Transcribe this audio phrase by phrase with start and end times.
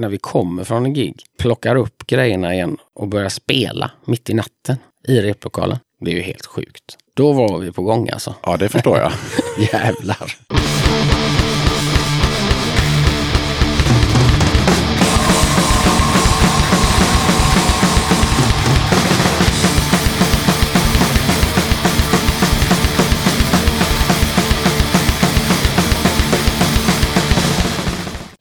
[0.00, 4.34] när vi kommer från en gig, plockar upp grejerna igen och börjar spela mitt i
[4.34, 4.76] natten
[5.08, 5.78] i replokalen.
[6.00, 6.96] Det är ju helt sjukt.
[7.14, 8.34] Då var vi på gång alltså.
[8.42, 9.12] Ja, det förstår jag.
[9.72, 10.36] Jävlar.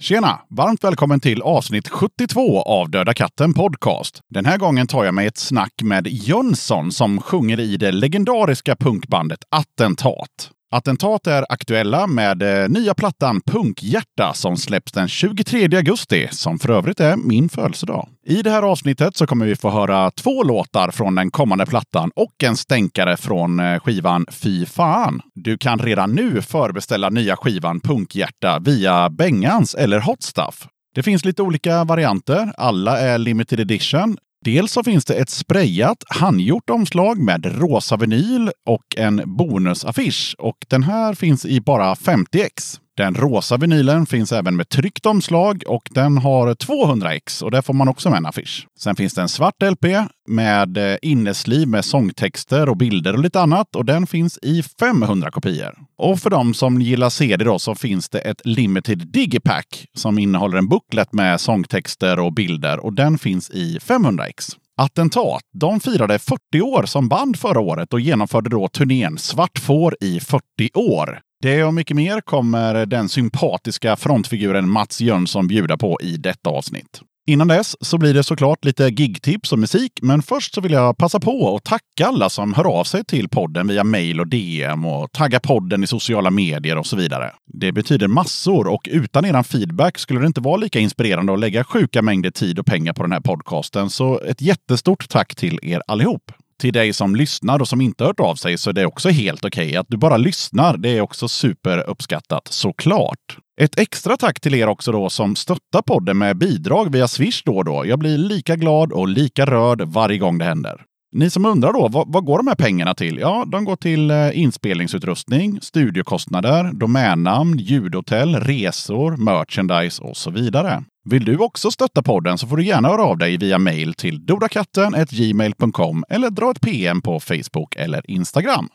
[0.09, 0.39] Tjena!
[0.49, 4.21] Varmt välkommen till avsnitt 72 av Döda katten Podcast.
[4.29, 8.75] Den här gången tar jag mig ett snack med Jönsson som sjunger i det legendariska
[8.75, 10.51] punkbandet Attentat.
[10.71, 16.69] Attentat är aktuella med eh, nya plattan Punkhjärta som släpps den 23 augusti, som för
[16.69, 18.07] övrigt är min födelsedag.
[18.25, 22.11] I det här avsnittet så kommer vi få höra två låtar från den kommande plattan
[22.15, 25.21] och en stänkare från eh, skivan Fy fan.
[25.35, 30.67] Du kan redan nu förbeställa nya skivan Punkhjärta via Bengans eller Hotstuff.
[30.95, 32.53] Det finns lite olika varianter.
[32.57, 34.17] Alla är limited edition.
[34.45, 40.35] Dels så finns det ett sprayat handgjort omslag med rosa vinyl och en bonusaffisch.
[40.37, 42.79] Och den här finns i bara 50x.
[42.99, 47.73] Den rosa vinylen finns även med tryckt omslag och den har 200x och där får
[47.73, 48.67] man också med en affisch.
[48.79, 49.85] Sen finns det en svart LP
[50.27, 55.31] med eh, innesliv med sångtexter och bilder och lite annat och den finns i 500
[55.31, 55.77] kopior.
[55.97, 60.57] Och för de som gillar CD då så finns det ett Limited Digipack som innehåller
[60.57, 64.55] en booklet med sångtexter och bilder och den finns i 500x.
[64.77, 69.95] Attentat, de firade 40 år som band förra året och genomförde då turnén Svart får
[70.01, 71.19] i 40 år.
[71.41, 77.01] Det och mycket mer kommer den sympatiska frontfiguren Mats Jönsson bjuda på i detta avsnitt.
[77.27, 80.97] Innan dess så blir det såklart lite gigtips och musik, men först så vill jag
[80.97, 84.85] passa på att tacka alla som hör av sig till podden via mail och DM
[84.85, 87.31] och taggar podden i sociala medier och så vidare.
[87.53, 91.63] Det betyder massor och utan eran feedback skulle det inte vara lika inspirerande att lägga
[91.63, 93.89] sjuka mängder tid och pengar på den här podcasten.
[93.89, 98.19] Så ett jättestort tack till er allihop till dig som lyssnar och som inte hört
[98.19, 99.67] av sig så är det också helt okej.
[99.67, 99.77] Okay.
[99.77, 103.37] Att du bara lyssnar, det är också superuppskattat såklart.
[103.61, 107.57] Ett extra tack till er också då som stöttar podden med bidrag via Swish då
[107.57, 107.85] och då.
[107.85, 110.85] Jag blir lika glad och lika rörd varje gång det händer.
[111.11, 113.17] Ni som undrar då, vad, vad, går de här pengarna till?
[113.17, 120.83] Ja, de går till eh, inspelningsutrustning, studiokostnader, domännamn, ljudhotell, resor, merchandise och så vidare.
[121.09, 124.25] Vill du också stötta podden så får du gärna höra av dig via mail till
[124.25, 128.69] dodakatten.gmail.com eller dra ett PM på Facebook eller Instagram.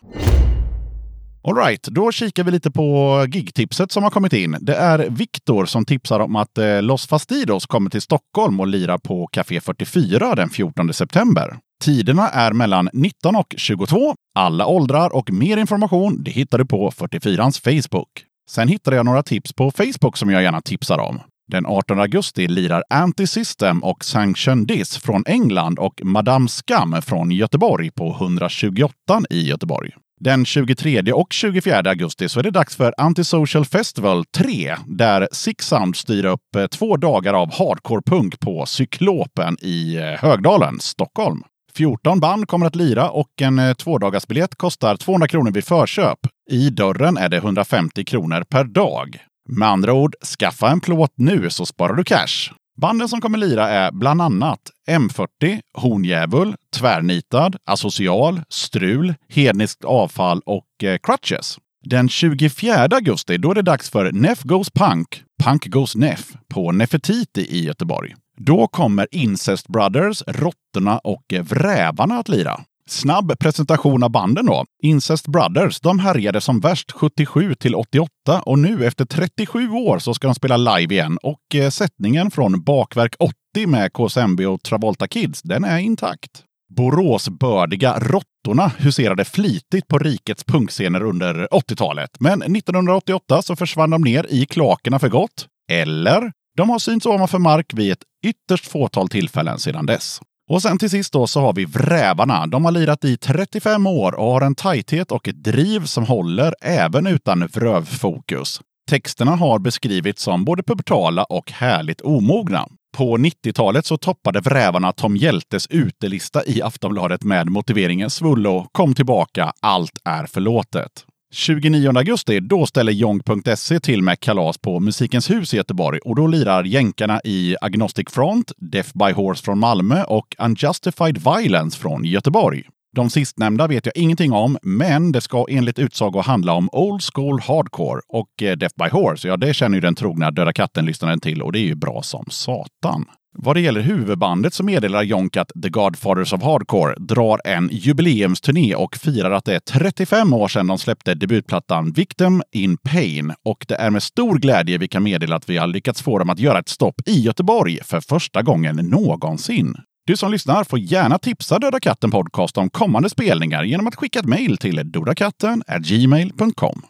[1.48, 4.56] Alright, då kikar vi lite på gigtipset som har kommit in.
[4.60, 8.98] Det är Viktor som tipsar om att eh, Los Fastidos kommer till Stockholm och lirar
[8.98, 11.58] på Café 44 den 14 september.
[11.84, 14.14] Tiderna är mellan 19 och 22.
[14.34, 18.08] Alla åldrar och mer information det hittar du på 44ans Facebook.
[18.50, 21.20] Sen hittade jag några tips på Facebook som jag gärna tipsar om.
[21.50, 27.90] Den 18 augusti lirar Anti-System och Sanction Dis från England och Madame Skam från Göteborg
[27.90, 28.94] på 128
[29.30, 29.90] i Göteborg.
[30.20, 35.66] Den 23 och 24 augusti så är det dags för Antisocial Festival 3 där Six
[35.66, 41.42] Sound styr upp eh, två dagar av hardcore-punk på Cyklopen i eh, Högdalen, Stockholm.
[41.76, 46.18] 14 band kommer att lira och en eh, tvådagarsbiljett kostar 200 kronor vid förköp.
[46.50, 49.18] I dörren är det 150 kronor per dag.
[49.48, 52.52] Med andra ord, skaffa en plåt nu så sparar du cash.
[52.80, 60.84] Banden som kommer lira är bland annat M40, Horndjävul, Tvärnitad, Asocial, Strul, Hedniskt avfall och
[60.84, 61.58] eh, Crutches.
[61.84, 66.72] Den 24 augusti då är det dags för Neff Goes Punk, Punk Goes Neff på
[66.72, 68.14] Nefertiti i Göteborg.
[68.36, 72.60] Då kommer Incest Brothers, Råttorna och Vrävarna att lira.
[72.88, 74.64] Snabb presentation av banden då.
[74.82, 78.08] Incest Brothers, de härjade som värst 77 till 88
[78.46, 82.62] och nu efter 37 år så ska de spela live igen och eh, sättningen från
[82.62, 86.30] Bakverk 80 med KSMB och Travolta Kids, den är intakt.
[86.76, 92.10] Boråsbördiga Råttorna huserade flitigt på rikets punkscener under 80-talet.
[92.20, 95.46] Men 1988 så försvann de ner i klakerna för gott.
[95.72, 100.20] Eller de har synts ovanför mark vid ett ytterst fåtal tillfällen sedan dess.
[100.50, 102.46] Och sen till sist då så har vi Vrävarna.
[102.46, 106.54] De har lirat i 35 år och har en tajthet och ett driv som håller
[106.60, 108.60] även utan vrövfokus.
[108.90, 112.68] Texterna har beskrivits som både pubertala och härligt omogna.
[112.96, 119.52] På 90-talet så toppade Vrävarna Tom Hjältes utelista i Aftonbladet med motiveringen Svullo, kom tillbaka,
[119.60, 121.04] allt är förlåtet.
[121.34, 126.26] 29 augusti, då ställer Jong.se till med kalas på Musikens hus i Göteborg och då
[126.26, 132.62] lirar jänkarna i Agnostic Front, Death by Horse från Malmö och Unjustified Violence från Göteborg.
[132.94, 137.40] De sistnämnda vet jag ingenting om, men det ska enligt utsago handla om Old School
[137.40, 139.28] Hardcore och eh, Death by Horse.
[139.28, 142.24] Ja, det känner ju den trogna Döda katten-lyssnaren till och det är ju bra som
[142.30, 143.04] satan.
[143.36, 148.74] Vad det gäller huvudbandet så meddelar Jonk att The Godfathers of Hardcore drar en jubileumsturné
[148.74, 153.32] och firar att det är 35 år sedan de släppte debutplattan Victim in Pain.
[153.44, 156.30] Och det är med stor glädje vi kan meddela att vi har lyckats få dem
[156.30, 159.76] att göra ett stopp i Göteborg för första gången någonsin.
[160.06, 164.18] Du som lyssnar får gärna tipsa Döda katten Podcast om kommande spelningar genom att skicka
[164.18, 166.82] ett mejl till dodakatten gmail.com.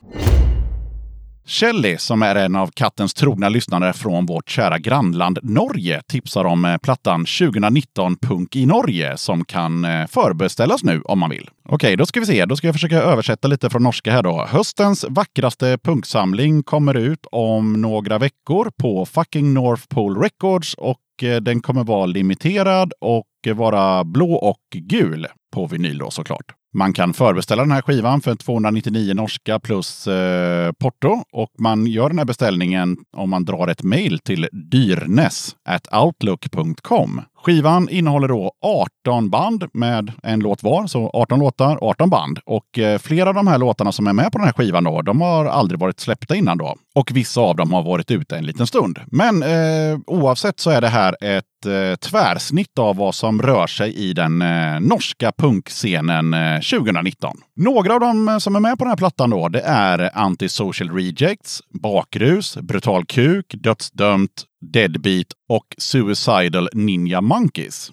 [1.47, 6.65] Shelly, som är en av kattens trogna lyssnare från vårt kära grannland Norge, tipsar om
[6.65, 11.51] eh, plattan 2019 Punk i Norge som kan eh, förbeställas nu om man vill.
[11.69, 12.45] Okej, då ska vi se.
[12.45, 14.47] Då ska jag försöka översätta lite från norska här då.
[14.49, 21.37] Höstens vackraste punksamling kommer ut om några veckor på fucking North Pole Records och eh,
[21.37, 26.55] den kommer vara limiterad och vara blå och gul på vinyl då såklart.
[26.77, 32.09] Man kan förbeställa den här skivan för 299 norska plus eh, porto och man gör
[32.09, 37.21] den här beställningen om man drar ett mejl till dyrnes@outlook.com.
[37.45, 38.53] Skivan innehåller då
[39.01, 42.39] 18 band med en låt var, så 18 låtar, 18 band.
[42.47, 45.03] Och eh, flera av de här låtarna som är med på den här skivan då,
[45.03, 46.77] de har aldrig varit släppta innan då.
[46.95, 48.99] Och vissa av dem har varit ute en liten stund.
[49.07, 53.95] Men eh, oavsett så är det här ett eh, tvärsnitt av vad som rör sig
[53.95, 57.37] i den eh, norska punkscenen eh, 2019.
[57.57, 60.91] Några av dem eh, som är med på den här plattan då, det är Antisocial
[60.91, 67.93] Rejects, Bakrus, Brutal Kuk, Dödsdömt, Deadbeat och Suicidal Ninja Monkeys.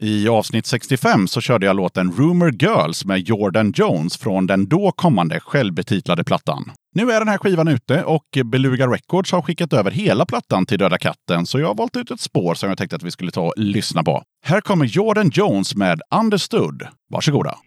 [0.00, 4.92] I avsnitt 65 så körde jag låten Rumor Girls med Jordan Jones från den då
[4.92, 6.70] kommande självbetitlade plattan.
[6.96, 10.78] Nu är den här skivan ute och Beluga Records har skickat över hela plattan till
[10.78, 13.30] Döda katten, så jag har valt ut ett spår som jag tänkte att vi skulle
[13.30, 14.22] ta och lyssna på.
[14.44, 16.86] Här kommer Jordan Jones med Understood.
[17.10, 17.58] Varsågoda!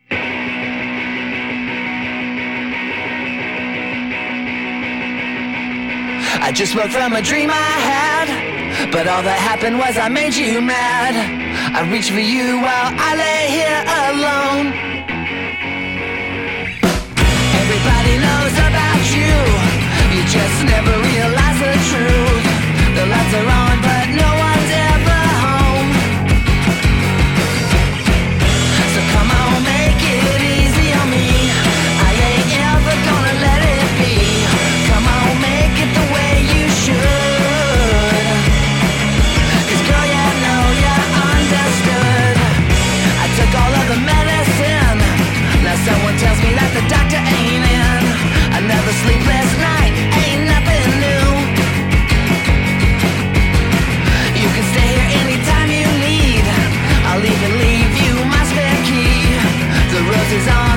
[6.41, 8.27] I just woke from a dream I had.
[8.91, 11.15] But all that happened was I made you mad.
[11.75, 14.89] I reached for you while I lay here alone.
[17.61, 18.48] Everybody knows
[20.69, 22.43] never realize the truth.
[22.95, 23.68] The lights are on,
[60.39, 60.68] is on.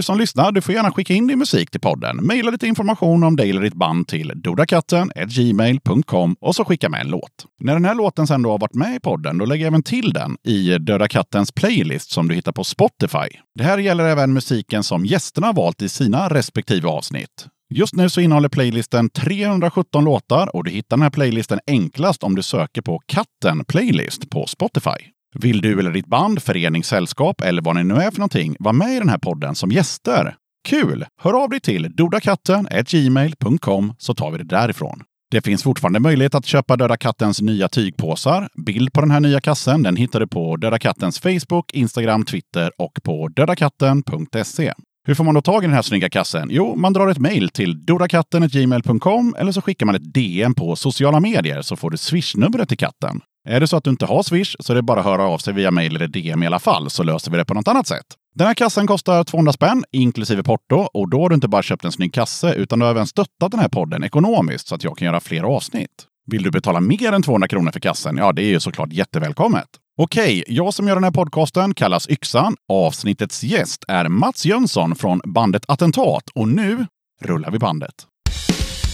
[0.00, 2.26] Du som lyssnar, du får gärna skicka in din musik till podden.
[2.26, 7.00] Maila lite information om dig eller ditt band till dodakatten gmail.com och så skicka med
[7.00, 7.46] en låt.
[7.60, 9.82] När den här låten sen då har varit med i podden, då lägger jag även
[9.82, 13.28] till den i Döda kattens playlist som du hittar på Spotify.
[13.54, 17.46] Det här gäller även musiken som gästerna har valt i sina respektive avsnitt.
[17.74, 22.34] Just nu så innehåller playlisten 317 låtar och du hittar den här playlisten enklast om
[22.34, 25.10] du söker på Katten Playlist på Spotify.
[25.34, 28.72] Vill du eller ditt band, förening, sällskap eller vad ni nu är för någonting vara
[28.72, 30.36] med i den här podden som gäster?
[30.68, 31.06] Kul!
[31.22, 35.02] Hör av dig till dodakatten.gmail.com så tar vi det därifrån.
[35.30, 38.48] Det finns fortfarande möjlighet att köpa Döda Kattens nya tygpåsar.
[38.66, 42.70] Bild på den här nya kassen den hittar du på Döda Kattens Facebook, Instagram, Twitter
[42.78, 44.72] och på dödakatten.se.
[45.06, 46.48] Hur får man då tag i den här snygga kassen?
[46.50, 51.20] Jo, man drar ett mejl till dodakatten.gmail.com eller så skickar man ett DM på sociala
[51.20, 53.20] medier så får du swishnumret till katten.
[53.50, 55.38] Är det så att du inte har swish så är det bara att höra av
[55.38, 57.86] sig via mejl eller DM i alla fall så löser vi det på något annat
[57.86, 58.06] sätt.
[58.34, 61.84] Den här kassen kostar 200 spänn inklusive porto och då har du inte bara köpt
[61.84, 64.98] en snygg kasse utan du har även stöttat den här podden ekonomiskt så att jag
[64.98, 65.90] kan göra fler avsnitt.
[66.26, 68.16] Vill du betala mer än 200 kronor för kassen?
[68.16, 69.68] Ja, det är ju såklart jättevälkommet.
[69.98, 72.56] Okej, jag som gör den här podcasten kallas Yxan.
[72.68, 76.86] Avsnittets gäst är Mats Jönsson från bandet Attentat och nu
[77.22, 77.94] rullar vi bandet.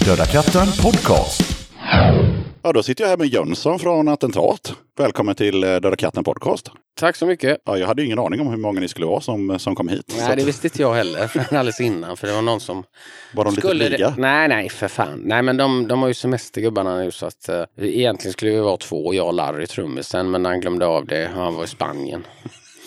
[0.05, 1.43] Döda katten podcast.
[2.67, 4.75] Ja, då sitter jag här med Jönsson från Attentat.
[4.99, 6.71] Välkommen till eh, Döda katten podcast.
[7.01, 7.59] Tack så mycket.
[7.65, 10.15] Ja, jag hade ingen aning om hur många ni skulle vara som, som kom hit.
[10.19, 12.17] Nej, det att- visste inte jag heller alldeles innan.
[12.17, 12.85] För det var någon som
[13.35, 13.89] var de lite skulle...
[13.89, 14.11] blyga?
[14.11, 14.21] Det...
[14.21, 15.21] Nej, nej, för fan.
[15.25, 18.61] Nej, men de, de har ju semester gubbarna nu så att uh, egentligen skulle vi
[18.61, 21.31] vara två, jag och Larry trummisen, men han glömde av det.
[21.35, 22.27] Han var i Spanien.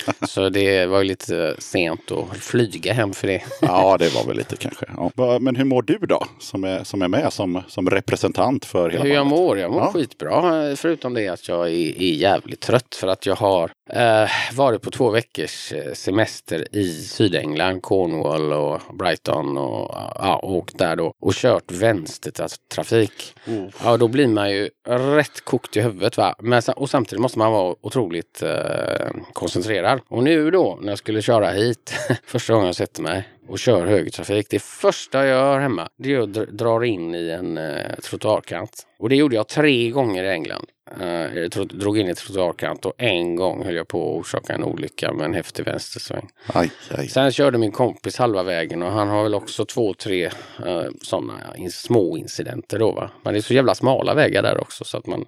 [0.27, 3.41] så det var ju lite sent att flyga hem för det.
[3.61, 4.85] Ja, det var väl lite kanske.
[5.15, 5.39] Ja.
[5.39, 6.25] Men hur mår du då?
[6.39, 9.39] Som är, som är med som, som representant för hela Hur jag bandet?
[9.39, 9.59] mår?
[9.59, 9.91] Jag mår Ja.
[9.91, 10.75] skitbra.
[10.75, 14.91] Förutom det att jag är, är jävligt trött för att jag har eh, varit på
[14.91, 21.33] två veckors eh, semester i Sydengland, Cornwall och Brighton och ja, åkt där då och
[21.33, 23.35] kört vänstertrafik.
[23.83, 26.35] Ja, då blir man ju rätt kokt i huvudet va.
[26.39, 29.88] Men, och samtidigt måste man vara otroligt eh, koncentrerad.
[30.08, 31.93] Och nu då när jag skulle köra hit,
[32.25, 34.48] första gången jag sätter mig och kör högertrafik.
[34.50, 38.88] Det första jag gör hemma, det är att dra- in i en eh, trottoarkant.
[39.00, 40.65] Och det gjorde jag tre gånger i England.
[41.01, 44.63] Eh, jag drog in i trottoarkant och en gång höll jag på att orsaka en
[44.63, 46.29] olycka med en häftig vänstersväng.
[46.53, 47.08] Aj, aj.
[47.08, 50.25] Sen körde min kompis halva vägen och han har väl också två, tre
[50.65, 53.12] eh, sådana in, små incidenter då va.
[53.24, 55.25] Men det är så jävla smala vägar där också så att man,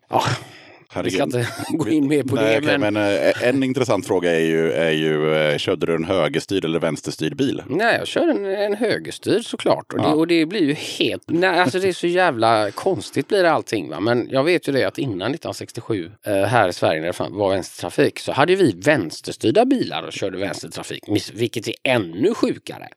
[0.94, 2.58] ja, vi ska inte gå in mer på Nej, det.
[2.58, 6.04] okej, men, men eh, en intressant fråga är ju, är ju eh, körde du en
[6.04, 7.64] högerstyrd eller vänsterstyrd bil?
[7.70, 9.94] Nej, jag kör en, en högerstyrd såklart.
[9.94, 10.04] Och, Ja.
[10.08, 11.24] det, och det blir ju helt...
[11.28, 13.90] Nej, alltså det är så jävla konstigt blir det allting.
[13.90, 14.00] Va?
[14.00, 17.50] Men jag vet ju det att innan 1967 eh, här i Sverige när det var
[17.50, 21.04] vänstertrafik så hade vi vänsterstyrda bilar och körde vänstertrafik.
[21.34, 22.88] Vilket är ännu sjukare.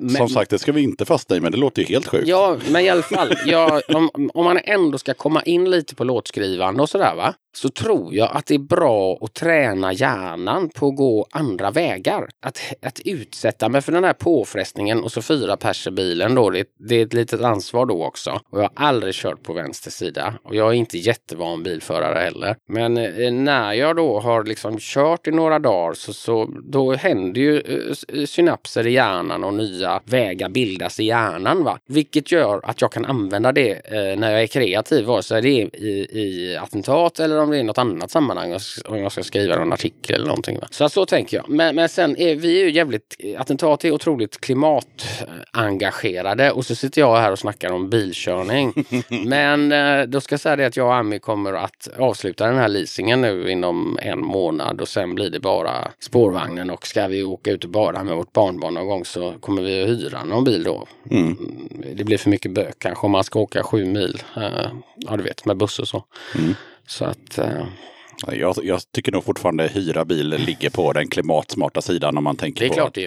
[0.00, 2.28] Men, Som sagt, det ska vi inte fastna i, men det låter ju helt sjukt.
[2.28, 3.34] Ja, men i alla fall.
[3.46, 7.32] Ja, om, om man ändå ska komma in lite på låtskrivande och sådär va.
[7.56, 12.28] Så tror jag att det är bra att träna hjärnan på att gå andra vägar.
[12.42, 16.50] Att, att utsätta mig för den här påfrestningen och så fyra pers i bilen då.
[16.50, 18.40] Det, det är ett litet ansvar då också.
[18.50, 20.34] Och jag har aldrig kört på vänster sida.
[20.42, 22.56] Och jag är inte jättevan bilförare heller.
[22.68, 27.40] Men eh, när jag då har liksom kört i några dagar så, så då händer
[27.40, 31.64] ju eh, eh synapser i hjärnan och nya vägar bildas i hjärnan.
[31.64, 31.78] Va?
[31.86, 35.62] Vilket gör att jag kan använda det eh, när jag är kreativ, vare sig det
[35.62, 39.54] är i, i attentat eller om det är något annat sammanhang, om jag ska skriva
[39.54, 40.58] en artikel eller någonting.
[40.58, 40.66] Va?
[40.70, 41.48] Så så tänker jag.
[41.48, 47.16] Men, men sen är vi ju jävligt, attentat är otroligt klimatengagerade och så sitter jag
[47.16, 48.74] här och snackar om bilkörning.
[49.26, 52.58] men eh, då ska jag säga det att jag och Ami kommer att avsluta den
[52.58, 57.24] här leasingen nu inom en månad och sen blir det bara spårvagnen och ska vi
[57.24, 60.44] åka ut och bada med vårt barnbarn någon gång så kommer vi att hyra någon
[60.44, 60.86] bil då.
[61.10, 61.36] Mm.
[61.94, 64.22] Det blir för mycket bök kanske om man ska åka sju mil.
[64.36, 66.04] eh, ja, du vet, med buss och så.
[66.34, 66.54] Mm.
[66.86, 67.38] Så att...
[67.38, 67.66] eh,
[68.32, 72.68] Jag, jag tycker nog fortfarande hyra bil ligger på den klimatsmarta sidan om man tänker
[72.68, 72.98] på att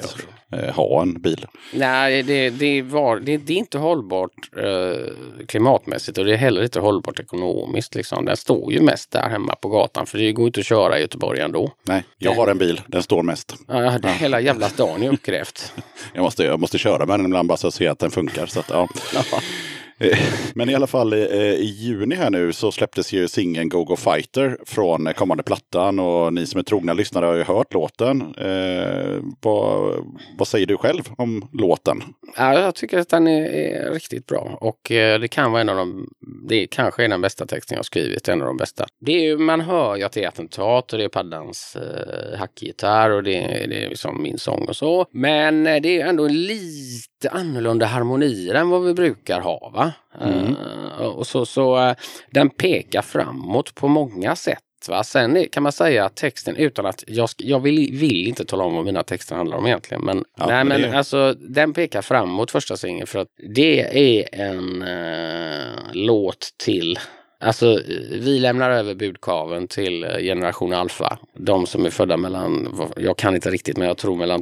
[0.64, 1.46] eh, ha en bil.
[1.74, 5.14] Nej, det, det, var, det, det är inte hållbart eh,
[5.48, 7.96] klimatmässigt och det är heller inte hållbart ekonomiskt.
[7.96, 8.26] Liksom.
[8.26, 11.02] Den står ju mest där hemma på gatan för det går inte att köra i
[11.02, 11.72] Göteborg ändå.
[11.84, 12.82] Nej, jag har en bil.
[12.88, 13.56] Den står mest.
[13.68, 15.74] Ja, det, hela jävla stan är uppgrävt.
[16.14, 18.46] Jag måste, jag måste köra med den ibland bara så att ser att den funkar.
[18.46, 18.88] Så att, ja.
[20.54, 21.20] Men i alla fall eh,
[21.54, 26.00] i juni här nu så släpptes ju singeln Go Go Fighter från eh, kommande plattan
[26.00, 28.22] och ni som är trogna lyssnare har ju hört låten.
[28.38, 29.96] Eh, vad,
[30.38, 32.02] vad säger du själv om låten?
[32.38, 35.70] Ja, jag tycker att den är, är riktigt bra och eh, det kan vara en
[35.70, 36.08] av de,
[36.50, 38.86] det kanske är den bästa texten jag har skrivit, en av de bästa.
[39.06, 42.40] Det är ju, man hör ju att det är attentat och det är paddans eh,
[42.40, 45.06] hackgitarr och det, är- det är liksom min sång och så.
[45.12, 49.89] Men det är ändå lite annorlunda harmonier än vad vi brukar ha va?
[50.22, 51.96] Eh, och så, så eh,
[52.32, 54.60] den pekar framåt på många sätt.
[54.90, 55.04] Va?
[55.04, 58.76] Sen kan man säga att texten utan att jag, jag vill, vill inte tala om
[58.76, 60.02] vad mina texter handlar om egentligen.
[60.06, 63.80] Men, Ja, nej, men det- alltså den pekar framåt första singeln för att det
[64.20, 67.00] är en eh, låt till
[67.42, 67.80] Alltså
[68.12, 71.18] vi lämnar över budkaven till generation alfa.
[71.34, 74.42] De som är födda mellan, jag kan inte riktigt men jag tror mellan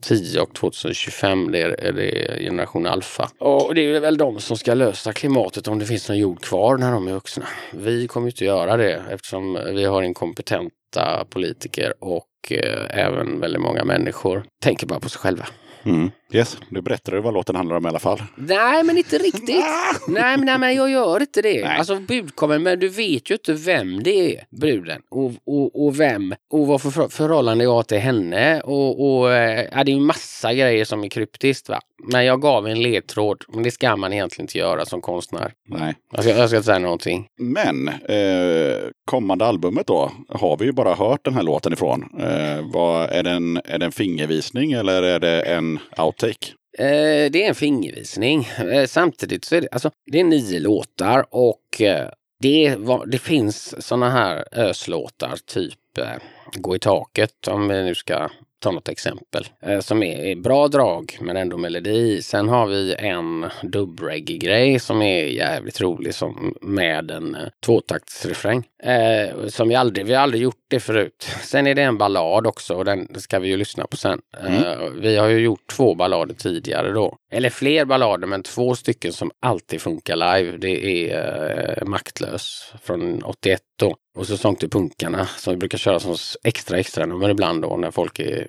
[0.00, 3.30] 2010 och 2025 det är, det generation alfa.
[3.38, 6.78] Och det är väl de som ska lösa klimatet om det finns någon jord kvar
[6.78, 7.46] när de är vuxna.
[7.72, 13.62] Vi kommer ju inte göra det eftersom vi har inkompetenta politiker och eh, även väldigt
[13.62, 15.46] många människor tänker bara på sig själva.
[15.84, 16.10] Mm.
[16.32, 18.22] Yes, nu berättar du vad låten handlar om i alla fall.
[18.36, 19.64] Nej, men inte riktigt.
[20.08, 21.64] nej, men, nej, men jag gör inte det.
[21.64, 21.78] Nej.
[21.78, 25.02] Alltså budkommen, men du vet ju inte vem det är, bruden.
[25.10, 28.60] Och, och, och vem, och vad för för- förhållande jag har till henne.
[28.60, 31.68] Och, och eh, ja, det är ju massa grejer som är kryptiskt.
[31.68, 31.80] Va?
[32.12, 33.44] Men jag gav en ledtråd.
[33.48, 35.52] Men det ska man egentligen inte göra som konstnär.
[35.68, 35.94] Nej.
[36.12, 37.26] Jag ska, jag ska inte säga någonting.
[37.38, 42.08] Men eh, kommande albumet då har vi ju bara hört den här låten ifrån.
[42.20, 45.78] Eh, vad, är, det en, är det en fingervisning eller är det en
[46.18, 46.52] take?
[46.78, 48.44] Eh, det är en fingervisning.
[48.44, 52.08] Eh, samtidigt så är det, alltså, det är nio låtar och eh,
[52.40, 56.22] det, var, det finns såna här öslåtar, typ eh,
[56.52, 59.46] Gå i taket om vi nu ska ta något exempel.
[59.62, 62.22] Eh, som är, är bra drag men ändå melodi.
[62.22, 68.64] Sen har vi en dubbreggae-grej som är jävligt rolig som, med en eh, tvåtaktsrefräng.
[68.82, 71.28] Eh, som vi aldrig, vi har aldrig gjort det förut.
[71.42, 74.20] Sen är det en ballad också och den ska vi ju lyssna på sen.
[74.44, 77.16] Eh, vi har ju gjort två ballader tidigare då.
[77.32, 80.56] Eller fler ballader men två stycken som alltid funkar live.
[80.56, 83.96] Det är eh, Maktlös från 81 då.
[84.16, 87.76] Och så Sång till punkarna som vi brukar köra som extra extra nummer ibland då
[87.76, 88.48] när folk är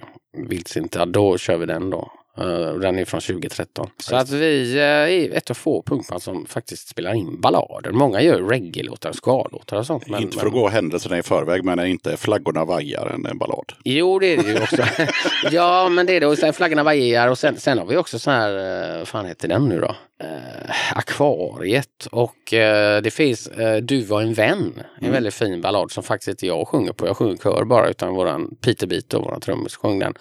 [0.50, 1.06] vildsinta.
[1.06, 2.12] Då kör vi den då.
[2.40, 3.90] Eh, Den är från 2013.
[3.98, 7.92] Så att vi eh, är ett av få punkband som faktiskt spelar in ballader.
[7.92, 10.08] Många gör reggae-låtar, ska-låtar och sånt.
[10.10, 13.74] men- inte för att gå händelserna i förväg, men är inte Flaggorna vajar en, ballad?
[13.84, 14.84] Jo, det är det ju också.
[15.52, 16.28] ja, men det är det.
[16.28, 19.26] Och sen flaggorna vajar och sen, sen har vi också så här, eh, vad fan
[19.26, 19.96] heter den nu då?
[20.24, 23.50] Eh, akvariet och eh, det finns
[23.82, 24.74] Du var en vän.
[25.02, 27.08] En väldigt fin ballad som faktiskt inte jag sjunger på.
[27.08, 30.14] Jag sjunger kör bara utan våran Peter Beat och våran trummis sjöng den.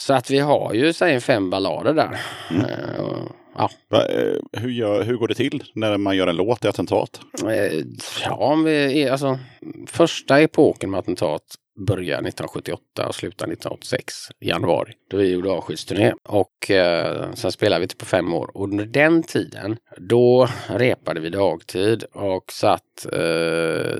[0.00, 2.20] Så att vi har ju säg fem ballader där.
[2.50, 3.70] Eh, och, ja.
[3.90, 7.20] Va, eh, hur, gör, hur går det till när man gör en låt i attentat?
[7.44, 7.82] Eh,
[8.24, 9.38] Ja, om vi alltså,
[9.86, 11.42] första epoken med attentat
[11.78, 14.92] börja 1978 och sluta 1986 i januari.
[15.10, 18.50] Då vi gjorde avskedsturné och eh, sen spelade vi typ på fem år.
[18.54, 23.96] Och under den tiden då repade vi dagtid och satt, eh,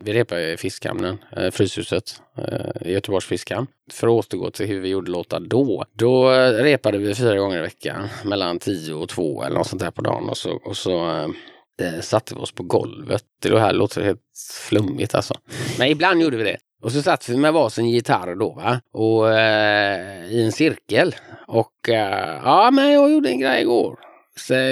[0.00, 3.66] vi repade i Fiskhamnen, eh, Fryshuset eh, i Göteborgs fiskhamn.
[3.92, 5.84] För att återgå till hur vi gjorde låtar då.
[5.92, 9.90] Då repade vi fyra gånger i veckan mellan tio och två eller något sånt där
[9.90, 11.08] på dagen och så, och så
[11.80, 13.24] eh, satte vi oss på golvet.
[13.42, 14.20] Det här låter helt
[14.68, 15.34] flummigt alltså.
[15.78, 16.56] Men ibland gjorde vi det.
[16.82, 18.80] Och så satt vi med varsin gitarr då va.
[18.92, 21.14] Och eh, i en cirkel.
[21.46, 23.98] Och eh, ja men jag gjorde en grej igår.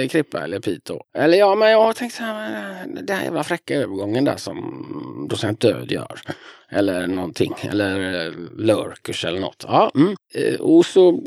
[0.09, 0.99] Krippa eller Pito.
[1.17, 2.81] Eller ja men jag tänkte så här.
[2.81, 6.19] Eh, den här jävla fräcka övergången där som docent Död gör.
[6.71, 7.53] Eller någonting.
[7.61, 9.65] Eller eh, Lurkers eller något.
[9.67, 10.15] Ja, mm.
[10.33, 11.23] Eh, och så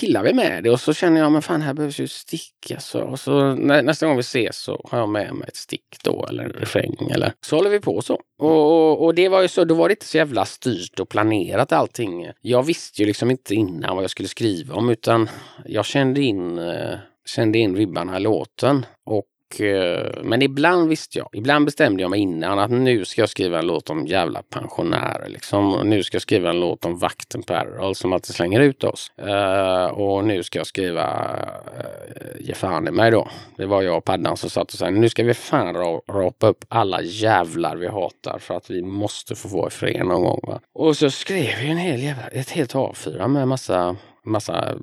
[0.00, 2.70] pillar vi med det och så känner jag men fan här behövs ju stick.
[2.70, 3.00] Alltså.
[3.00, 6.26] Och så nä, nästa gång vi ses så har jag med mig ett stick då
[6.28, 8.20] eller en refräng eller så håller vi på så.
[8.38, 11.08] Och, och, och det var ju så, då var det inte så jävla styrt och
[11.08, 12.30] planerat allting.
[12.40, 15.28] Jag visste ju liksom inte innan vad jag skulle skriva om utan
[15.64, 16.94] jag kände in, eh,
[17.26, 18.86] kände in ribban i låten.
[19.06, 23.28] Och eh, men ibland visste jag, ibland bestämde jag mig innan att nu ska jag
[23.28, 25.28] skriva en låt om jävla pensionärer.
[25.28, 25.82] Liksom.
[25.84, 29.12] Nu ska jag skriva en låt om vakten på Errol som alltid slänger ut oss.
[29.18, 33.28] Eh, och nu ska jag skriva uh, Ge fan i mig då.
[33.56, 36.46] Det var jag och Paddan som satt och sa nu ska vi fan ra- rapa
[36.46, 40.40] upp alla jävlar vi hatar för att vi måste få vara i fred någon gång.
[40.42, 40.60] Va?
[40.74, 44.74] Och så skrev vi en hel jävla, ett helt A4 med massa massa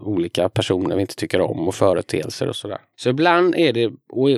[0.00, 2.78] olika personer vi inte tycker om och företeelser och sådär.
[2.96, 3.90] Så ibland är det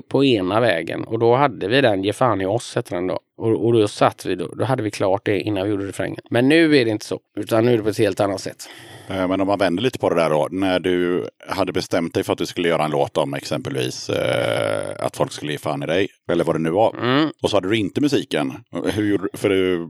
[0.09, 3.19] på ena vägen och då hade vi den Ge fan i oss hette den då.
[3.37, 6.21] Och, och då satt vi då, då hade vi klart det innan vi gjorde refrängen.
[6.31, 8.69] Men nu är det inte så, utan nu är det på ett helt annat sätt.
[9.09, 10.49] Eh, Men om man vänder lite på det där då.
[10.51, 14.91] När du hade bestämt dig för att du skulle göra en låt om exempelvis eh,
[14.99, 16.09] att folk skulle ge fan i dig.
[16.33, 16.97] Eller vad det nu var.
[17.03, 17.31] Mm.
[17.43, 18.53] Och så hade du inte musiken.
[18.85, 19.89] Hur, för du,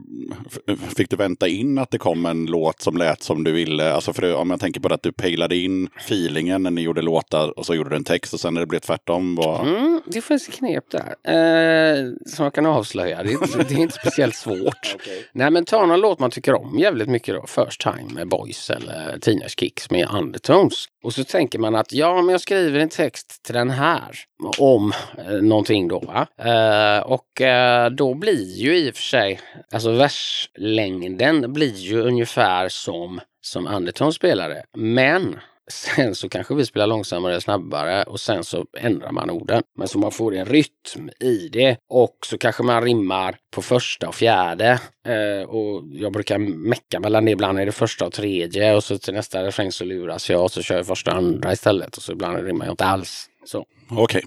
[0.97, 3.93] fick du vänta in att det kom en låt som lät som du ville?
[3.93, 6.81] Alltså för det, om jag tänker på det att du pejlade in feelingen när ni
[6.81, 9.35] gjorde låtar och så gjorde du en text och sen när det blev tvärtom.
[9.35, 9.61] Var...
[9.63, 11.15] Mm, det finns knep där.
[11.33, 13.23] Eh, som jag kan avslöja.
[13.23, 14.95] Det är, inte- det är inte speciellt svårt.
[15.33, 17.45] Nej men ta någon låt man tycker om jävligt mycket då.
[17.65, 20.85] First time med Boys eller Teenage Kicks med Undertones.
[21.03, 24.15] Och så tänker man att ja men jag skriver en text till den här.
[24.59, 26.27] Om eh, någonting då va.
[26.37, 29.39] Eh, och eh, då blir ju i och för sig,
[29.71, 34.63] alltså verslängden blir ju ungefär som, som Undertones spelare.
[34.77, 39.63] Men Sen så kanske vi spelar långsammare eller snabbare och sen så ändrar man orden.
[39.77, 44.07] Men så man får en rytm i det och så kanske man rimmar på första
[44.07, 44.79] och fjärde.
[45.07, 47.31] Eh, och jag brukar mecka mellan det.
[47.31, 50.51] Ibland är det första och tredje och så till nästa refräng så luras jag och
[50.51, 51.97] så kör jag första och andra istället.
[51.97, 53.29] Och så ibland rimmar jag inte alls.
[53.45, 53.65] Så.
[53.89, 54.23] Okej.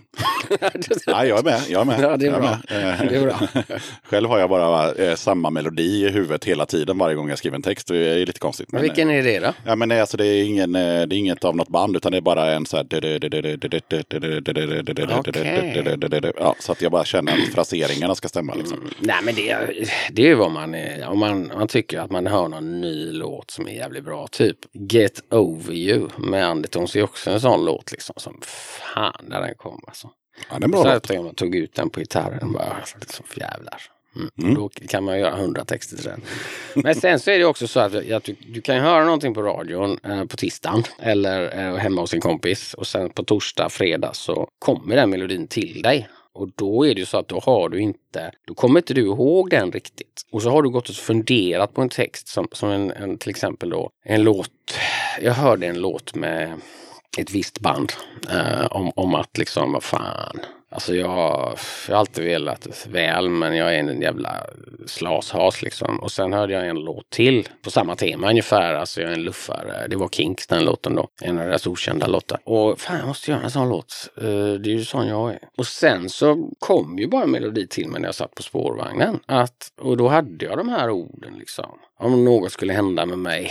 [1.06, 1.60] Ja, jag är med.
[1.68, 2.00] Jag är med.
[2.00, 2.40] Ja, det är bra.
[2.40, 2.52] med.
[3.00, 3.40] Eh, Det är bra.
[4.02, 7.56] Själv har jag bara eh, samma melodi i huvudet hela tiden varje gång jag skriver
[7.56, 7.88] en text.
[7.88, 8.72] Det är lite konstigt.
[8.72, 9.52] Men vilken är det då?
[9.66, 12.18] Ja, men alltså, det, är ingen, eh, det är inget av något band utan det
[12.18, 12.84] är bara en så här...
[16.38, 18.54] Ja, så att jag bara känner att fraseringarna ska stämma.
[18.54, 18.90] Liksom.
[19.00, 21.08] Nej men det, är- det är ju vad man är.
[21.08, 24.26] Om man, man tycker att man hör någon ny låt som är jävligt bra.
[24.30, 24.56] Typ
[24.90, 28.14] Get Over You med Andertons är också en sån låt liksom.
[28.18, 28.40] Som
[28.94, 30.10] fan när den kom alltså.
[30.50, 33.24] Ja, det är en bra Så jag man tog ut den på gitarren bara liksom
[33.36, 33.82] jävlar.
[34.16, 34.30] Mm.
[34.38, 34.54] Mm.
[34.54, 36.20] Då kan man göra hundra texter till den.
[36.74, 39.42] Men sen så är det också så att, att du, du kan höra någonting på
[39.42, 44.14] radion eh, på tisdagen eller eh, hemma hos en kompis och sen på torsdag, fredag
[44.14, 46.08] så kommer den melodin till dig.
[46.32, 49.00] Och då är det ju så att då har du inte, då kommer inte du
[49.06, 50.22] ihåg den riktigt.
[50.32, 53.30] Och så har du gått och funderat på en text som, som en, en till
[53.30, 54.50] exempel då en låt.
[55.22, 56.60] Jag hörde en låt med
[57.18, 57.92] ett visst band
[58.30, 60.40] eh, om, om att liksom, vad fan.
[60.70, 64.34] Alltså jag, har- jag har alltid velat väl men jag är en jävla
[64.86, 66.00] slashas liksom.
[66.00, 68.74] Och sen hörde jag en låt till på samma tema ungefär.
[68.74, 69.86] Alltså jag är en luffare.
[69.90, 71.08] Det var Kinks den låten då.
[71.22, 72.38] En av deras okända låtar.
[72.44, 74.08] Och fan jag måste göra en sån låt.
[74.16, 75.38] Eh, det är ju sån jag är.
[75.58, 79.20] Och sen så kom ju bara en melodi till mig när jag satt på spårvagnen.
[79.26, 81.78] Att, och då hade jag de här orden liksom.
[81.98, 83.50] Om något skulle hända med mig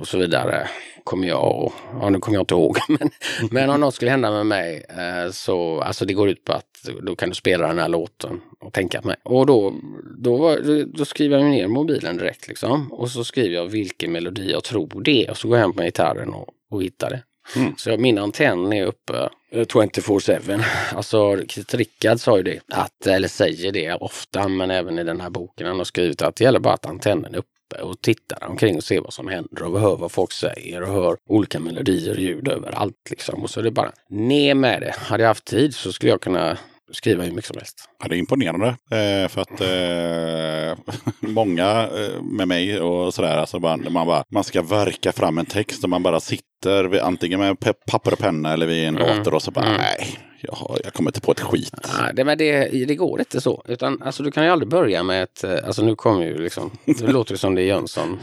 [0.00, 0.68] och så vidare
[1.08, 3.10] kommer jag och, ja nu kommer jag inte ihåg, men,
[3.50, 6.88] men om något skulle hända med mig eh, så, alltså det går ut på att
[7.02, 9.16] då kan du spela den här låten och tänka på mig.
[9.22, 9.74] Och då,
[10.18, 10.58] då, var,
[10.98, 15.02] då skriver jag ner mobilen direkt liksom och så skriver jag vilken melodi jag tror
[15.04, 17.22] det är och så går jag hem med gitarren och, och hittar det.
[17.56, 17.76] Mm.
[17.76, 20.62] Så min antenn är uppe eh, 24-7.
[20.94, 21.36] Alltså
[21.72, 25.66] Rickard sa ju det, att, eller säger det ofta, men även i den här boken
[25.66, 28.84] han har skrivit att det gäller bara att antennen är uppe och tittar omkring och
[28.84, 32.48] ser vad som händer och hör vad folk säger och hör olika melodier och ljud
[32.48, 33.42] överallt liksom.
[33.42, 34.94] Och så är det bara ner med det.
[34.98, 36.58] Hade jag haft tid så skulle jag kunna
[36.92, 37.88] skriva hur mycket som helst.
[38.02, 38.68] Ja, det är imponerande.
[38.68, 40.94] Eh, för att eh,
[41.28, 45.46] många eh, med mig och sådär, alltså man, man, bara, man ska verka fram en
[45.46, 48.94] text och man bara sitter vid, antingen med pe- papper och penna eller vid en
[48.94, 51.74] dator och så bara, nej, jag, jag kommer inte på ett skit.
[52.00, 53.62] Nej, det, men det, det går inte så.
[53.68, 55.44] Utan alltså, du kan ju aldrig börja med ett...
[55.44, 56.70] eh, Alltså nu kommer ju liksom...
[56.84, 58.18] Nu låter det som det är Jönsson.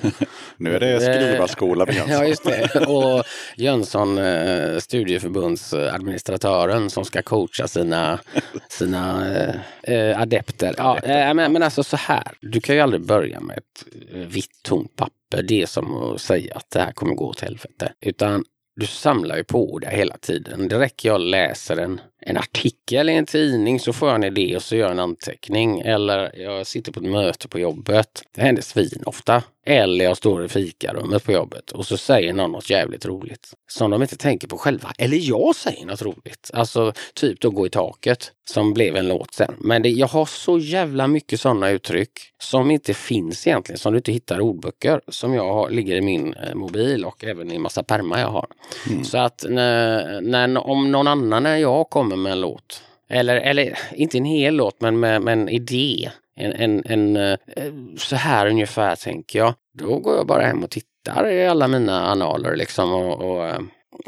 [0.58, 2.12] Nu är det skrivarskola på Jönsson.
[2.16, 2.86] Ja, just det.
[2.88, 3.24] Och
[3.58, 8.20] Jönsson, eh, studieförbundsadministratören som ska coacha sina,
[8.70, 9.56] sina eh,
[9.96, 10.76] eh, adepter.
[10.78, 14.20] Ja, eh, men, men alltså så här, du kan ju aldrig börja med ett eh,
[14.20, 15.16] vitt tomt papper.
[15.30, 17.94] Det är som att säga att det här kommer gå åt helvete.
[18.02, 18.44] Utan
[18.76, 20.68] du samlar ju på det hela tiden.
[20.68, 24.56] Det räcker jag läser en, en artikel i en tidning så får jag en idé
[24.56, 25.80] och så gör jag en anteckning.
[25.80, 28.24] Eller jag sitter på ett möte på jobbet.
[28.36, 29.44] Det händer svin ofta.
[29.68, 33.54] Eller jag står i fikarummet på jobbet och så säger någon något jävligt roligt.
[33.68, 34.94] Som de inte tänker på själva.
[34.98, 36.52] Eller jag säger något roligt.
[36.54, 38.32] Alltså typ då gå i taket.
[38.50, 39.54] Som blev en låt sen.
[39.58, 43.80] Men det, jag har så jävla mycket sådana uttryck som inte finns egentligen.
[43.80, 45.02] Som du inte hittar i ordböcker.
[45.08, 48.48] Som jag har, ligger i min eh, mobil och även i massa pärmar jag har.
[49.04, 52.84] Så att när, när, om någon annan när jag kommer med en låt.
[53.10, 56.12] Eller, eller inte en hel låt men med, med en idé.
[56.36, 57.38] En, en, en, eh,
[57.98, 59.54] så här ungefär tänker jag.
[59.74, 62.94] Då går jag bara hem och tittar i alla mina analer liksom.
[62.94, 63.60] Och, och, eh,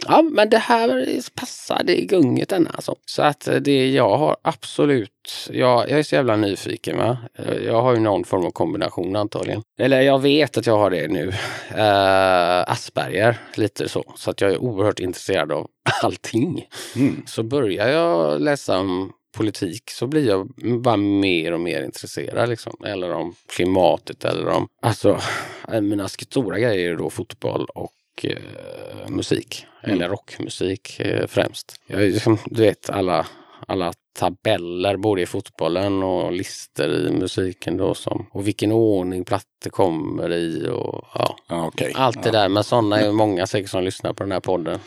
[0.07, 2.95] ja, men det här passar, det är gunget den alltså.
[3.05, 7.17] Så att eh, det jag har absolut, jag, jag är så jävla nyfiken va.
[7.37, 9.61] Eh, Jag har ju någon form av kombination antagligen.
[9.79, 11.33] Eller jag vet att jag har det nu.
[11.75, 14.03] Eh, Asperger, lite så.
[14.15, 15.67] Så att jag är oerhört intresserad av
[16.03, 16.65] allting.
[16.95, 17.23] Mm.
[17.27, 20.47] Så börjar jag läsa om politik så blir jag
[20.81, 22.49] bara mer och mer intresserad.
[22.49, 22.73] Liksom.
[22.85, 24.67] Eller om klimatet eller om...
[24.81, 25.19] Alltså,
[25.81, 27.91] mina stora grejer är då fotboll och
[29.07, 29.65] musik.
[29.83, 29.95] Mm.
[29.95, 31.75] Eller rockmusik eh, främst.
[31.87, 33.27] Jag liksom, du vet alla,
[33.67, 39.69] alla tabeller både i fotbollen och lister i musiken då som och vilken ordning plattor
[39.69, 41.37] kommer i och ja.
[41.47, 41.91] Ja, okej.
[41.95, 42.49] Allt det där.
[42.49, 44.79] Men sådana är ju många säkert som lyssnar på den här podden.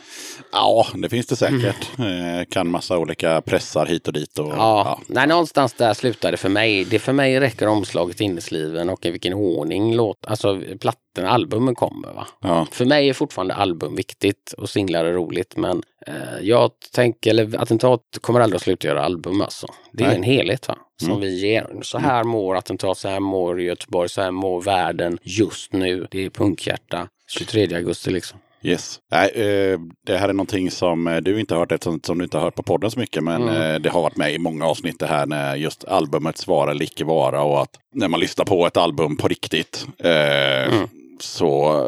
[0.53, 1.99] Ja, det finns det säkert.
[1.99, 4.38] Eh, kan massa olika pressar hit och dit.
[4.38, 5.01] Och, Ja, ja.
[5.07, 6.85] Nej, någonstans där slutar det för mig.
[6.85, 12.12] Det för mig räcker omslaget innesliven och i vilken ordning låt, alltså plattan, albumen kommer.
[12.12, 12.27] Va?
[12.40, 12.66] Ja.
[12.73, 17.62] För mig är fortfarande album viktigt och singlar är roligt men eh, jag tänker, eller
[17.62, 19.66] Attentat kommer aldrig att sluta göra album alltså.
[19.92, 20.16] Det är Nej.
[20.16, 20.76] en helhet va?
[21.00, 21.20] som Mm.
[21.20, 21.66] vi ger.
[21.83, 26.06] Så här mår Attentat, så här mår Göteborg, så här mår världen just nu.
[26.11, 27.09] Det är punkhjärta.
[27.37, 28.38] 23 augusti liksom.
[28.62, 28.98] Yes.
[29.12, 32.24] Nej, eh, det här är någonting som eh, du inte har hört eftersom som du
[32.24, 33.22] inte har hört på podden så mycket.
[33.24, 33.62] Men Mm.
[33.74, 36.85] eh, det har varit med i många avsnitt det här när just albumets vara eller
[36.85, 37.42] icke vara.
[37.42, 39.87] Och att när man lyssnar på ett album på riktigt.
[39.98, 40.88] Mm.
[41.22, 41.78] Så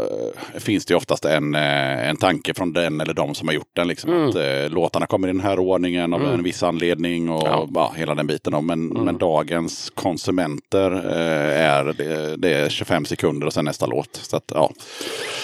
[0.54, 3.70] eh, finns det oftast en, eh, en tanke från den eller de som har gjort
[3.76, 3.88] den.
[3.88, 4.28] Liksom, Mm.
[4.28, 6.32] Att eh, låtarna kommer i den här ordningen av Mm.
[6.34, 7.68] en viss anledning och Ja.
[7.74, 7.92] ja.
[7.96, 8.52] hela den biten.
[8.52, 8.60] då.
[8.60, 9.04] Men, Mm.
[9.04, 14.16] men dagens konsumenter eh, är, det, det är 25 sekunder och sen nästa låt.
[14.22, 14.70] Så att, ja.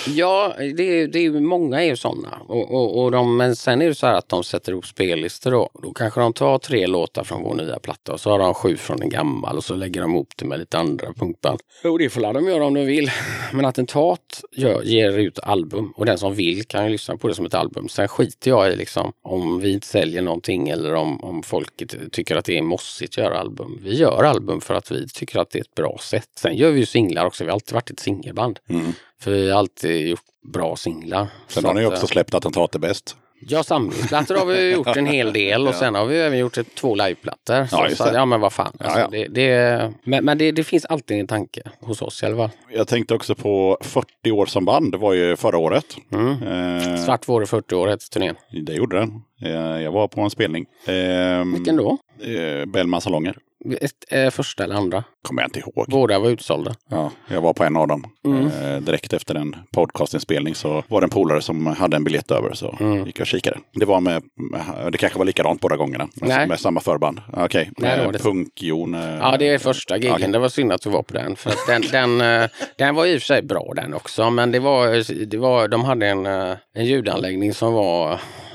[0.06, 2.28] Ja, det är, det är många är ju sådana.
[2.48, 5.50] Och, och, och de, men sen är det så här att de sätter ihop spellistor
[5.50, 5.70] då.
[5.82, 8.76] Då kanske de tar tre låtar från vår nya platta och så har de sju
[8.76, 11.58] från en gammal och så lägger de ihop det med lite andra punkband.
[11.84, 13.10] Och det får de göra om de vill.
[13.52, 17.34] Men Attentat gör, ger ut album och den som vill kan ju lyssna på det
[17.34, 17.88] som ett album.
[17.88, 22.36] Sen skiter jag i liksom om vi inte säljer någonting eller om, om folket tycker
[22.36, 23.78] att det är mossigt att göra album.
[23.82, 26.28] Vi gör album för att vi tycker att det är ett bra sätt.
[26.36, 27.44] Sen gör vi ju singlar också.
[27.44, 28.58] Vi har alltid varit ett singelband.
[28.68, 28.92] Mm.
[29.20, 30.20] För vi har alltid gjort
[30.52, 31.26] bra singlar.
[31.48, 33.16] Sen har ni också eh, släppt Attentat är bäst.
[33.40, 36.74] Ja, samlingsplattor har vi gjort en hel del och sen har vi även gjort ett,
[36.74, 37.66] två liveplattor.
[37.66, 38.72] Så, Ja, så, ja men vad fan.
[38.80, 42.26] Alltså, Ja, Det, det, men men det, det finns alltid en tanke hos oss i
[42.26, 42.50] alla fall.
[42.70, 44.92] Jag tänkte också på 40 år som band.
[44.92, 45.84] Det var ju förra året.
[46.12, 46.42] Mm.
[46.42, 48.34] Eh, Svart våre 40 år hette turnén.
[48.66, 49.10] Det gjorde den.
[49.42, 50.66] Eh, jag var på en spelning.
[50.86, 51.98] Eh, Vilken då?
[52.22, 53.36] Eh, Bellmans salonger.
[53.80, 55.04] Ett, eh, första eller andra?
[55.22, 55.84] Kommer jag inte ihåg.
[55.88, 56.74] Båda var utsålda.
[56.90, 58.04] Ja, jag var på en av dem.
[58.26, 58.46] Mm.
[58.46, 62.54] Eh, direkt efter en podcastinspelning så var det en polare som hade en biljett över
[62.54, 63.06] så Mm.
[63.06, 63.58] gick jag och kikade.
[63.74, 66.08] Det var med, med det kanske var likadant båda gångerna.
[66.14, 66.48] Med, Nej.
[66.48, 67.20] med samma förband.
[67.32, 68.18] Okej, det var med det.
[68.18, 68.94] Punk-Jon.
[68.94, 70.12] eh, Ja, det är första gigen.
[70.14, 70.28] Okej.
[70.32, 71.36] Det var synd att du var på den.
[71.36, 71.82] För den,
[72.18, 74.30] den, eh, den var i och för sig bra den också.
[74.30, 78.12] Men det var, det var, de hade en, eh, en ljudanläggning som var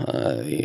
[0.07, 0.63] eh,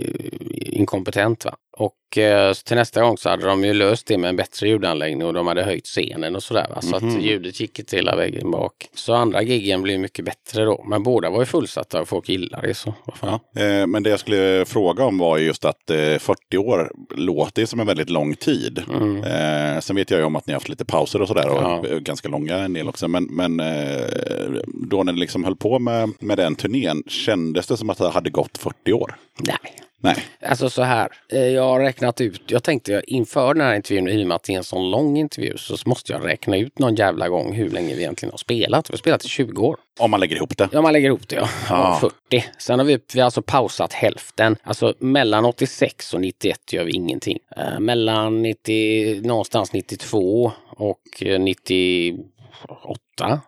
[0.66, 1.44] inkompetent.
[1.44, 1.54] Va?
[1.80, 5.26] Och eh, till nästa gång så hade de ju löst det med en bättre ljudanläggning
[5.26, 6.66] och de hade höjt scenen och sådär.
[6.74, 6.80] Va?
[6.80, 7.16] Så Mhm.
[7.16, 8.72] att ljudet gick inte hela vägen bak.
[8.94, 10.84] Så andra giggen blev mycket bättre då.
[10.88, 12.74] Men båda var ju fullsatta och folk gillar det.
[12.74, 13.40] Så fan.
[13.56, 17.66] Eh, Men det jag skulle fråga om var ju just att eh, 40 år låter
[17.66, 18.82] som en väldigt lång tid.
[18.92, 19.16] Mm.
[19.24, 21.48] Eh, sen vet jag ju om att ni har haft lite pauser och sådär.
[21.48, 21.84] Och Ja.
[21.86, 23.08] eh, ganska långa en del också.
[23.08, 24.60] Men, men eh,
[24.90, 28.08] då när ni liksom höll på med, med den turnén, kändes det som att det
[28.08, 29.14] hade gått 40 år?
[29.38, 29.56] Nej.
[30.00, 30.16] Nej.
[30.42, 34.24] Alltså så här, eh, jag har räknat ut, jag tänkte inför den här intervjun, i
[34.24, 36.94] och med att det är en sån lång intervju, så måste jag räkna ut någon
[36.94, 38.90] jävla gång hur länge vi egentligen har spelat.
[38.90, 39.76] Vi har spelat i 20 år.
[39.98, 40.68] Om man lägger ihop det.
[40.72, 41.48] Ja, man lägger ihop det ja.
[41.68, 41.98] Ja.
[42.02, 42.10] ja.
[42.30, 42.44] 40.
[42.58, 44.56] Sen har vi, vi har alltså pausat hälften.
[44.62, 47.38] Alltså mellan 86 och 91 gör vi ingenting.
[47.56, 53.00] Eh, mellan 90, någonstans 92 och eh, 98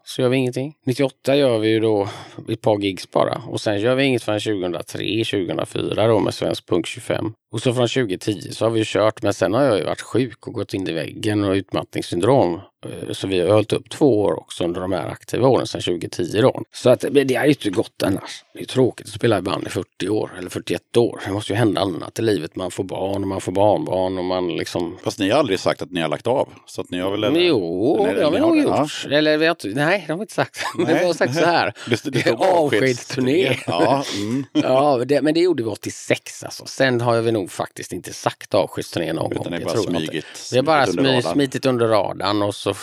[0.05, 0.75] så gör vi ingenting.
[0.87, 2.09] 98 gör vi ju då
[2.49, 3.43] ett par gigs bara.
[3.49, 7.33] Och sen gör vi inget förrän 2003, 2004 då med Svensk Punk 25.
[7.53, 10.47] Och så från 2010 så har vi kört, men sen har jag ju varit sjuk
[10.47, 12.61] och gått in i väggen och utmattningssyndrom.
[12.87, 15.81] Eh, Så vi har hållit upp två år också under de här aktiva åren sedan
[15.81, 16.63] 2010 då.
[16.73, 18.45] Så att det har ju inte gått annars.
[18.55, 21.21] Det är tråkigt att spela i band i 40 år eller 41 år.
[21.27, 22.57] Det måste ju hända annat i livet.
[22.57, 25.83] Man får barn och man får barnbarn och man liksom Fast ni har aldrig sagt
[25.83, 26.49] att ni har lagt av.
[26.67, 27.37] Så att ni har väl...
[27.47, 29.07] jo, Eller- det har vi nog gjort.
[29.11, 30.63] Eller vi har inte, nej, det har vi inte sagt.
[30.79, 31.07] Nej.
[31.07, 31.73] var sagt så här.
[31.87, 33.57] Det, det Avskedsturné.
[33.67, 34.45] Ja, mm.
[34.53, 36.67] Ja, det, men det gjorde vi 86 alltså.
[36.67, 39.41] Sen har vi nog faktiskt inte sagt avskedsturné någon gång.
[39.41, 40.27] Utan det är bara smygit.
[40.53, 42.75] Vi har bara under smy, smitit under radarn och så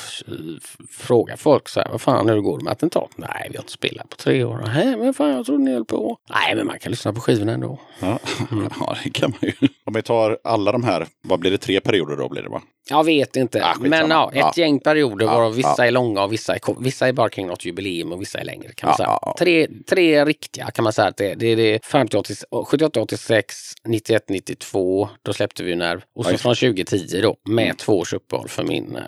[0.90, 3.10] frågar folk så här, vad fan hur går det med attentat?
[3.16, 4.64] Nej, vi har inte spelat på tre år.
[4.66, 6.18] Nej, men fan jag trodde ni höll på.
[6.30, 7.80] Nej, men man kan lyssna på skivorna ändå.
[8.00, 8.20] Ja.
[8.80, 9.68] ja, det kan man ju.
[9.86, 12.62] Om vi tar alla de här, vad blir det, tre perioder då blir det va?
[12.90, 13.66] Jag vet inte.
[13.66, 14.54] Ah, men ja, ett Ja.
[14.56, 15.86] gäng perioder Ja, varav vissa ja.
[15.86, 18.74] är långa och vissa är, vissa är bara kring något jubileum och vissa är längre.
[18.74, 19.20] Kan man Ja, säga.
[19.22, 19.36] ja.
[19.40, 21.36] Tre, tre riktiga kan man säga att det är.
[21.36, 22.34] Det det fram till 80
[22.66, 23.56] 78, 86,
[23.88, 25.10] 91, 92.
[25.24, 26.02] Då släppte vi Nerv.
[26.16, 29.02] Och så från 2010 då med två års uppehåll för min, eh,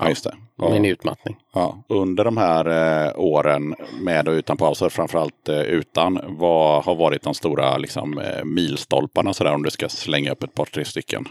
[0.00, 0.34] Ja, just det.
[0.58, 0.68] Ja.
[0.70, 1.36] min utmattning.
[1.54, 1.84] Ja.
[1.88, 2.66] Under de här
[3.06, 8.18] eh, åren med och utan pauser, framförallt eh, utan, vad har varit de stora liksom,
[8.18, 11.24] eh, milstolparna sådär om du ska slänga upp ett par, tre stycken?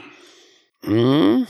[0.88, 1.46] Mm.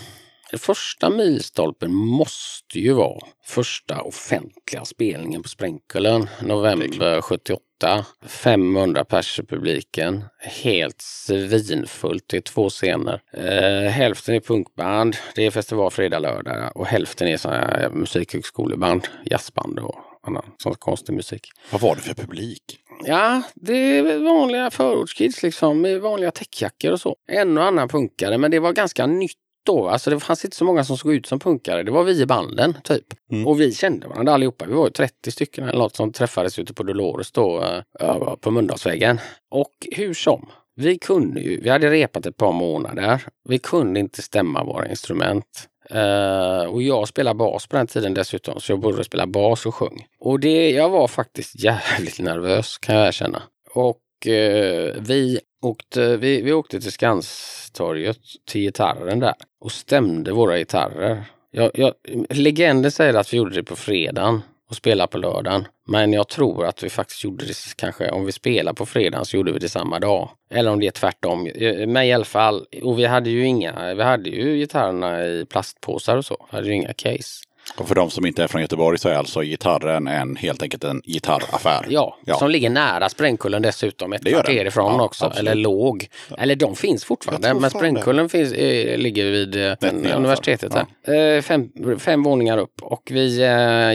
[0.52, 8.06] Den första milstolpen måste ju vara första offentliga spelningen på Sprängkullen november 78.
[8.28, 10.24] 500 pers i publiken.
[10.40, 12.24] Helt svinfullt.
[12.28, 13.22] Det är två scener.
[13.34, 15.16] Eh, hälften är punkband.
[15.36, 16.72] Det är festival fredag, lördag.
[16.76, 19.96] Och hälften är sådana här musikhögskoleband, jazzband och
[20.28, 21.50] annan sån konstig musik.
[21.72, 22.80] Vad var det för publik?
[23.06, 27.16] Ja, det är vanliga förortskids liksom med vanliga täckjackor och så.
[27.28, 29.89] En och annan punkare, men det var ganska nytt då.
[29.89, 31.84] Alltså det fanns inte så många som såg ut som punkare.
[31.84, 33.06] Det var vi i banden typ.
[33.32, 33.47] Mm.
[33.47, 34.65] Och vi kände varandra allihopa.
[34.65, 37.63] Vi var ju 30 stycken eller något som träffades ute på Dolores då
[38.00, 39.19] äh, på Mölndalsvägen.
[39.52, 40.50] Och hur som.
[40.76, 43.24] Vi kunde ju, vi hade repat ett par månader.
[43.50, 45.67] Vi kunde inte stämma våra instrument.
[45.89, 49.76] Eh, och jag spelade bas på den tiden dessutom, så jag både spelade bas och
[49.76, 50.06] sjöng.
[50.19, 53.43] Och det, jag var faktiskt jävligt nervös kan jag erkänna.
[53.74, 53.97] Och
[54.28, 61.24] Eh, vi, åkte, vi, vi åkte till Skanstorget, till gitarren där och stämde våra gitarrer.
[61.52, 61.94] Jag, jag,
[62.30, 65.68] legenden säger att vi gjorde det på fredagen och spelade på lördagen.
[65.88, 69.38] Men jag tror att vi faktiskt gjorde det kanske, om vi spelade på fredagen så
[69.38, 70.30] gjorde vi det samma dag.
[70.52, 71.48] Eller om det är tvärtom.
[71.48, 75.46] Eh, men i alla fall, och vi hade ju inga, vi hade ju gitarrerna i
[75.46, 76.48] plastpåsar och så.
[76.52, 77.44] Vi hade ju inga case.
[77.78, 80.84] Och för de som inte är från Göteborg så är alltså gitarren en, helt enkelt
[80.84, 81.86] en gitarraffär.
[81.90, 82.36] Ja, Ja.
[82.36, 85.26] som ligger nära Sprängkullen dessutom, ett kvarter ifrån Ja, också.
[85.26, 85.52] absolut.
[85.52, 86.08] Eller låg.
[86.38, 90.12] Eller de finns fortfarande, men Sprängkullen finns, eh, ligger vid fall.
[90.18, 90.72] universitetet.
[91.06, 91.36] Där.
[91.38, 93.46] Eh, fem, fem våningar upp och vi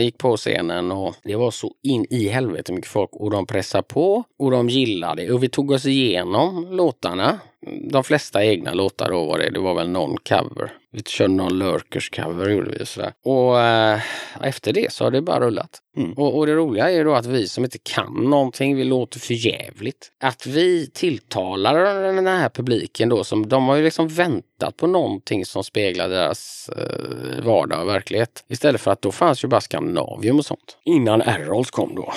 [0.01, 3.83] gick på scenen och det var så in i helvete mycket folk och de pressade
[3.83, 7.39] på och de gillade och vi tog oss igenom låtarna.
[7.91, 10.71] De flesta egna låtar då var det, det var väl någon cover.
[10.91, 13.13] Vi körde någon Lurkers cover gjorde vi och sådär.
[13.25, 14.01] Och eh,
[14.41, 15.81] efter det så har det bara rullat.
[15.97, 16.13] Mm.
[16.13, 19.19] Och, och det roliga är ju då att vi som inte kan någonting, vi låter
[19.19, 20.11] för jävligt.
[20.19, 21.75] Att vi tilltalar
[22.13, 26.69] den här publiken då, som de har ju liksom väntat på någonting som speglar deras
[26.69, 28.45] eh, vardag och verklighet.
[28.47, 30.77] Istället för att då fanns ju bara Skandinavium och sånt.
[30.83, 32.13] Innan Errols kom då.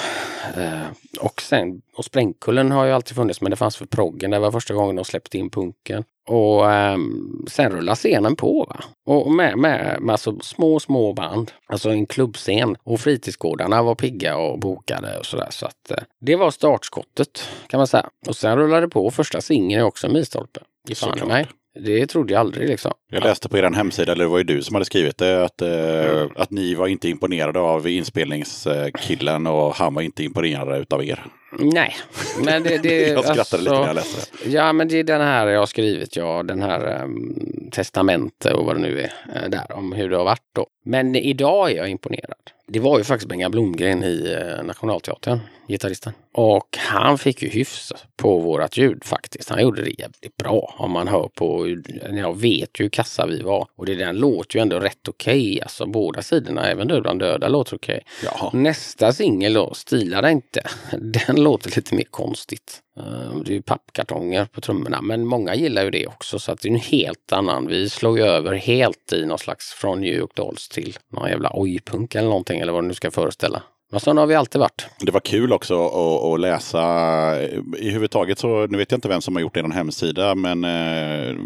[0.57, 0.81] Eh,
[1.21, 4.31] och sen, och Sprängkullen har ju alltid funnits men det fanns för proggen.
[4.31, 6.05] Det var första gången de släppte in punken.
[6.31, 8.65] Och ehm, sen rullar scenen på.
[8.69, 8.85] Va?
[9.07, 11.51] Och med, med, med alltså små, små band.
[11.67, 12.77] Alltså en klubbscen.
[12.85, 15.49] Och fritidsgårdarna var pigga och bokade och sådär.
[15.51, 18.07] Så att eh, det var startskottet kan man säga.
[18.29, 19.11] Och sen rullade det på.
[19.11, 20.61] Första singeln är också en milstolpe.
[20.97, 21.47] Fan mig.
[21.85, 22.93] Det trodde jag aldrig liksom.
[23.13, 25.63] Jag läste på er hemsida, eller det var ju du som hade skrivit det, att,
[25.63, 25.71] eh,
[26.11, 26.29] Mm.
[26.37, 31.25] att ni var inte imponerade av inspelningskillen och han var inte imponerad utav er.
[31.59, 31.97] Nej,
[32.45, 32.79] men det...
[32.79, 34.51] det jag skrattade alltså- lite när jag läste det.
[34.51, 38.67] Ja, men det är den här jag har skrivit, ja, den här um, testamente och
[38.67, 40.67] vad det nu är, eh, där om hur det har varit då.
[40.85, 42.35] Men idag är jag imponerad.
[42.67, 46.13] Det var ju faktiskt Benga Blomgren i uh, Nationalteatern, gitarristen.
[46.33, 49.49] Och han fick ju hyfs på vårat ljud faktiskt.
[49.51, 51.77] Han gjorde det jävligt bra om man hör på,
[52.11, 53.67] jag vet ju hur kassa vi var.
[53.77, 57.49] Och det den låter ju ändå rätt okej, alltså båda sidorna, även Död bland döda
[57.49, 58.01] låter okej.
[58.25, 58.51] Jaha.
[58.53, 60.63] Nästa singel då, Stila det inte,
[61.27, 62.81] den låter lite mer konstigt.
[62.97, 66.61] Eh, Det är ju pappkartonger på trummorna, men många gillar ju det också så att
[66.61, 67.67] det är en helt annan.
[67.67, 71.51] Vi slår ju över helt i någon slags från New York Dolls till någon jävla
[71.55, 73.63] ojpunk eller någonting eller vad det nu ska föreställa.
[73.91, 74.87] Men sådana har vi alltid varit.
[75.01, 76.81] Det var kul också att, att läsa.
[77.79, 80.65] I huvud taget så, nu vet jag inte vem som har gjort er hemsida, men
[80.65, 81.37] eh,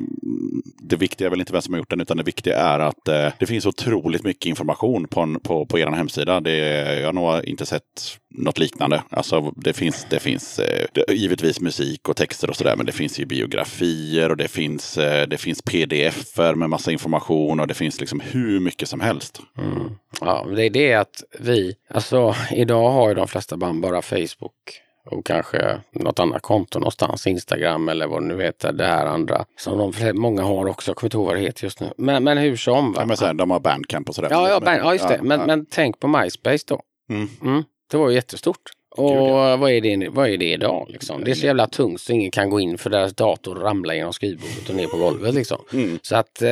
[0.78, 3.09] det viktiga är väl inte vem som har gjort den, utan det viktiga är att
[3.09, 6.40] eh, det finns otroligt mycket information på, en, på, på er hemsida.
[6.40, 6.57] Det,
[7.00, 9.02] jag har nog inte sett något liknande.
[9.10, 12.92] Alltså det finns, det finns eh, det, givetvis musik och texter och sådär, men det
[12.92, 17.74] finns ju biografier och det finns, eh, det finns pdf-er med massa information och det
[17.74, 19.40] finns liksom hur mycket som helst.
[19.58, 19.90] Mm.
[20.20, 24.80] Ja, det är det att vi, alltså idag har ju de flesta band bara Facebook
[25.10, 29.44] och kanske något annat konto någonstans, Instagram eller vad det nu heter, det här andra
[29.58, 31.92] som de många har också, jag kommer inte ihåg vad det heter just nu.
[31.96, 32.92] Men, men hur som.
[32.92, 33.00] Va?
[33.00, 34.28] Ja, men här, de har bandcamp och sådär.
[34.30, 35.16] Ja, ja, band, ja just det.
[35.16, 35.46] Ja, Men, ja.
[35.46, 36.80] men tänk på MySpace då.
[37.10, 37.28] Mm.
[37.42, 38.70] Mm, det var ju jättestort.
[38.96, 40.87] Och Gud, vad, är det, vad är det idag?
[40.90, 41.24] Liksom?
[41.24, 44.12] Det är så jävla tungt så ingen kan gå in för deras dator ramlar genom
[44.12, 45.35] skrivbordet och ner på golvet.
[45.35, 45.59] Liksom.
[45.72, 45.98] Mm.
[46.02, 46.48] Så att eh,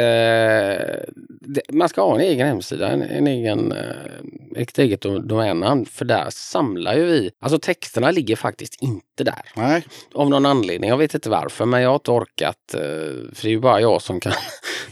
[1.40, 5.86] det, man ska ha en egen hemsida, en, en egen, eh, ett eget do- domännamn.
[5.86, 9.42] För där samlar ju vi, alltså texterna ligger faktiskt inte där.
[9.56, 9.82] Nej,
[10.14, 12.74] Av någon anledning, jag vet inte varför, men jag har inte orkat.
[12.74, 12.80] eh,
[13.34, 14.32] För det är ju bara jag som kan,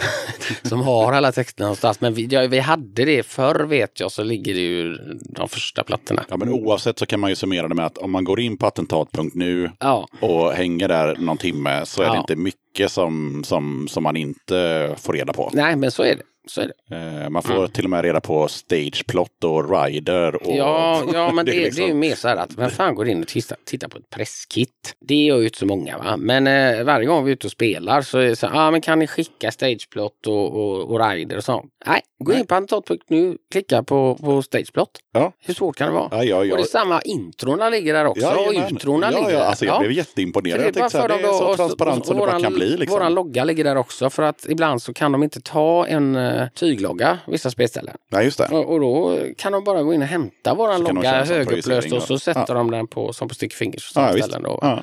[0.63, 2.01] som har alla texterna någonstans.
[2.01, 5.85] Men vi, ja, vi hade det förr vet jag, så ligger det ju de första
[5.85, 6.25] plattorna.
[6.29, 8.57] Ja, men oavsett så kan man ju summera det med att om man går in
[8.57, 12.21] på attentat.nu Ja, och hänger där någon timme så är det Ja.
[12.21, 15.51] inte mycket som, som, som man inte får reda på.
[15.53, 16.23] nej men så är det.
[16.49, 16.97] Så är det.
[17.25, 20.35] Eh, man får till och med reda på stageplot och rider.
[20.35, 22.95] Och Ja, ja, men det, det, är liksom- ju mer så här att vem fan
[22.95, 24.95] går in och tittar, tittar på ett presskit?
[25.09, 26.17] Det gör ju inte så många va.
[26.17, 28.71] Men eh, varje gång vi är ute och spelar så är det så här, ah,
[28.71, 31.67] men kan ni skicka stageplot och, och, och rider och sånt?
[31.87, 34.91] Nej, gå in på annotat.nu, klicka på, på stageplot.
[35.13, 35.33] Ja.
[35.39, 36.09] Hur svårt kan det vara?
[36.11, 36.53] Ja, ja, ja.
[36.53, 38.77] Och det är samma introna ligger där också och Jajamän.
[38.77, 39.47] utrona ja, ligger ja, där.
[39.47, 39.79] alltså, jag Ja.
[39.79, 40.59] blev jätteimponerad.
[40.61, 42.55] det är Jag tänkte så här, det är så och transparent som det bara kan
[42.55, 42.77] bli.
[42.77, 42.99] Liksom.
[42.99, 46.30] Våran logga ligger där också för att ibland så kan de inte ta en uh,
[46.55, 47.97] tyglogga vissa spelställen.
[48.09, 48.49] Ja, just det.
[48.49, 52.03] Och, och då kan de bara gå in och hämta våran Så logga högupplöst och
[52.03, 52.55] så sätter Ja.
[52.55, 54.43] de den på som på stick fingers på Ja, ställen.
[54.43, 54.59] Då.
[54.63, 54.83] Ja.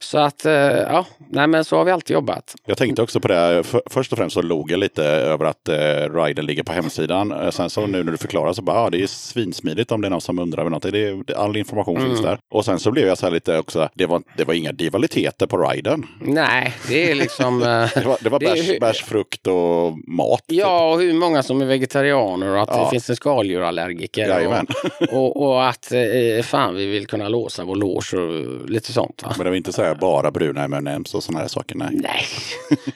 [0.00, 2.54] Så att, eh, ja, nej men så har vi alltid jobbat.
[2.66, 3.62] Jag tänkte också på det.
[3.64, 7.32] För, först och främst så log jag lite över att eh, riden ligger på hemsidan.
[7.32, 10.08] Eh, Sen så nu när du förklarar så bara, ah, det är svinsmidigt om det
[10.08, 10.82] är någon som undrar över något.
[10.82, 12.08] Det är, all information Mm.
[12.08, 12.38] finns där.
[12.50, 15.46] Och sen så blev jag så här lite också, det var, det var inga divaliteter
[15.46, 16.06] på riden.
[16.20, 17.62] Nej, det är liksom...
[17.62, 20.40] eh, Det var, det var bärs, hur- bärs, frukt och mat.
[20.48, 20.58] typ.
[20.58, 22.84] Ja, och hur många som är vegetarianer och att Ja.
[22.84, 24.28] det finns en skaldjurallergiker.
[24.28, 24.66] Jajamän.
[25.12, 29.22] Och, och, och att eh, fan vi vill kunna låsa vår loge och lite sånt.
[29.24, 29.32] Va?
[29.36, 31.76] Men det var inte så här bara bruna M&M's och sådana här saker.
[31.76, 31.88] Nej.
[31.92, 32.22] Nej.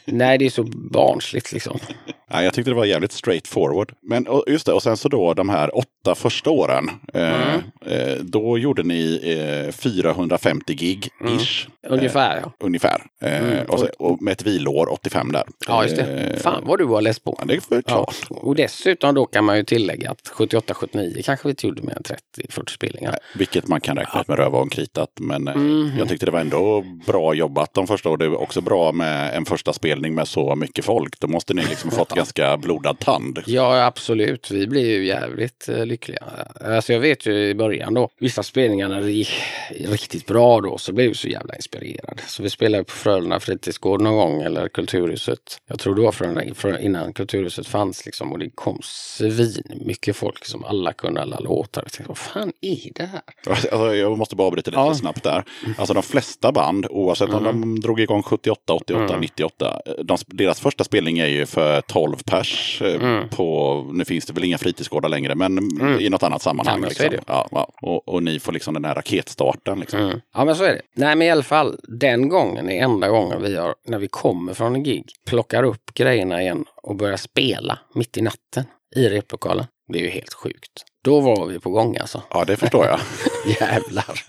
[0.04, 1.78] Nej, det är så barnsligt liksom.
[2.34, 3.92] Ja, jag tyckte det var jävligt straight forward.
[4.02, 6.90] Men just det, och sen så då de här åtta första åren.
[7.14, 7.54] Eh,
[7.86, 9.20] eh, då gjorde ni
[9.68, 11.66] eh, 450 gig ish.
[11.88, 12.52] Ungefär ja.
[12.60, 13.02] Ungefär.
[13.22, 15.42] Eh, och, så, och med ett vilår 85 där.
[15.68, 16.02] Ja, just det.
[16.02, 17.36] Eh, Fan vad du har läst på.
[17.38, 17.82] Ja, det är för Ja.
[17.82, 18.14] klart.
[18.30, 22.02] Och dessutom då kan man ju tillägga att 78-79 kanske vi inte gjorde mer än
[22.02, 23.18] 30-40 spelningar.
[23.34, 25.10] Vilket man kan räkna ut med röva och kritat.
[25.20, 25.92] Men eh, Mhm.
[25.98, 28.18] jag tyckte det var ändå bra jobbat de första åren.
[28.18, 31.20] Det var också bra med en första spelning med så mycket folk.
[31.20, 33.38] Då måste ni liksom fått ganska blodad tand.
[33.46, 34.50] Ja, absolut.
[34.50, 36.24] Vi blev ju jävligt eh, lyckliga.
[36.64, 39.30] Alltså jag vet ju i början då, vissa spelningar när det gick
[39.70, 42.22] riktigt bra då, så blev vi så jävla inspirerade.
[42.26, 45.38] Så vi spelade på Frölunda fritidsgård någon gång, eller Kulturhuset.
[45.68, 46.12] Jag tror det var
[46.54, 51.38] Frölunda, innan Kulturhuset fanns liksom, och det kom svin mycket folk som alla kunde alla
[51.38, 51.82] låtar.
[51.82, 53.22] Jag tänkte, vad fan är det här?
[53.46, 54.94] Alltså, jag måste bara avbryta lite Ja.
[54.94, 55.44] snabbt där.
[55.78, 59.80] Alltså de flesta band, oavsett om de drog igång 78, 88, 98.
[60.02, 64.44] De, deras första spelning är ju för 12 pers eh, på, nu finns det väl
[64.44, 65.58] inga fritidsgårdar längre, men
[66.00, 66.76] i något annat sammanhang.
[66.76, 67.24] Ja, men så är liksom.
[67.26, 67.32] det.
[67.32, 67.68] ja, ja.
[67.82, 69.80] Och, och ni får liksom den här raketstarten.
[69.80, 70.00] Liksom.
[70.00, 70.20] Mm.
[70.34, 70.82] Ja men så är det.
[70.96, 74.54] Nej men i alla fall, den gången är enda gången vi har, när vi kommer
[74.54, 78.64] från en gig, plockar upp grejerna igen och börjar spela mitt i natten
[78.96, 79.66] i replokalen.
[79.88, 80.84] Det är ju helt sjukt.
[81.04, 82.22] Då var vi på gång alltså.
[82.30, 82.98] Ja, det förstår jag.
[83.60, 84.20] Jävlar.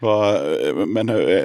[0.86, 1.44] Men eh,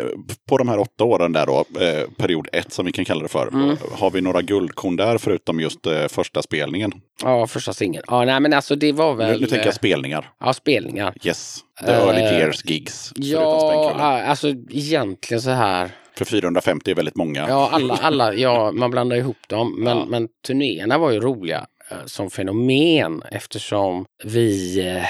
[0.50, 3.28] på de här åtta åren där då, eh, period ett som vi kan kalla det
[3.28, 3.48] för.
[3.48, 3.78] Mm.
[3.92, 6.92] Har vi några guldkorn där förutom just eh, första spelningen?
[7.24, 8.04] Ja, första singeln.
[8.08, 9.32] Ja, nej men alltså det var väl...
[9.34, 10.30] Nu, nu tänker jag spelningar.
[10.40, 11.14] Ja, spelningar.
[11.24, 13.12] Yes, the Eh, early years gigs.
[13.16, 15.92] Ja, alltså egentligen så här.
[16.18, 17.46] För 450 är väldigt många.
[17.50, 19.76] Ja, alla, alla, ja, man blandar ihop dem.
[19.84, 20.06] Men, Ja.
[20.06, 25.04] men turnéerna var ju roliga Eh, som fenomen eftersom vi eh,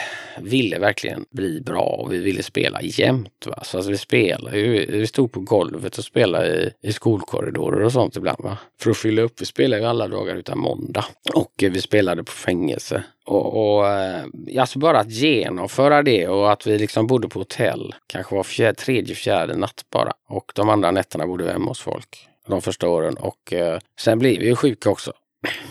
[0.44, 3.46] ville verkligen bli bra och vi ville spela jämt.
[3.46, 3.60] Va?
[3.64, 7.92] Så alltså, vi spelade ju, vi stod på golvet och spelade i, i skolkorridorer och
[7.92, 8.44] sånt ibland.
[8.44, 8.58] Va?
[8.82, 9.42] För att fylla upp.
[9.42, 11.06] Vi spelade ju alla dagar utan måndag.
[11.34, 13.04] Och eh, vi spelade på fängelse.
[13.26, 13.86] Och, och
[14.60, 17.96] alltså bara att genomföra det och att vi liksom bodde på hotell.
[18.08, 20.14] Kanske var fjär, tredje, fjärde natt bara.
[20.30, 22.28] Och de andra nätterna bodde vi hemma hos folk.
[22.48, 23.18] De första åren.
[23.18, 25.14] Och eh, sen blev vi ju sjuka också.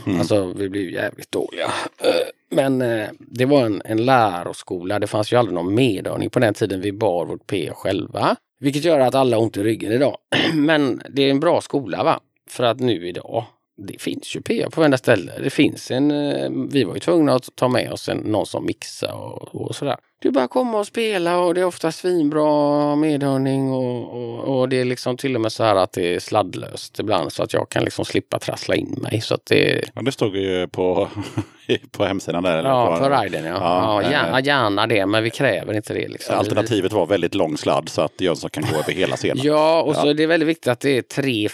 [0.07, 0.19] Mm.
[0.19, 1.67] Alltså vi blev jävligt dåliga.
[2.01, 2.11] Eh,
[2.51, 4.99] men eh, det var en, en läroskola.
[4.99, 6.81] Det fanns ju aldrig någon medhörning på den tiden.
[6.81, 8.37] Vi bar vårt P själva.
[8.61, 10.17] Vilket gör att alla har ont i ryggen idag.
[10.55, 12.21] Men det är en bra skola va?
[12.51, 13.45] För att nu idag,
[13.77, 15.33] det finns ju PA på varenda ställe.
[15.43, 18.67] Det finns en, eh, vi var ju tvungna att ta med oss en, någon som
[18.67, 19.97] mixar och, och sådär.
[20.19, 24.81] Du bara komma och spela och det är ofta svinbra medhörning och, och, och det
[24.81, 27.69] är liksom till och med så här att det är sladdlöst ibland så att jag
[27.69, 29.21] kan liksom slippa trassla in mig.
[29.21, 31.09] Så att det, Ja, det stod ju på,
[31.91, 32.59] på hemsidan där.
[32.59, 33.53] eller ja, på riden ja.
[33.61, 36.09] Ja, ja, gärna, eh, gärna det, men vi kräver inte det.
[36.09, 36.39] Liksom.
[36.39, 39.45] Alternativet var väldigt lång sladd så att Jönsson kan gå över hela scenen.
[39.45, 41.49] Ja, och så är det väldigt viktigt att det är tre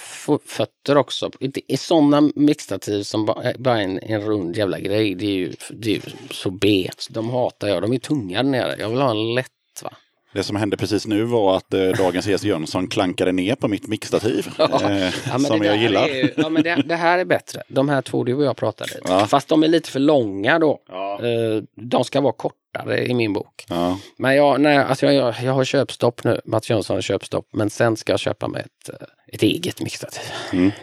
[0.46, 1.30] fötter också.
[1.40, 5.14] Inte i sådana mixtativ som ba- är bara en, en rund jävla grej.
[5.14, 6.00] Det är ju, det är ju
[6.30, 6.88] så B.
[7.10, 7.82] De hatar jag.
[7.82, 8.76] De är tunga nere.
[8.78, 9.48] Jag vill ha en lätt
[9.82, 9.90] va.
[10.34, 13.86] Det som hände precis nu var att eh, dagens gäst Jönsson klankade ner på mitt
[13.88, 14.48] mixtativ.
[14.58, 16.08] eh, Ja, som jag gillar.
[16.08, 17.62] Ju- ja, men det, det här är bättre.
[17.68, 18.90] De här två du och jag pratade.
[19.04, 19.26] Ja.
[19.26, 20.78] Fast de är lite för långa då.
[20.88, 21.14] Ja.
[21.26, 22.32] Eh, De ska vara
[22.72, 23.64] kortare i min bok.
[23.68, 23.98] Ja.
[24.16, 26.40] Men jag, nej, alltså jag, jag, jag har köpstopp nu.
[26.44, 27.46] Mats Jönsson har köpstopp.
[27.52, 30.22] Men sen ska jag köpa mig ett, eh, ett eget mixtativ.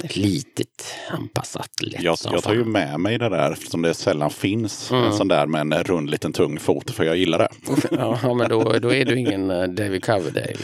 [0.04, 2.06] Ett litet, anpassat, lätt Mm.
[2.06, 4.92] Jag, jag tar ju med mig det där som det sällan finns.
[4.92, 5.04] Mm.
[5.04, 6.92] En sån där med en rund liten tung fot.
[6.92, 7.50] För jag gillar det.
[7.92, 10.56] Ja, men då, då är du ingen eh, David Coverdale.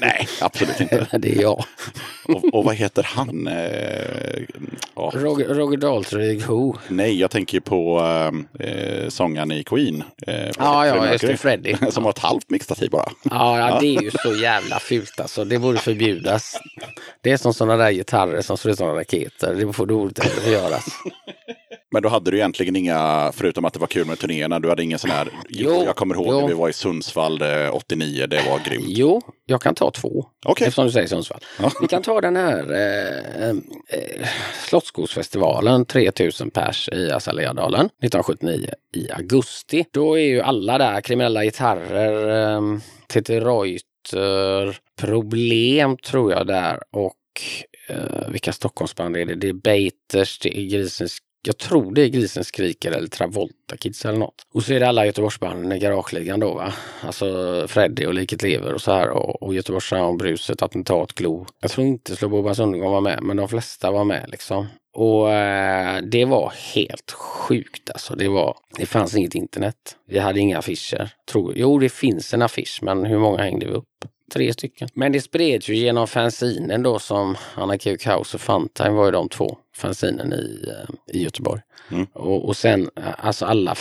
[0.00, 1.06] Nej, absolut inte.
[1.18, 1.64] det är jag.
[2.24, 3.48] Och, och vad heter han?
[3.48, 4.42] Eh,
[4.94, 5.12] ja.
[5.14, 6.76] Roger, Roger Daltrög Who.
[6.88, 8.00] Nej, jag tänker på
[8.58, 10.04] eh, sångaren i Queen.
[10.26, 11.78] Eh, Ja, ja, just det, Freddie.
[11.90, 13.08] Som har ett halvt mixtativ bara.
[13.22, 15.44] Ja, ja, det är ju så jävla fult alltså.
[15.44, 16.56] Det borde förbjudas.
[17.20, 19.54] Det är som sådana där gitarrer som ser ut som raketer.
[19.54, 20.84] Det får dåligt att göras.
[21.92, 24.82] Men då hade du egentligen inga, förutom att det var kul med turnéerna, du hade
[24.82, 25.28] ingen sån här...
[25.48, 26.40] Jo, jag kommer ihåg jo.
[26.40, 28.84] när vi var i Sundsvall eh, 89, det var grymt.
[28.88, 30.26] Jo, jag kan ta två.
[30.44, 30.66] Okej.
[30.66, 31.40] Eftersom du säger Sundsvall.
[31.60, 31.70] Ja.
[31.80, 34.28] Vi kan ta den här eh, eh,
[34.68, 39.84] Slottsskogsfestivalen, 3000 pers i Azaleadalen 1979 i augusti.
[39.90, 47.14] Då är ju alla där, kriminella gitarrer, eh, TT Reuter, Problem tror jag där och
[47.88, 49.34] eh, vilka Stockholmsband är det?
[49.34, 54.04] Det är Baters, det är Grisens jag tror det är Grisen skriker eller Travolta Kids
[54.04, 54.46] eller något.
[54.52, 56.74] Och så är det alla Göteborgsbanden i Garageligan då va.
[57.00, 61.46] Alltså Freddy och Liket lever och så här och, och Göteborgs Sound, Bruset, Attentat, Glo.
[61.60, 64.66] Jag tror inte Slå undergång var med men de flesta var med liksom.
[64.94, 68.14] Och eh, det var helt sjukt alltså.
[68.14, 69.96] Det, var, det fanns inget internet.
[70.06, 71.10] Vi hade inga affischer.
[71.30, 74.04] Tror, jo, det finns en affisch men hur många hängde vi upp?
[74.32, 74.88] Tre stycken.
[74.94, 79.10] Men det spreds ju genom fanzinen då som Anna Kuk House och Funtime var ju
[79.10, 81.60] de två fanzinen i, eh, i Göteborg.
[81.90, 82.06] Mm.
[82.12, 83.74] Och, och sen, eh, alltså alla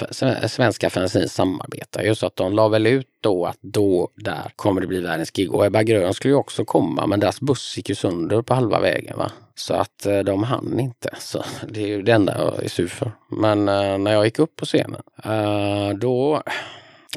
[0.48, 4.82] svenska fanzin samarbetar ju så att de la väl ut då att då, där kommer
[4.82, 5.54] det bli världens gig.
[5.54, 8.80] Och Ebba Grön skulle ju också komma men deras buss gick ju sönder på halva
[8.80, 9.32] vägen va.
[9.56, 11.10] Så att eh, de hann inte.
[11.20, 13.12] Så det är ju det enda jag är sur för.
[13.30, 13.66] Men
[14.04, 15.02] när jag gick upp på scenen,
[16.00, 16.44] då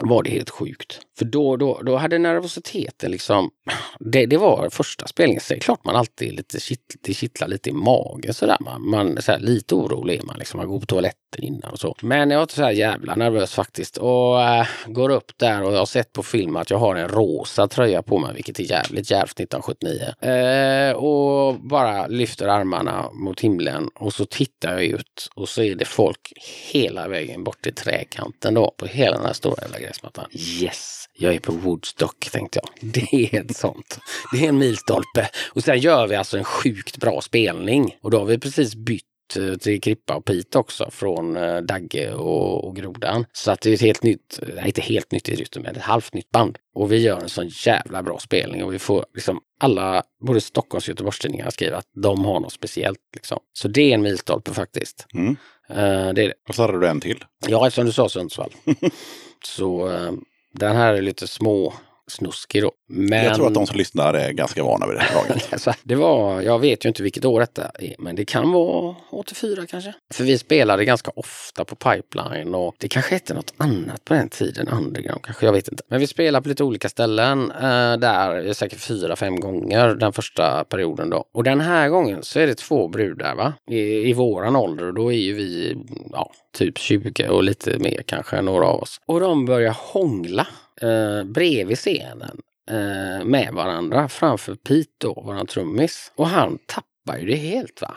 [0.00, 1.00] var det helt sjukt.
[1.18, 3.50] För då, då, då hade nervositeten liksom,
[3.98, 5.40] det, det var första spelningen.
[5.40, 8.56] Så det är klart man alltid lite kitt, det kittlar lite i magen sådär.
[8.60, 11.78] Man, man så här, lite orolig är man liksom, man går på toaletten innan och
[11.78, 11.96] så.
[12.02, 13.96] Men jag var inte så här jävla nervös faktiskt.
[13.96, 17.08] Och äh, går upp där och jag har sett på film att jag har en
[17.08, 20.14] rosa tröja på mig, vilket är jävligt djärvt 1979.
[20.20, 25.62] Äh, eh, och bara lyfter armarna mot himlen och så tittar jag ut och så
[25.62, 26.32] är det folk
[26.72, 30.26] hela vägen bort till träkanten då på hela den här stora jävla gräsmattan.
[30.32, 31.08] Yes!
[31.18, 32.92] Jag är på Woodstock tänkte jag.
[32.92, 33.98] Det är ett sånt.
[34.32, 35.30] Det är en milstolpe.
[35.50, 37.96] Och sen gör vi alltså en sjukt bra spelning.
[38.02, 39.04] Och då har vi precis bytt
[39.36, 43.24] eh, till Krippa och Pete också från eh, Dagge och, och Grodan.
[43.32, 45.82] Så att det är ett helt nytt, nej inte helt nytt i rytmen, men ett
[45.82, 46.58] halvt nytt band.
[46.74, 50.84] Och vi gör en sån jävla bra spelning och vi får liksom alla, både Stockholms
[50.84, 52.98] och Göteborgstidningar skriver att de har något speciellt.
[53.14, 53.38] Liksom.
[53.52, 55.06] Så det är en milstolpe faktiskt.
[55.14, 55.36] Mm.
[55.68, 56.34] Eh, det är det.
[56.48, 57.24] Och så hade du en till.
[57.48, 58.52] Ja, som du sa Sundsvall.
[59.44, 60.12] så eh,
[60.52, 61.74] den här är lite små
[62.10, 62.72] snuskig då.
[62.88, 63.24] Men...
[63.24, 65.48] Jag tror att de som lyssnar är ganska vana vid det här laget.
[65.52, 68.94] Alltså, det var, jag vet ju inte vilket år detta är, men det kan vara
[69.10, 69.94] 84 kanske.
[70.14, 74.28] För vi spelade ganska ofta på Pipeline och det kanske hette något annat på den
[74.28, 75.82] tiden, Underground kanske, jag vet inte.
[75.88, 80.64] Men vi spelade på lite olika ställen eh, där, säkert fyra, fem gånger den första
[80.64, 81.24] perioden då.
[81.34, 84.94] Och den här gången så är det två brudar va, i, i våran ålder och
[84.94, 85.76] då är ju vi,
[86.12, 89.00] ja, typ 20 och lite mer kanske, några av oss.
[89.06, 90.46] Och de börjar hångla
[90.82, 96.12] eh, bredvid scenen eh, med varandra framför Pete då, våran trummis.
[96.14, 96.58] Och han
[97.06, 97.94] tappar ju det helt va.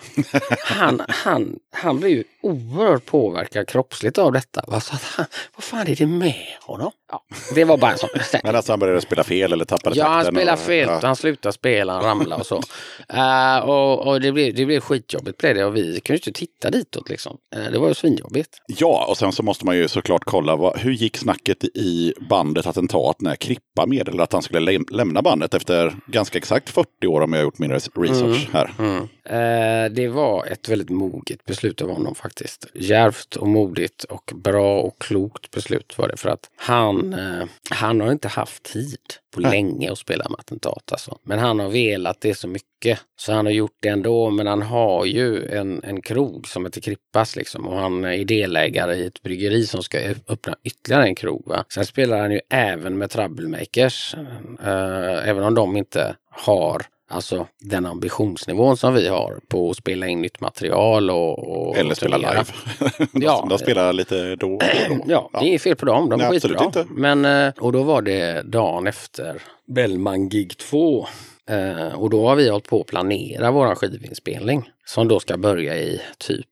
[0.66, 4.64] Han, han, han blir ju oerhört påverkad kroppsligt av detta.
[4.68, 4.80] Va?
[4.80, 6.92] Så att han, vad fan är det med honom?
[7.12, 7.24] Ja,
[7.56, 8.10] det var bara en sån.
[8.44, 10.90] Men alltså han började spela fel eller tappade Ja, han spelar och- fel.
[10.90, 11.00] ja.
[11.04, 12.62] Han slutar spela, han ramlar och så.
[13.10, 16.32] Eh, och och det, blev, det blev skitjobbigt blev det och vi kunde ju inte
[16.40, 17.38] titta ditåt liksom.
[17.56, 18.50] Eh, det var ju svinjobbigt.
[18.68, 22.66] Ja, och sen så måste man ju såklart kolla vad, hur gick snacket i bandet
[22.68, 27.22] Attentat när Krippa meddelade att han skulle läm- lämna bandet efter ganska exakt 40 år
[27.22, 28.74] om jag har gjort min res- research här.
[28.80, 28.97] Mm.
[29.24, 32.68] Eh, det var ett väldigt moget beslut av honom faktiskt.
[32.74, 38.02] Djärvt och modigt och bra och klokt beslut var det för att han, eh, han
[38.02, 39.00] har inte haft tid
[39.34, 41.18] på länge att spela med attentat alltså.
[41.24, 44.30] Men han har velat det så mycket så han har gjort det ändå.
[44.30, 48.96] Men han har ju en, en krog som heter Krippas liksom och han är delägare
[48.96, 51.48] i ett bryggeri som ska öppna ytterligare en krog.
[51.48, 51.64] Va?
[51.74, 54.16] Sen spelar han ju även med Troublemakers.
[54.64, 60.08] Eh, även om de inte har Alltså den ambitionsnivån som vi har på att spela
[60.08, 62.44] in nytt material och, och Eller spela live.
[63.14, 63.48] Ja.
[63.50, 64.98] de spelar lite då och då.
[65.08, 66.10] Ja, det är fel på dem.
[66.10, 66.66] De är Nej, skitbra.
[66.66, 66.86] inte.
[66.90, 71.08] Men, eh, och då var det dagen efter Bellman Gig 2.
[71.50, 74.70] Eh, och då har vi hållit på att planera våran skivinspelning.
[74.86, 76.50] Som då ska börja i typ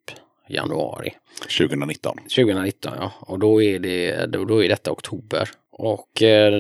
[0.50, 1.14] januari
[1.60, 2.18] 2019.
[2.18, 2.94] 2019.
[3.00, 3.12] Ja.
[3.20, 5.50] Och då är, det, då, då är detta oktober.
[5.72, 6.54] Och eh,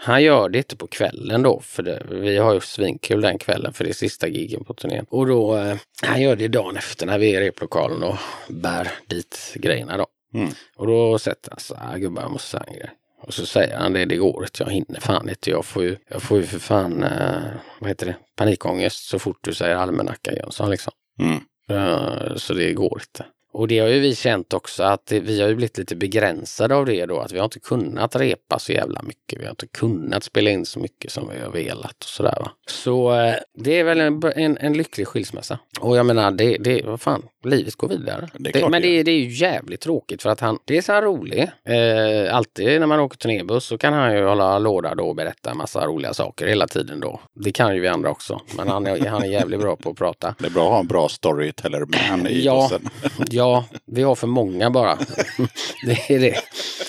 [0.00, 3.72] han gör det inte på kvällen då, för det, vi har ju svinkul den kvällen
[3.72, 5.06] för det är sista gigen på turnén.
[5.10, 8.16] Och då, eh, han gör det dagen efter när vi är i replokalen och
[8.48, 10.06] bär dit grejerna då.
[10.34, 10.48] Mm.
[10.76, 12.90] Och då sätter han sig, ah, gubbar jag måste säga en grej.
[13.22, 15.50] Och så säger han det, det går inte, jag hinner fan inte.
[15.50, 17.42] Jag får ju, jag får ju för fan, eh,
[17.80, 20.92] vad heter det, panikångest så fort du säger almanacka Jönsson liksom.
[21.20, 21.38] Mm.
[21.70, 23.26] Eh, Så det går inte.
[23.52, 26.74] Och det har ju vi känt också att det, vi har ju blivit lite begränsade
[26.74, 27.18] av det då.
[27.20, 29.40] Att vi har inte kunnat repa så jävla mycket.
[29.40, 32.50] Vi har inte kunnat spela in så mycket som vi har velat och sådär va.
[32.66, 35.58] Så eh, det är väl en, en, en lycklig skilsmässa.
[35.80, 38.28] Och jag menar, det, det, vad fan, livet går vidare.
[38.38, 40.94] Det klart men det det, det är ju jävligt tråkigt för att han, dels är
[40.94, 41.38] han rolig.
[41.64, 45.50] Eh, alltid när man åker turnébuss så kan han ju hålla låda då och berätta
[45.50, 47.20] en massa roliga saker hela tiden då.
[47.34, 48.40] Det kan ju vi andra också.
[48.56, 50.34] Men han är, han är jävligt bra på att prata.
[50.38, 52.68] Det är bra att ha en bra storyteller-man i Ja.
[52.70, 52.88] bussen.
[53.38, 54.98] Ja, vi har för många bara.
[55.86, 56.34] det är det.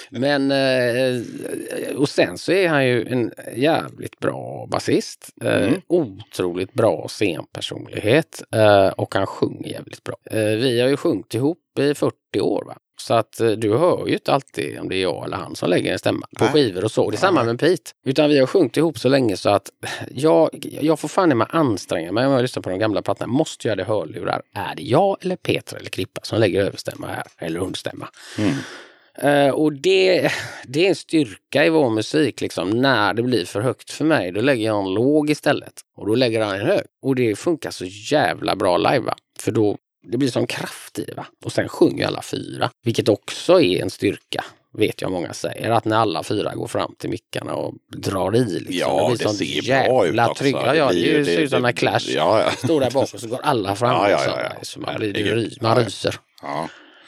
[0.09, 1.21] Men, eh,
[1.95, 5.29] och sen så är han ju en jävligt bra basist.
[5.43, 5.81] Eh, Mm.
[5.87, 8.43] Otroligt bra scenpersonlighet.
[8.55, 10.15] Eh, och han sjunger jävligt bra.
[10.31, 12.63] Vi har ju sjungit ihop i 40 år.
[12.65, 12.77] Va?
[13.01, 15.69] Så att eh, du hör ju inte alltid om det är jag eller han som
[15.69, 16.53] lägger en stämma på Nej.
[16.53, 17.09] skivor och så.
[17.09, 17.91] Det är samma med Pete.
[18.05, 19.69] Utan vi har sjungit ihop så länge så att
[20.11, 20.49] jag,
[20.81, 23.33] jag får fan i mig anstränga mig om jag lyssnar på de gamla plattorna.
[23.33, 24.41] Måste jag ha hörlurar?
[24.55, 27.23] Är det jag eller Peter eller Krippa som lägger överstämma här?
[27.37, 28.09] Eller understämma?
[28.37, 28.53] Mm.
[29.21, 30.31] Eh, och det,
[30.67, 32.41] det är en styrka i vår musik.
[32.41, 32.69] Liksom.
[32.69, 35.73] När det blir för högt för mig, då lägger jag en låg istället.
[35.97, 36.85] Och då lägger han en hög.
[37.01, 38.99] Och det funkar så jävla bra live.
[38.99, 39.15] Va?
[39.39, 39.77] För då
[40.11, 41.13] det blir sån kraft i det.
[41.13, 41.25] Va?
[41.45, 44.43] Och sen sjunger alla fyra, vilket också är en styrka.
[44.77, 48.43] Vet jag många säger, att när alla fyra går fram till mickarna och drar i.
[48.45, 48.65] Liksom.
[48.77, 50.33] Ja, blir det sån ser bra ut också.
[50.43, 50.55] trygg.
[50.55, 52.51] Ja, det, det ser ut som det- när Clash Ja, ja.
[52.51, 53.89] står där bak och så går alla fram.
[53.95, 54.29] Ja, ja, så.
[54.29, 54.49] ja, ja.
[54.61, 56.15] Så man, blir, det man ryser.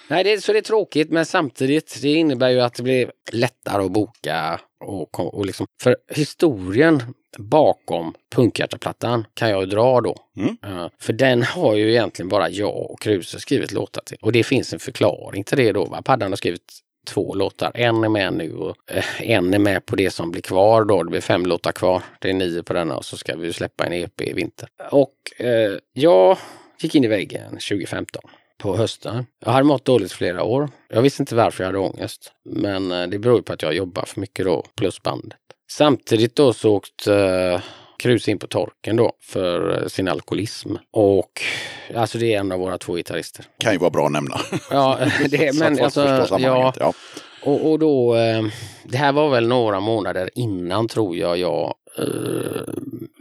[0.08, 3.84] Nej, det, så det är tråkigt, men samtidigt det innebär ju att det blir lättare
[3.86, 4.60] att boka.
[4.82, 7.04] Och, och liksom, för historien
[7.38, 10.16] bakom Punkhjärtaplattan kan jag ju dra då.
[10.38, 10.58] Mm.
[10.64, 14.18] Eh, för den har ju egentligen bara jag och Kruse skrivit låtar till.
[14.22, 15.86] Och det finns en förklaring till det då.
[15.86, 16.02] Va?
[16.02, 16.74] Paddan har skrivit
[17.08, 17.72] två låtar.
[17.76, 21.04] En är med nu och eh, en är med på det som blir kvar då.
[21.04, 22.04] Det blir fem låtar kvar.
[22.20, 24.70] Det är nio på denna och så ska vi släppa en EP i vinter.
[24.92, 26.38] Och eh, jag
[26.80, 28.22] gick in i väggen 2015
[28.62, 29.26] på hösten.
[29.46, 30.70] Jag hade mått dåligt flera år.
[30.90, 32.32] Jag visste inte varför jag hade ångest.
[32.46, 35.38] Men eh, det beror på att jag jobbar för mycket då, plus bandet.
[35.72, 37.62] Samtidigt då så åkte eh,
[38.00, 40.76] Kruse in på torken då för eh, sin alkoholism.
[40.92, 41.42] Och
[41.96, 43.46] alltså det är en av våra två gitarrister.
[43.58, 44.40] Kan ju vara bra att nämna.
[44.72, 45.00] Ja,
[45.30, 46.74] det, men alltså, ja.
[46.80, 46.94] Ja.
[47.44, 48.44] och, och då, eh,
[48.84, 52.74] det här var väl några månader innan tror jag jag eh,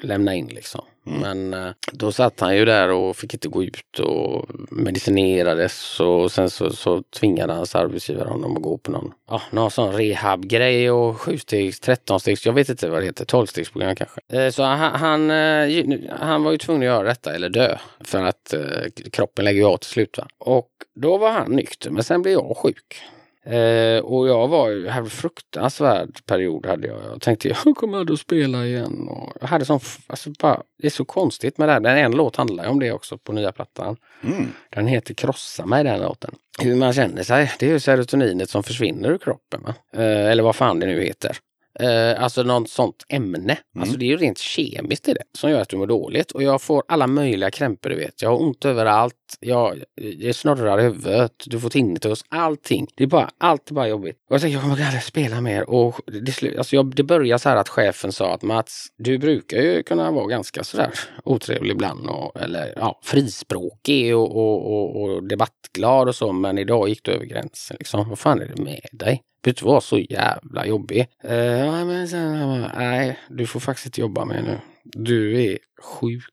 [0.03, 0.85] lämnade in liksom.
[1.03, 6.33] Men eh, då satt han ju där och fick inte gå ut och medicinerades och
[6.33, 10.91] sen så, så tvingade hans arbetsgivare honom att gå på någon, ja, någon sån rehabgrej
[10.91, 14.21] och sjustegs, trettonstegs, jag vet inte vad det heter, tolvstegsprogram kanske.
[14.33, 15.31] Eh, så han, han,
[16.21, 18.55] han var ju tvungen att göra detta eller dö för att
[19.13, 20.19] kroppen lägger ju av till slut.
[20.19, 20.27] Va?
[20.39, 23.03] Och då var han nykter, men sen blev jag sjuk.
[23.45, 26.99] Eh, och jag var ju, hade en fruktansvärd period hade jag.
[27.05, 29.09] Jag tänkte jag kommer aldrig att spela igen.
[29.09, 31.81] Och jag hade sån, alltså bara, det är så konstigt med det här.
[31.81, 33.97] Den en låt handlar ju om det också på nya plattan.
[34.23, 34.53] Mm.
[34.71, 36.35] Den heter Krossa mig den låten.
[36.59, 39.67] Hur man känner sig, det är ju serotoninet som försvinner ur kroppen.
[39.93, 41.37] Eh, eller vad fan det nu heter.
[41.79, 43.59] Eh, alltså något sånt ämne.
[43.79, 46.31] Alltså det är ju rent kemiskt i det som gör att du mår dåligt.
[46.31, 48.23] Och jag får alla möjliga krämpor du vet.
[48.23, 49.15] Jag har ont överallt.
[49.41, 51.33] Jag, jag snurrar i huvudet.
[51.47, 52.25] Du får tinnitus.
[52.29, 52.87] Allting.
[52.97, 54.17] Det är bara, allt är bara jobbigt.
[54.31, 55.71] Och jag tänker jag kommer aldrig spela mer.
[55.71, 59.57] Och det, alltså jag, det började så här att chefen sa att Mats, du brukar
[59.57, 60.91] ju kunna vara ganska sådär
[61.25, 62.07] otrevlig ibland.
[62.07, 66.33] Och, eller ja, frispråkig och, och, och, och debattglad och så.
[66.33, 67.77] Men idag gick du över gränsen.
[67.79, 68.09] Liksom.
[68.09, 69.23] Vad fan är det med dig?
[69.41, 71.09] Du inte vara så jävla jobbig.
[71.23, 74.59] Ja, men sen, nej, du får faktiskt inte jobba med nu.
[74.85, 76.25] Du är sjuk.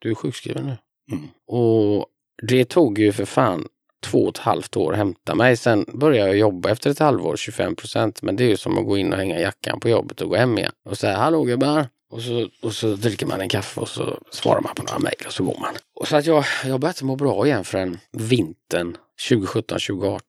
[0.00, 0.76] Du är sjukskriven nu.
[1.12, 1.28] Mm.
[1.46, 2.06] Och
[2.48, 3.68] det tog ju för fan
[4.02, 5.56] två och ett halvt år att hämta mig.
[5.56, 8.22] Sen började jag jobba efter ett halvår, 25 procent.
[8.22, 10.36] Men det är ju som att gå in och hänga jackan på jobbet och gå
[10.36, 10.72] hem igen.
[10.84, 11.88] Och säga hallå gubbar.
[12.10, 15.26] Och så, och så dricker man en kaffe och så svarar man på några mejl
[15.26, 15.74] och så går man.
[16.00, 18.96] Och så att jag, jag började må bra igen förrän vintern
[19.30, 20.20] 2017-2018.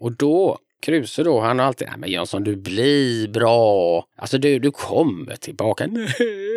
[0.00, 4.04] Och då Kruse då, han har alltid, nej men Jönsson du blir bra.
[4.16, 5.86] Alltså du, du kommer tillbaka.
[5.86, 6.08] Nej,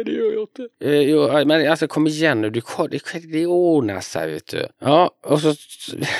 [0.05, 0.67] det gör jag inte.
[0.83, 4.67] Eh, jo, men alltså kom igen nu, du, det, det ordnar sig vet du.
[4.79, 5.55] Ja, och så,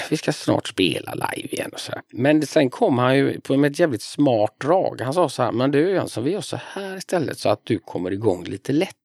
[0.09, 2.01] vi ska snart spela live igen och så här.
[2.11, 5.01] Men sen kom han ju på med ett jävligt smart drag.
[5.01, 7.79] Han sa så här, men du Jönsson, vi gör så här istället så att du
[7.79, 8.95] kommer igång lite lätt.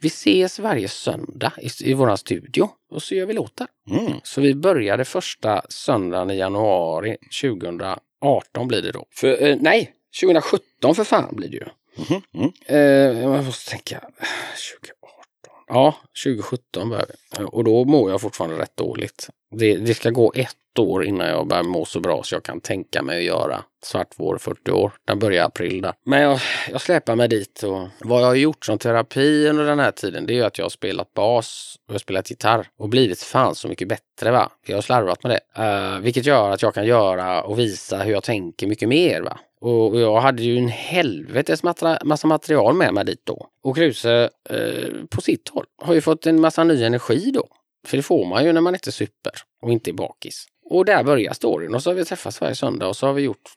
[0.00, 3.66] Vi ses varje söndag i, i våran studio och så gör vi låtar.
[3.90, 4.12] Mm.
[4.22, 7.16] Så vi började första söndagen i januari
[8.20, 9.04] 2018 blir det då.
[9.14, 11.66] För, eh, nej, 2017 för fan blir det ju.
[11.96, 12.22] Mhm.
[12.34, 12.52] Mm.
[12.66, 14.00] Eh, jag måste tänka,
[14.80, 14.99] 2018.
[15.72, 15.94] Ja,
[16.24, 17.44] 2017 börjar vi.
[17.44, 19.28] Och då mår jag fortfarande rätt dåligt.
[19.50, 22.60] Det, det ska gå ett år innan jag börjar må så bra så jag kan
[22.60, 24.92] tänka mig att göra Svart vår 40 år.
[25.06, 25.92] Den börjar i april där.
[26.04, 26.40] Men jag,
[26.70, 30.26] jag släpar mig dit och vad jag har gjort som terapi under den här tiden
[30.26, 33.22] det är ju att jag har spelat bas och jag har spelat gitarr och blivit
[33.22, 34.50] fan så mycket bättre va.
[34.66, 35.62] Jag har slarvat med det.
[35.62, 39.38] Uh, vilket gör att jag kan göra och visa hur jag tänker mycket mer va.
[39.60, 41.62] Och jag hade ju en helvetes
[42.04, 43.46] massa material med mig dit då.
[43.62, 47.46] Och Kruse eh, på sitt håll har ju fått en massa ny energi då.
[47.86, 49.32] För det får man ju när man inte super
[49.62, 50.46] och inte är bakis.
[50.64, 53.22] Och där börjar storyn och så har vi träffats varje söndag och så har vi
[53.22, 53.50] gjort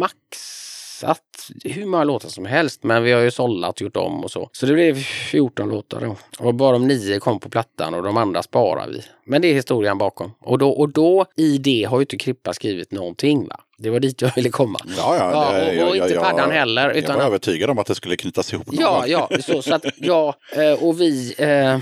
[0.00, 1.22] maxat
[1.64, 2.82] hur många låtar som helst.
[2.82, 4.48] Men vi har ju sållat gjort om och så.
[4.52, 6.16] Så det blev 14 låtar då.
[6.46, 9.02] Och bara de nio kom på plattan och de andra sparar vi.
[9.24, 10.32] Men det är historien bakom.
[10.40, 13.60] Och då, och då i det har ju inte Krippa skrivit någonting va.
[13.78, 14.78] Det var dit jag ville komma.
[14.96, 17.70] Ja, ja, Ja, det- och- jag- och inte jag- Paddan heller, Jag utan- var övertygad
[17.70, 18.66] om att det skulle knytas ihop.
[18.70, 21.78] Ja, ja, så, så att ja, eh, och vi, eh,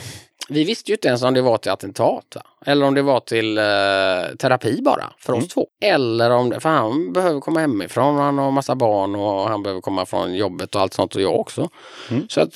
[0.48, 2.24] vi visste ju inte ens om det var ett attentat.
[2.34, 2.42] Va?
[2.64, 5.48] Eller om det var till eh, terapi bara för oss Mm.
[5.48, 5.66] två.
[5.82, 9.80] Eller om det, för han behöver komma hemifrån, han har massa barn och han behöver
[9.80, 11.68] komma från jobbet och allt sånt och jag också.
[12.10, 12.28] Mm.
[12.28, 12.50] Så att,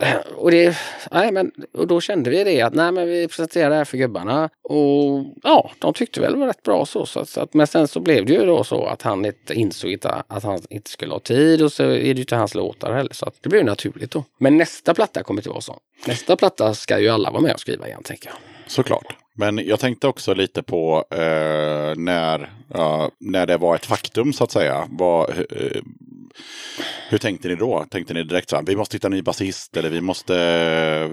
[0.00, 0.76] eh, och, det,
[1.10, 3.96] nej, men, och då kände vi det att nej, men vi presenterar det här för
[3.96, 7.06] gubbarna och ja, de tyckte väl det var rätt bra så.
[7.06, 9.90] så, så att, men sen så blev det ju då så att han inte insåg
[9.90, 12.92] inte, att han inte skulle ha tid och så är det ju inte hans låtar
[12.92, 13.12] heller.
[13.12, 14.24] Så att det blev naturligt då.
[14.38, 15.76] Men nästa platta kommer inte vara så.
[16.06, 18.36] Nästa platta ska ju alla vara med och skriva igen tänker jag.
[18.66, 19.16] Såklart.
[19.38, 24.44] Men jag tänkte också lite på eh, när, ja, när det var ett faktum så
[24.44, 24.86] att säga.
[24.90, 25.82] Var, eh,
[27.08, 27.84] hur tänkte ni då?
[27.90, 30.34] Tänkte ni direkt så här, vi måste hitta en ny basist eller vi måste,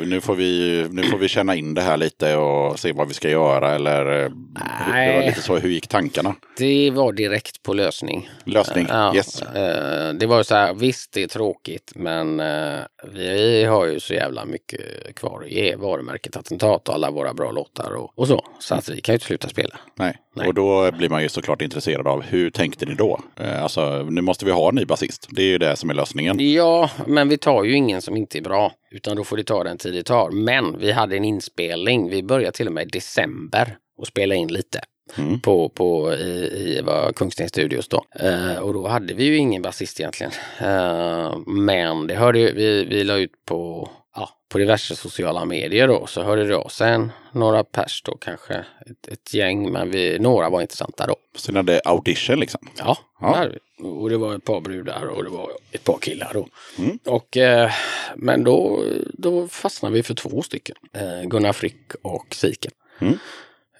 [0.06, 3.14] nu får vi, nu får vi känna in det här lite och se vad vi
[3.14, 4.06] ska göra eller?
[4.06, 5.26] eh, hur- Det var Nej.
[5.28, 6.36] lite så, hur gick tankarna?
[6.58, 8.30] Det var direkt på lösning.
[8.44, 9.42] Lösning, Ja, yes.
[9.42, 12.80] eh, det var så här, visst det är tråkigt men eh,
[13.14, 17.52] vi har ju så jävla mycket kvar att ge varumärket Attentat och alla våra bra
[17.52, 18.46] låtar och, och så.
[18.60, 19.76] Så att vi kan ju inte sluta spela.
[19.96, 20.18] Nej.
[20.36, 20.48] Nej.
[20.48, 23.20] och då blir man ju såklart intresserad av hur tänkte ni då?
[23.40, 25.13] Eh, alltså, nu måste vi ha en ny basist.
[25.30, 26.36] Det är ju det som är lösningen.
[26.40, 28.74] Ja, men vi tar ju ingen som inte är bra.
[28.92, 30.32] Utan då får det ta den tid det tar.
[30.32, 32.10] Men vi hade en inspelning.
[32.10, 34.82] Vi började till och med i december och spela in lite.
[35.18, 35.40] Mm.
[35.40, 38.06] På, på, i, i vad, Studios då.
[38.20, 40.32] Eh, och då hade vi ju ingen basist egentligen.
[40.60, 43.90] Eh, men det hörde ju, vi, vi la ut på,
[44.54, 46.08] på diverse sociala medier då.
[46.08, 48.54] Så hörde det av sig en- några pers då kanske.
[48.86, 51.16] Ett, ett gäng, men vi, några var intressanta då.
[51.36, 52.70] Så ni hade audition liksom?
[52.78, 53.46] Ja, Ja.
[53.46, 53.60] det.
[53.88, 56.48] Och det var ett par brudar och det var ett par killar då.
[56.78, 57.00] Mm.
[57.06, 57.72] Och, eh,
[58.16, 58.84] men då,
[59.14, 60.76] då fastnade vi för två stycken.
[60.94, 62.72] Eh, Gunnar Frick och Siken.
[63.00, 63.18] Mm.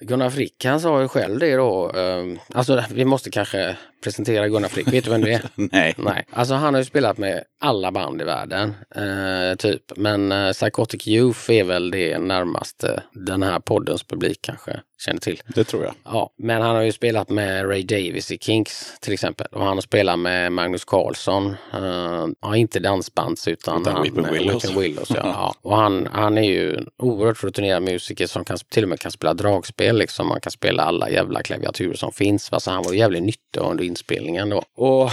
[0.06, 1.90] Gunnar Frick han sa ju själv det då.
[1.96, 4.92] Eh, alltså vi måste kanske presentera Gunnar Frick.
[4.92, 5.42] Vet du vem det är?
[5.54, 5.94] Nej.
[5.98, 9.82] Nej, alltså han har ju spelat med alla band i världen, eh, typ.
[9.96, 15.42] Men eh, Psychotic Youth är väl det närmaste den här poddens publik kanske känner till.
[15.46, 15.94] Det tror jag.
[16.04, 19.46] Ja, men han har ju spelat med Ray Davis i Kinks till exempel.
[19.52, 21.56] Och han har spelat med Magnus Carlsson.
[21.74, 24.64] Uh, ja, inte dansbands utan, Utan han, Weeping Willows.
[24.64, 25.16] Weeping Willows ja.
[25.24, 25.54] ja.
[25.62, 29.10] Och han, han är ju en oerhört rutinerad musiker som kan, till och med kan
[29.10, 29.93] spela dragspel.
[29.98, 30.28] Liksom.
[30.28, 32.52] Man kan spela alla jävla klaviaturer som finns.
[32.52, 34.62] Alltså, han var jävligt nyttig under inspelningen då.
[34.76, 35.10] Och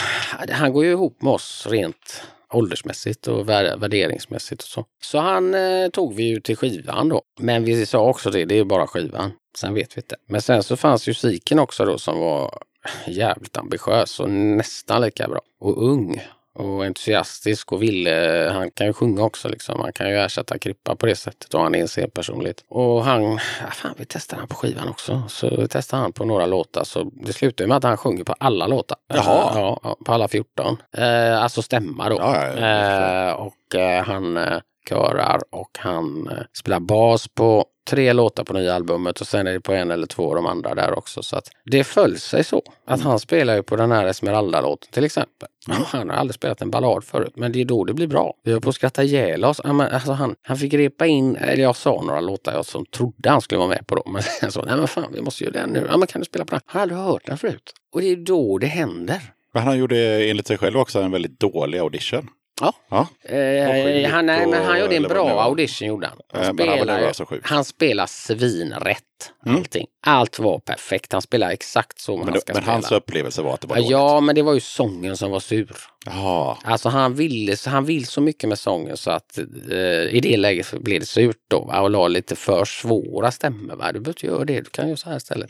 [0.50, 2.24] han går ju ihop med oss rent
[2.54, 4.86] åldersmässigt och värderingsmässigt och så.
[5.04, 7.22] Så han eh, tog vi ju till skivan då.
[7.40, 9.32] Men vi sa också det, det är bara skivan.
[9.58, 10.16] Sen vet vi inte.
[10.28, 12.60] Men sen så fanns ju Siken också då som var
[13.08, 15.42] jävligt ambitiös och nästan lika bra.
[15.60, 16.22] Och ung.
[16.54, 19.80] Och entusiastisk och ville, han kan ju sjunga också liksom.
[19.80, 22.64] Han kan ju ersätta Krippa på det sättet och han är en scenpersonlighet.
[22.70, 25.24] Och han, ja, fan vi testade han på skivan också.
[25.28, 28.68] Så testade han på några låtar så det slutade med att han sjunger på alla
[28.68, 28.97] låtar.
[29.14, 29.52] Jaha.
[29.84, 30.78] Ja, på alla 14.
[30.97, 32.16] Eh, alltså stämma då.
[32.16, 33.30] Ja, ja, ja.
[33.30, 38.54] Eh, och eh, han eh, körar och han eh, spelar bas på tre låtar på
[38.54, 41.24] nya albumet och sen är det på en eller två av de andra där också.
[41.24, 45.04] Så att det föll sig så att han spelar ju på den här Esmeralda-låten till
[45.04, 45.48] exempel.
[45.68, 48.34] Han har aldrig spelat en ballad förut, men det är då det blir bra.
[48.44, 49.60] Vi höll på att skratta ihjäl oss.
[49.60, 53.42] Alltså han, han fick repa in, eller jag sa några låtar jag som trodde han
[53.42, 54.04] skulle vara med på då.
[54.12, 55.88] Men sen sa nej men fan vi måste göra den nu.
[55.90, 56.62] Ja men kan du spela på den?
[56.68, 57.74] Jag har aldrig hört den förut.
[57.94, 59.22] Och det är då det händer.
[59.54, 62.28] Men han gjorde enligt sig själv också en väldigt dålig audition.
[62.62, 62.74] Ja.
[62.89, 63.07] Ja.
[63.36, 66.18] Eh, han, nej, men han gjorde en bra audition gjorde han.
[66.34, 67.41] Han, han spelar, sjuk.
[67.43, 69.03] han spelar svinrätt.
[69.46, 69.58] Mm.
[69.58, 69.88] Allting.
[70.06, 71.14] Allt var perfekt.
[71.14, 72.74] Han spelar exakt så Men, han det, ska men spela.
[72.74, 73.92] hans upplevelse var att det var Ja, dåligt.
[73.92, 75.76] ja, men det var ju sången som var sur.
[76.06, 76.58] Jaha.
[76.64, 79.38] Alltså han ville, så han vill så mycket med sången så att
[79.72, 79.76] eh,
[80.16, 81.82] i det läget blev det surt då va?
[81.82, 83.76] och la lite för svåra stämmor.
[83.76, 83.92] Va?
[83.92, 85.50] Du behöver inte göra det, du kan göra så här istället.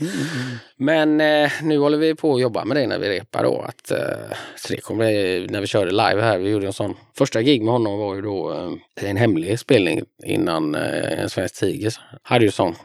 [0.78, 3.62] Men eh, nu håller vi på att jobba med det när vi repar då.
[3.62, 3.98] Att, eh,
[4.56, 7.74] så det kommer, när vi körde live här, vi gjorde en sån, första gig med
[7.74, 8.52] honom var ju då
[9.02, 11.94] eh, en hemlig spelning innan eh, en svensk tiger
[12.24, 12.76] hade ju sån,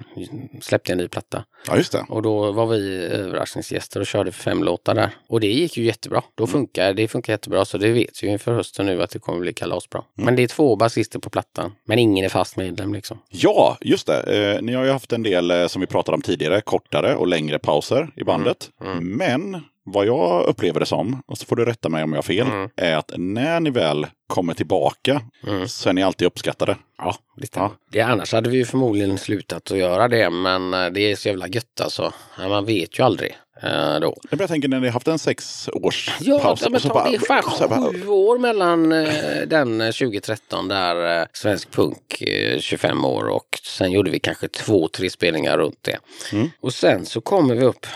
[0.76, 1.44] släppte en ny platta.
[1.68, 2.06] Ja, just det.
[2.08, 5.10] Och då var vi överraskningsgäster och körde fem låtar där.
[5.28, 6.22] Och det gick ju jättebra.
[6.34, 9.40] Då funkar det funkar jättebra så det vet vi inför hösten nu att det kommer
[9.40, 10.02] bli kalasbra.
[10.14, 11.72] Men det är två basister på plattan.
[11.84, 13.18] Men ingen är fast medlem liksom.
[13.28, 14.22] Ja, just det.
[14.22, 17.26] Eh, ni har ju haft en del, eh, som vi pratade om tidigare, kortare och
[17.26, 18.70] längre pauser i bandet.
[19.00, 22.22] Men vad jag upplever det som, och så får du rätta mig om jag har
[22.22, 22.68] fel, Mm.
[22.76, 25.68] är att när ni väl kommer tillbaka Mm.
[25.68, 26.76] så är ni alltid uppskattade.
[26.99, 27.70] Ja, det stämmer.
[27.93, 31.49] Det, annars hade vi förmodligen slutat att göra det, men eh, det är så jävla
[31.49, 32.12] gött alltså.
[32.39, 34.16] Ja, man vet ju aldrig eh, då.
[34.30, 36.61] Jag haft när ni haft en sex års Ja, paus.
[36.62, 39.09] ja men ta, bara- det är fan sju år mellan eh,
[39.47, 44.49] den eh, 2013 där eh, svensk punk eh, 25 år och sen gjorde vi kanske
[44.49, 45.99] två, tre spelningar runt det.
[46.32, 46.51] Mm.
[46.61, 47.87] Och sen så kommer vi upp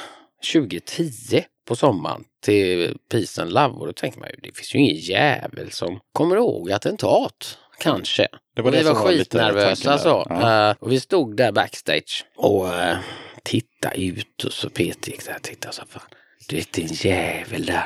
[0.53, 4.79] 2010 på sommaren till Peace and Love och då tänker man ju det finns ju
[4.79, 7.59] ingen jävel som kommer ihåg attentat.
[7.81, 8.29] Kanske.
[8.57, 10.27] Det var och vi det var skitnervösa så.
[10.29, 10.71] Ja.
[10.71, 12.97] Eh, och vi stod där backstage och uh,
[13.43, 16.03] tittade ut och så Peter gick där och tittade så fan.
[16.49, 17.85] Du vet en jävel där.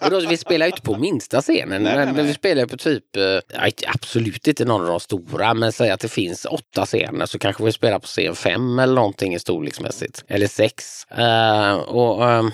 [0.04, 1.82] och då, vi spelar ju inte på minsta scenen.
[1.82, 2.24] Nej, men nej, nej.
[2.26, 6.00] vi spelar på typ, eh, inte- absolut inte någon av de stora, men säg att
[6.00, 10.24] det finns åtta scener så kanske vi spelar på scen fem eller någonting storleksmässigt.
[10.28, 11.04] Eller sex.
[11.04, 12.50] Eh, och ehm,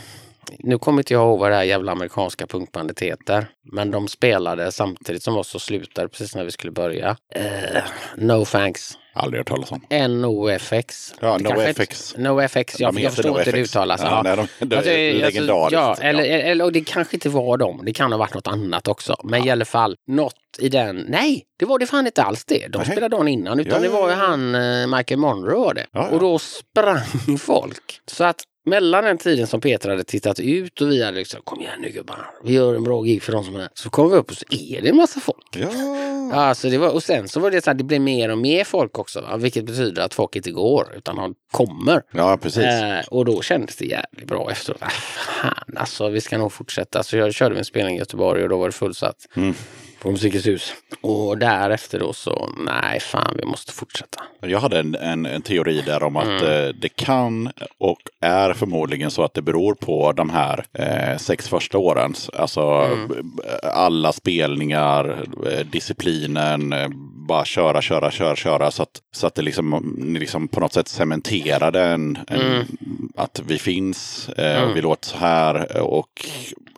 [0.58, 3.46] nu kommer inte jag ihåg vad det här jävla amerikanska punkbandet heter.
[3.72, 7.16] Men de spelade samtidigt som oss och slutade precis när vi skulle börja.
[7.34, 7.82] Eh,
[8.16, 8.98] no thanks.
[9.14, 9.80] Aldrig hört talas om.
[10.20, 11.14] NOFX.
[11.20, 12.14] Ja, NoFX.
[12.18, 14.00] NoFX, jag, De jag förstår inte hur det uttalas.
[14.04, 14.36] Ja, Ja.
[14.36, 15.72] de- de Alltså, legendariskt.
[15.72, 16.04] Ja, Ja.
[16.08, 17.80] eller, eller och det kanske inte var dem.
[17.84, 19.16] Det kan ha varit något annat också.
[19.24, 20.96] Men i alla fall, något i den.
[21.08, 22.68] Nej, det var det fan inte alls det.
[22.68, 23.60] De spelade dagen innan.
[23.60, 24.20] Utan Ja, det ja, var ju ja.
[24.26, 25.86] han, eh, Michael Monroe var det.
[25.92, 26.14] Ja, ja.
[26.14, 28.00] Och då sprang folk.
[28.06, 31.60] Så att mellan den tiden som Peter hade tittat ut och vi hade liksom, kom
[31.60, 33.68] igen nu gubbar, vi gör en bra gig för de som är här.
[33.74, 35.56] Så kom vi upp och så är det en massa folk.
[35.56, 35.68] Ja.
[36.32, 38.38] Ja, så det var, och sen så var det så att det blev mer och
[38.38, 39.20] mer folk också.
[39.20, 39.36] Va?
[39.36, 42.02] Vilket betyder att folk inte går utan de kommer.
[42.12, 42.64] ja, precis.
[42.64, 44.82] Eh, och då kändes det jävligt bra efteråt.
[44.82, 47.02] Ah, fan alltså, vi ska nog fortsätta.
[47.02, 49.16] Så jag körde en spelning i Göteborg och då var det fullsatt.
[49.36, 49.54] Mm.
[50.02, 50.74] På Musikens hus.
[51.00, 54.22] Och därefter då så, nej fan vi måste fortsätta.
[54.40, 56.44] Jag hade en, en, en teori där om att Mm.
[56.66, 61.48] eh, det kan och är förmodligen så att det beror på de här eh, sex
[61.48, 62.14] första åren.
[62.32, 63.10] Alltså Mm.
[63.62, 66.88] alla spelningar, eh, disciplinen, eh,
[67.28, 68.70] bara köra, köra, köra, köra.
[68.70, 72.66] Så att, så att det liksom, liksom på något sätt cementerade en, en, Mm.
[73.16, 75.80] att vi finns eh, och vi låter så här.
[75.82, 76.26] Och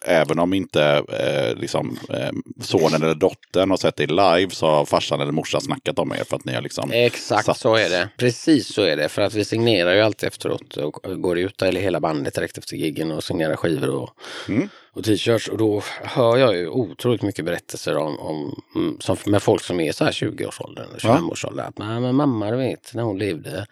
[0.05, 2.31] även om inte eh, liksom, eh,
[2.61, 6.25] sonen eller dottern har sett det live så har farsan eller morsan snackat om er
[6.29, 8.09] för att ni har liksom Exakt satt- så är det.
[8.19, 9.09] Precis så är det.
[9.09, 12.77] För att vi signerar ju alltid efteråt och går ut eller hela bandet direkt efter
[12.77, 14.11] giggen och signerar skivor och,
[14.49, 14.69] Mm.
[14.93, 15.49] och t-shirts.
[15.49, 19.81] Och då hör jag ju otroligt mycket berättelser om, om mm, som, med folk som
[19.81, 21.67] är så här 20-årsåldern, 25-årsåldern.
[21.67, 23.67] Att "Nej, men mamma, du vet, när hon levde,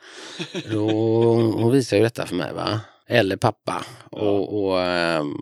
[0.71, 0.89] då,
[1.35, 2.81] hon visade ju detta för mig va.
[3.09, 3.85] Eller pappa.
[4.11, 5.37] Och, och ehm,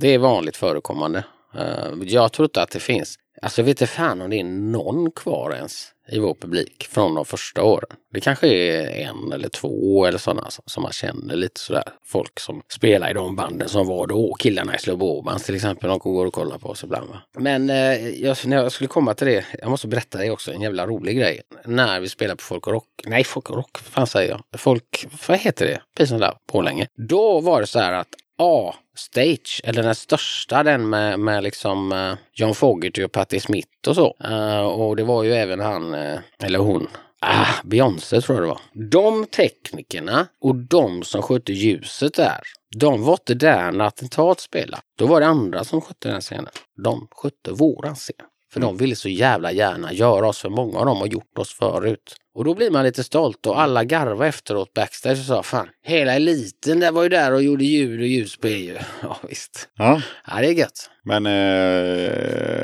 [0.00, 1.24] det är vanligt förekommande.
[1.54, 4.44] Eh, jag tror inte att det finns, alltså jag vet inte fan om det är
[4.44, 7.90] någon kvar ens i vår publik från de första åren.
[8.12, 11.84] Det kanske är en eller två eller sådana som, som man känner lite sådär.
[12.04, 14.34] Folk som spelar i de banden som var då.
[14.34, 15.88] Killarna i Slow Bobans till exempel.
[15.88, 17.08] De går och kollar på oss ibland.
[17.08, 17.22] Va?
[17.38, 19.44] Men eh, jag, när jag skulle komma till det.
[19.60, 20.52] Jag måste berätta det också.
[20.52, 21.42] En jävla rolig grej.
[21.64, 22.88] När vi spelade på Folk och Rock.
[23.04, 23.70] Nej, Folk och Rock.
[23.84, 24.60] Vad fan säger jag?
[24.60, 25.80] Folk, vad heter det?
[25.96, 26.36] Peace and Love.
[26.52, 26.86] Borlänge.
[27.08, 28.08] Då var det så här att
[28.38, 33.94] A-stage, eller den största, den med, med liksom eh, John Fogerty och Patti Smith och
[33.94, 34.16] så.
[34.24, 36.88] Eh, och det var ju även han, eh, eller hon,
[37.20, 38.90] ah, Beyoncé tror jag det var.
[38.90, 42.40] De teknikerna och de som skötte ljuset där,
[42.76, 44.82] de var inte där när attentat spelade.
[44.98, 46.52] Då var det andra som skötte den scenen.
[46.84, 48.16] De skötte våran scen.
[48.52, 51.54] För de ville så jävla gärna göra oss, för många av dem har gjort oss
[51.54, 52.16] förut.
[52.36, 56.14] Och då blir man lite stolt och alla garva efteråt backstage och sa fan, hela
[56.14, 58.76] eliten där var ju där och gjorde ljud och ljus på EU.
[59.02, 59.68] Ja visst.
[59.78, 60.02] Ja.
[60.26, 60.90] Ja det är gött.
[61.04, 61.32] Men eh,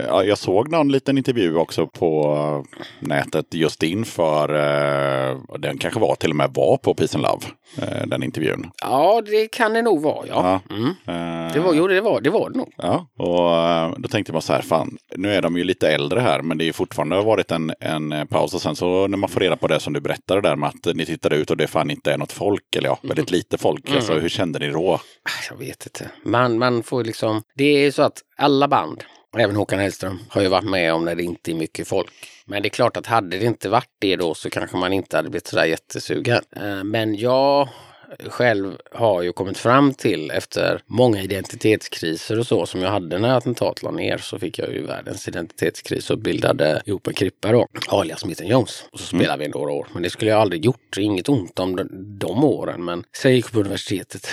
[0.06, 2.64] ja, jag såg någon liten intervju också på
[3.00, 7.46] nätet just inför, eh, den kanske var till och med var på Peace and Love,
[7.78, 8.70] eh, den intervjun.
[8.82, 10.60] Ja det kan det nog vara ja.
[10.70, 10.86] Mm.
[10.86, 12.72] Eh, Det var, jo det var det var det nog.
[12.76, 16.20] Ja, och eh, då tänkte man så här, fan, nu är de ju lite äldre
[16.20, 18.54] här, men det är fortfarande varit en, en paus.
[18.54, 20.94] Och sen så när man får reda på det som du berättade där med att
[20.96, 23.90] ni tittar ut och det fan inte är något folk, eller ja, väldigt lite folk.
[23.90, 24.94] Alltså, hur kände ni då?
[24.94, 25.00] Ah,
[25.50, 26.10] Jag vet inte.
[26.24, 27.42] Man, man får liksom...
[27.54, 29.04] Det är ju så att alla band,
[29.38, 32.12] även Håkan Hellström, har ju varit med om när det inte är mycket folk.
[32.46, 35.16] Men det är klart att hade det inte varit det då så kanske man inte
[35.16, 36.40] hade blivit sådär jättesugen.
[36.56, 37.68] Eh, Men jag
[38.28, 43.36] själv har ju kommit fram till efter många identitetskriser och så som jag hade när
[43.36, 47.66] attentatet la ner så fick jag ju världens identitetskris och bildade ihop en krippa då,
[47.88, 48.84] alias Smith Jones.
[48.92, 49.86] Och så spelade vi några år.
[49.92, 50.78] Men det skulle jag aldrig gjort.
[50.98, 51.88] Inget ont om de,
[52.18, 52.84] de åren.
[52.84, 54.28] Men sen gick på universitetet.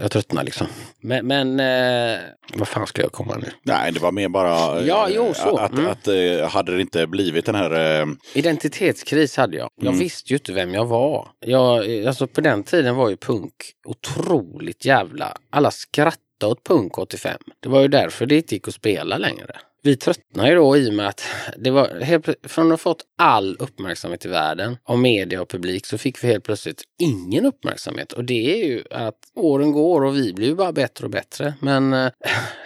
[0.00, 0.66] Jag tröttnade liksom.
[1.00, 2.20] Men, men eh,
[2.54, 3.46] vad fan ska jag komma nu?
[3.62, 5.56] Nej, det var mer bara eh, Ja, jo, så.
[5.56, 5.86] att, Mm.
[5.86, 8.00] att eh, hade det inte blivit den här...
[8.00, 9.68] eh, Identitetskris hade jag.
[9.82, 11.28] Jag visste ju inte vem jag var.
[11.46, 13.52] Jag, alltså på den tiden var ju punk
[13.84, 15.36] otroligt jävla...
[15.50, 17.38] Alla skrattade åt punk 85.
[17.60, 19.60] Det var ju därför det inte gick att spela längre.
[19.86, 21.22] Vi tröttnade ju då i och med att
[21.56, 25.86] det var helt, från att ha fått all uppmärksamhet i världen av media och publik
[25.86, 28.12] så fick vi helt plötsligt ingen uppmärksamhet.
[28.12, 31.54] Och det är ju att åren går och vi blir ju bara bättre och bättre.
[31.60, 32.10] Men eh,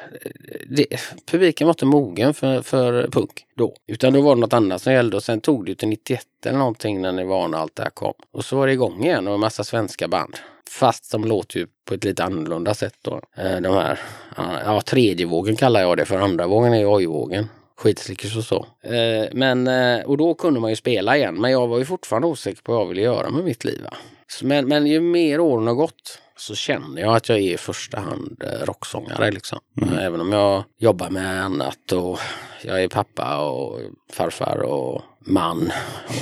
[0.67, 0.87] det,
[1.31, 3.75] publiken var inte mogen för, för punk då.
[3.87, 6.27] Utan då var det något annat som gällde och sen tog det ju till 91
[6.47, 8.15] eller någonting när Nirvana och allt det här kom.
[8.33, 10.37] Och så var det igång igen och en massa svenska band.
[10.71, 13.21] Fast de låter ju på ett lite annorlunda sätt då.
[13.37, 14.01] Eh, de här,
[14.37, 17.49] ja, tredje vågen kallar jag det för andra vågen är ju oj-vågen.
[17.77, 18.67] skitslickers och så.
[18.83, 21.41] Eh, men, eh, och då kunde man ju spela igen.
[21.41, 23.81] Men jag var ju fortfarande osäker på vad jag ville göra med mitt liv.
[23.85, 23.97] Va?
[24.43, 28.01] Men, men ju mer åren har gått så känner jag att jag är i första
[28.01, 29.31] hand eh, rocksångare.
[29.31, 29.59] Liksom.
[30.01, 32.19] Även om jag jobbar med annat och
[32.65, 33.81] jag är pappa och
[34.13, 35.73] farfar och man.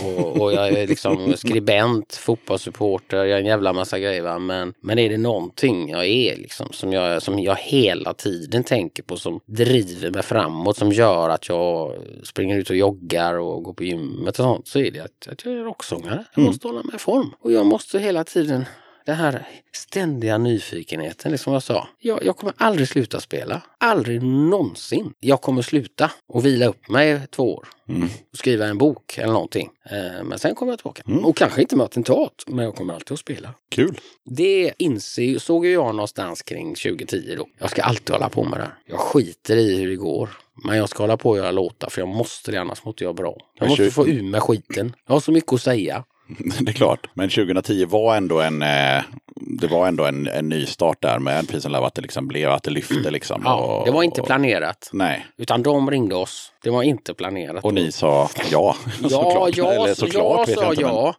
[0.04, 4.22] Och, och jag är liksom skribent, fotbollssupporter, jag är en jävla massa grejer.
[4.22, 4.38] Va?
[4.38, 9.02] Men, men är det någonting jag är liksom som jag, som jag hela tiden tänker
[9.02, 13.72] på som driver mig framåt, som gör att jag springer ut och joggar och går
[13.72, 16.24] på gymmet och sånt, så är det att, att jag är rocksångare.
[16.34, 17.34] Jag måste hålla mig i form.
[17.40, 18.64] Och jag måste hela tiden
[19.08, 21.88] den här ständiga nyfikenheten, liksom jag sa.
[21.98, 23.62] Jag, jag kommer aldrig sluta spela.
[23.78, 25.12] Aldrig någonsin.
[25.20, 27.68] Jag kommer sluta och vila upp mig två år.
[28.32, 29.70] Och skriva en bok eller någonting.
[29.90, 31.02] Eh, men sen kommer jag tillbaka.
[31.22, 33.54] Och kanske inte med attentat, men jag kommer alltid att spela.
[33.68, 34.00] Kul.
[34.24, 37.48] Det inser, såg jag någonstans kring 2010 då.
[37.58, 38.74] Jag ska alltid hålla på med det här.
[38.86, 40.30] Jag skiter i hur det går.
[40.64, 43.04] Men jag ska hålla på och göra låtar för jag måste det, annars mår inte
[43.04, 43.36] jag bra.
[43.58, 44.94] Jag måste få ur med skiten.
[45.06, 46.04] Jag har så mycket att säga.
[46.60, 47.06] Det är klart.
[47.14, 49.02] Men 2010 var ändå en, eh,
[49.36, 51.86] det var ändå en, en ny start där med Peace and Love.
[51.86, 53.42] Att det liksom blev, att det lyfte liksom.
[53.44, 54.90] Ja, och, det var inte planerat.
[54.92, 55.26] Nej.
[55.36, 56.52] Utan de ringde oss.
[56.62, 57.64] Det var inte planerat.
[57.64, 58.76] Och ni sa ja.
[59.02, 59.56] såklart.
[59.56, 61.14] ja, Eller så- såklart jag sa inte, men- ja.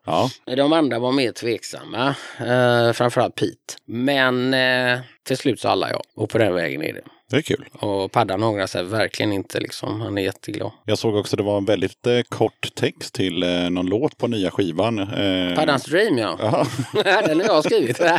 [0.45, 0.55] ja.
[0.55, 2.15] De andra var mer tveksamma.
[2.39, 3.55] Eh, framförallt Pete.
[3.85, 6.01] Men eh, till slut sa alla ja.
[6.15, 7.01] Och på den vägen är det.
[7.29, 7.65] Det är kul.
[7.73, 10.01] Och Paddan ångrar sig verkligen inte liksom.
[10.01, 10.71] Han är jätteglad.
[10.85, 14.27] Jag såg också det var en väldigt eh, kort text till eh, någon låt på
[14.27, 14.99] nya skivan.
[14.99, 16.37] Eh, Paddans Dream ja.
[16.39, 16.65] Ja.
[17.27, 17.99] den har jag skrivit.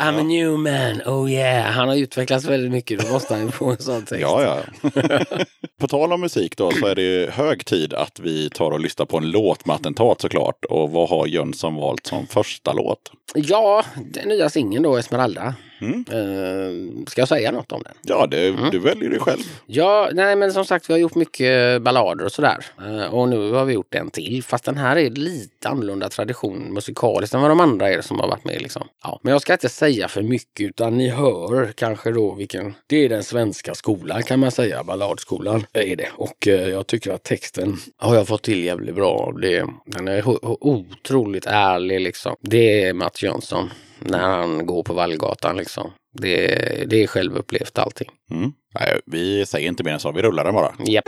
[0.00, 1.72] I'm a new man, oh yeah.
[1.72, 3.00] Han har utvecklats väldigt mycket.
[3.00, 4.20] Då måste han ju få en sån text.
[4.22, 4.58] Ja, ja.
[5.80, 9.06] på tal om musik då så är det hög tid att vi tar och lyssnar
[9.06, 10.64] på en låt med attentat såklart.
[10.64, 13.12] Och vad har Jönsson valt som första låt?
[13.34, 15.54] Ja, den nya singeln då, Esmeralda.
[15.80, 16.04] Mm.
[16.10, 17.94] Eh, ska jag säga något om den?
[18.02, 18.70] Ja, det, Mm.
[18.70, 19.40] du väljer det själv.
[19.66, 22.64] Ja, nej men som sagt vi har gjort mycket ballader och sådär.
[22.80, 24.42] Eh, och nu har vi gjort en till.
[24.44, 28.28] Fast den här är lite annorlunda tradition musikaliskt än vad de andra är som har
[28.28, 28.62] varit med.
[28.62, 28.88] Liksom.
[29.02, 32.74] Ja, men jag ska inte säga för mycket utan ni hör kanske då vilken...
[32.86, 34.84] Det är den svenska skolan kan man säga.
[34.84, 36.08] Balladskolan är det.
[36.16, 39.32] Och eh, jag tycker att texten har jag fått till jävligt bra.
[39.42, 40.22] Det, den är
[40.64, 42.36] otroligt ärlig liksom.
[42.40, 45.90] Det är Mats Jönsson när han går på Vallgatan liksom.
[46.12, 46.46] Det,
[46.90, 48.08] det är självupplevt allting.
[48.30, 48.52] Mm.
[48.74, 50.74] Nej, vi säger inte mer än så, vi rullar den bara.
[50.86, 51.04] Japp.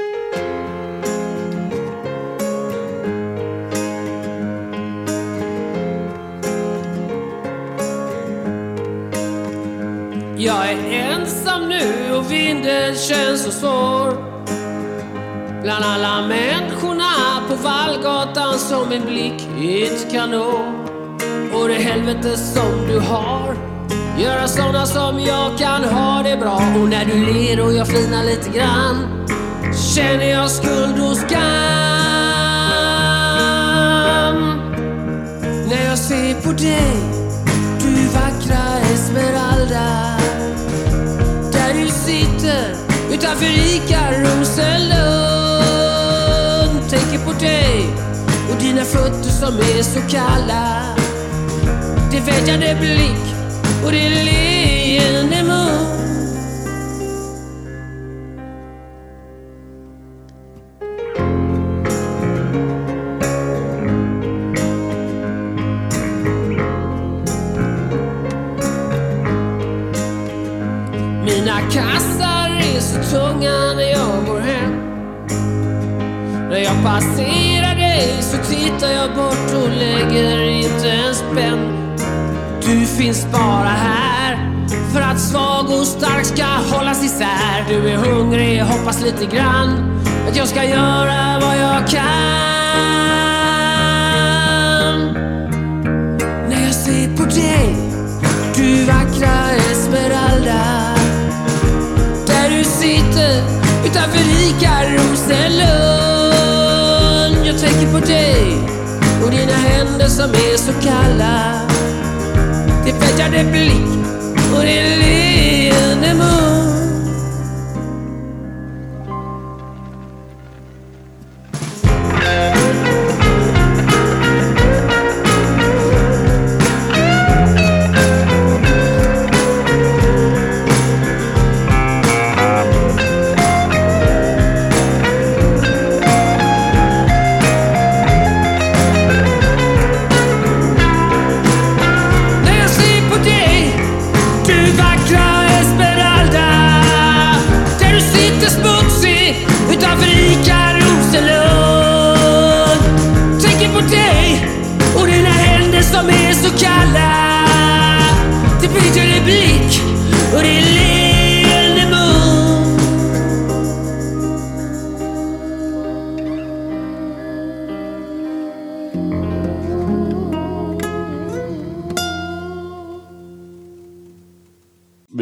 [10.41, 14.39] Jag är ensam nu och vinden känns så svår
[15.62, 20.74] Bland alla människorna på Vallgatan som min blick inte kan nå
[21.53, 23.57] och det helvete som du har?
[24.18, 26.55] Göra såna som jag kan ha det bra.
[26.55, 29.26] Och när du ler och jag flinar lite grann
[29.94, 31.38] Känner jag skuld och skam
[35.68, 36.92] När jag ser på dig
[37.80, 40.18] Du vackra Esmeralda
[41.53, 42.74] Där du sitter
[43.12, 45.09] utanför Ica Rosenlund
[46.90, 47.86] Tänker på dig
[48.51, 50.97] och dina fötter som är så kalla.
[52.18, 53.34] Din vädjande blick
[53.84, 55.86] och din leende mun.
[71.24, 74.72] Mina kassar är så tunga när jag går hem.
[76.50, 81.77] När jag passerar dig så tittar jag bort och lägger inte en spänn.
[82.68, 84.38] Du finns bara här
[84.92, 87.64] för att svag och stark ska hållas isär.
[87.68, 92.08] Du är hungrig, hoppas lite grann att jag ska göra vad jag kan.
[96.48, 97.76] När jag ser på dig,
[98.56, 100.94] du vackra Esmeralda
[102.26, 103.42] där du sitter
[103.84, 105.86] utanför rika Rosenlund
[107.46, 108.56] Jag tänker på dig
[109.24, 111.68] och dina händer som är så kalla.
[113.18, 115.57] Din vädjande blick och din leende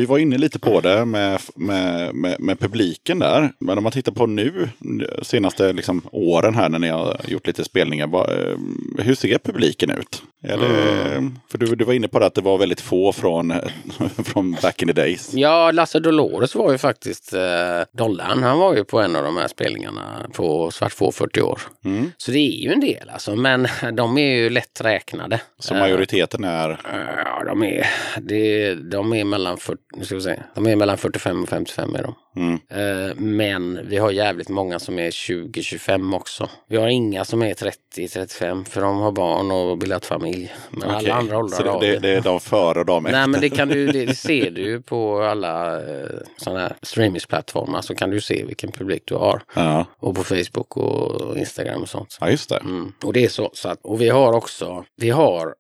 [0.07, 3.53] vi var inne lite på det med, med, med, med publiken där.
[3.59, 4.69] Men om man tittar på nu,
[5.23, 8.07] senaste liksom, åren här när ni har gjort lite spelningar.
[8.07, 8.57] Vad, eh,
[8.99, 10.23] hur ser publiken ut?
[10.49, 13.53] Är det, För du, du var inne på det att det var väldigt få från,
[14.25, 15.35] från back in the days.
[15.35, 17.41] Ja, Lasse Dolores var ju faktiskt eh,
[17.93, 18.43] Dollarn.
[18.43, 21.61] Han var ju på en av de här spelningarna på Svartfå 40 år.
[21.85, 22.13] Mm.
[22.17, 25.41] Så det är ju en del alltså, men de är ju lätt räknade.
[25.59, 26.81] Så majoriteten är...
[27.25, 27.87] Ja, de är,
[28.21, 31.95] det, de är mellan 40, nu ska vi se, de är mellan 45 och 55
[31.95, 32.15] är de.
[32.37, 32.55] Mm.
[32.69, 36.49] Eh, Men vi har jävligt många som är 20-25 också.
[36.69, 40.55] Vi har inga som är 30-35 för de har barn och bildat familj.
[40.71, 41.11] Men Okej.
[41.11, 43.19] alla andra åldrar Så det, har det, det är de före och de efter.
[43.19, 46.07] Nej men det kan du, det, det ser du ju på alla eh,
[46.37, 49.43] sådana här streamingsplattformar så kan du se vilken publik du har.
[49.55, 49.87] Ja.
[49.99, 52.19] Och på Facebook och Instagram och sånt.
[52.21, 52.57] ja, just det.
[52.57, 52.93] Mm.
[53.05, 55.55] Och det är så, så att, och vi har också, vi har,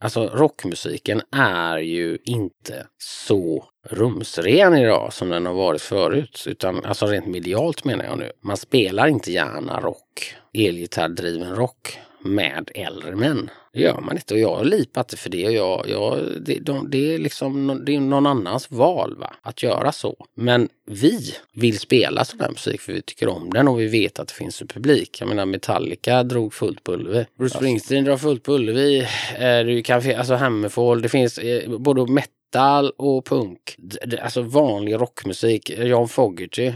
[0.00, 6.44] alltså rockmusiken är ju inte så rumsren idag som den har varit förut.
[6.46, 8.32] Utan alltså rent medialt menar jag nu.
[8.42, 13.50] Man spelar inte gärna rock, elgitarrdriven rock med äldre män.
[13.76, 15.40] Det gör man inte och jag har lipat det för det.
[15.40, 19.34] Jag, jag, det, de, det är liksom det är någon annans val va?
[19.42, 20.26] att göra så.
[20.34, 24.18] Men vi vill spela sån här musik för vi tycker om den och vi vet
[24.18, 25.20] att det finns en publik.
[25.20, 27.26] Jag menar Metallica drog fullt på Ullevi.
[27.38, 29.00] Bruce Springsteen drar fullt på Ullevi.
[29.38, 33.76] Eh, du kan, fi- alltså Hammerfall, det finns eh, både metal och punk.
[34.22, 35.70] Alltså vanlig rockmusik.
[35.78, 36.72] John Fogerty.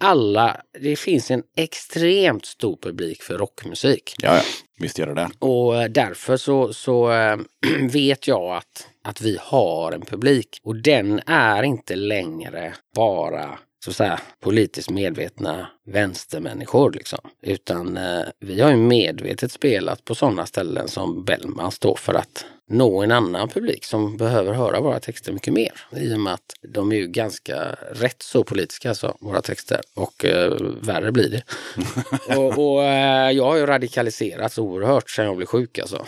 [0.00, 4.14] Alla, det finns en extremt stor publik för rockmusik.
[4.22, 4.42] Ja, ja.
[4.80, 5.30] Visst gör det det.
[5.38, 7.36] Och eh, därför så, så eh,
[7.92, 10.60] vet jag att, att vi har en publik.
[10.62, 16.92] Och den är inte längre bara så att säga, politiskt medvetna vänstermänniskor.
[16.92, 17.18] Liksom.
[17.42, 22.44] Utan eh, vi har ju medvetet spelat på sådana ställen som Bellman står för att
[22.66, 25.72] nå en annan publik som behöver höra våra texter mycket mer.
[25.96, 29.80] I och med att de är ju ganska rätt så politiska, alltså, våra texter.
[29.94, 31.42] Och eh, värre blir det.
[32.36, 36.06] och och eh, jag har ju radikaliserats oerhört sedan jag blev sjuk alltså.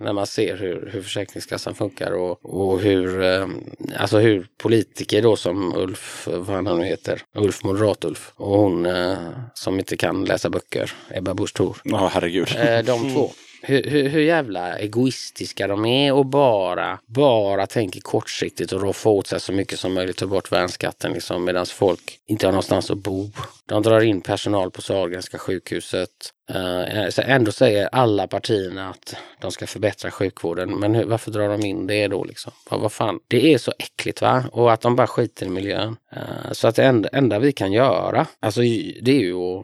[0.00, 3.48] När man ser hur, hur Försäkringskassan funkar och, och hur, eh,
[3.96, 9.11] alltså hur politiker då som Ulf, vad han nu heter, Ulf Moderat-Ulf och hon eh,
[9.54, 11.76] som inte kan läsa böcker, Ebba Busch Thor.
[11.84, 12.48] Ja, herregud.
[12.56, 13.30] Eh, de två.
[13.64, 19.26] Hur, hur, hur jävla egoistiska de är och bara, bara tänker kortsiktigt och roffa åt
[19.26, 22.98] sig så mycket som möjligt, ta bort värnskatten liksom, medan folk inte har någonstans att
[22.98, 23.30] bo.
[23.68, 26.10] De drar in personal på Sahlgrenska sjukhuset.
[26.50, 30.80] Eh, eh, ändå säger alla partierna att de ska förbättra sjukvården.
[30.80, 32.52] Men hur, varför drar de in det då liksom?
[32.70, 33.20] Vad, vad fan?
[33.28, 34.44] Det är så äckligt va?
[34.52, 35.96] Och att de bara skiter i miljön.
[36.12, 38.60] Eh, så att det enda, enda vi kan göra, alltså
[39.00, 39.62] det är ju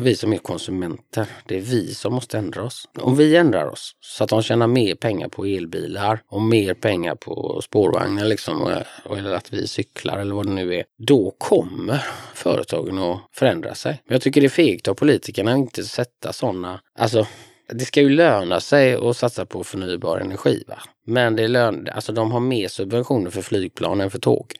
[0.00, 2.88] vi som är konsumenter, det är vi som måste ändra oss.
[2.98, 7.14] Om vi ändrar oss så att de tjänar mer pengar på elbilar och mer pengar
[7.14, 8.70] på spårvagnar liksom, och,
[9.04, 13.74] och, eller att vi cyklar eller vad det nu är, då kommer företagen att förändra
[13.74, 14.02] sig.
[14.06, 17.26] Men jag tycker det är fegt av politikerna att inte sätta sådana, alltså
[17.68, 20.64] det ska ju löna sig att satsa på förnybar energi.
[20.68, 20.78] Va?
[21.06, 24.52] Men det är lön, alltså de har mer subventioner för flygplan än för tåg.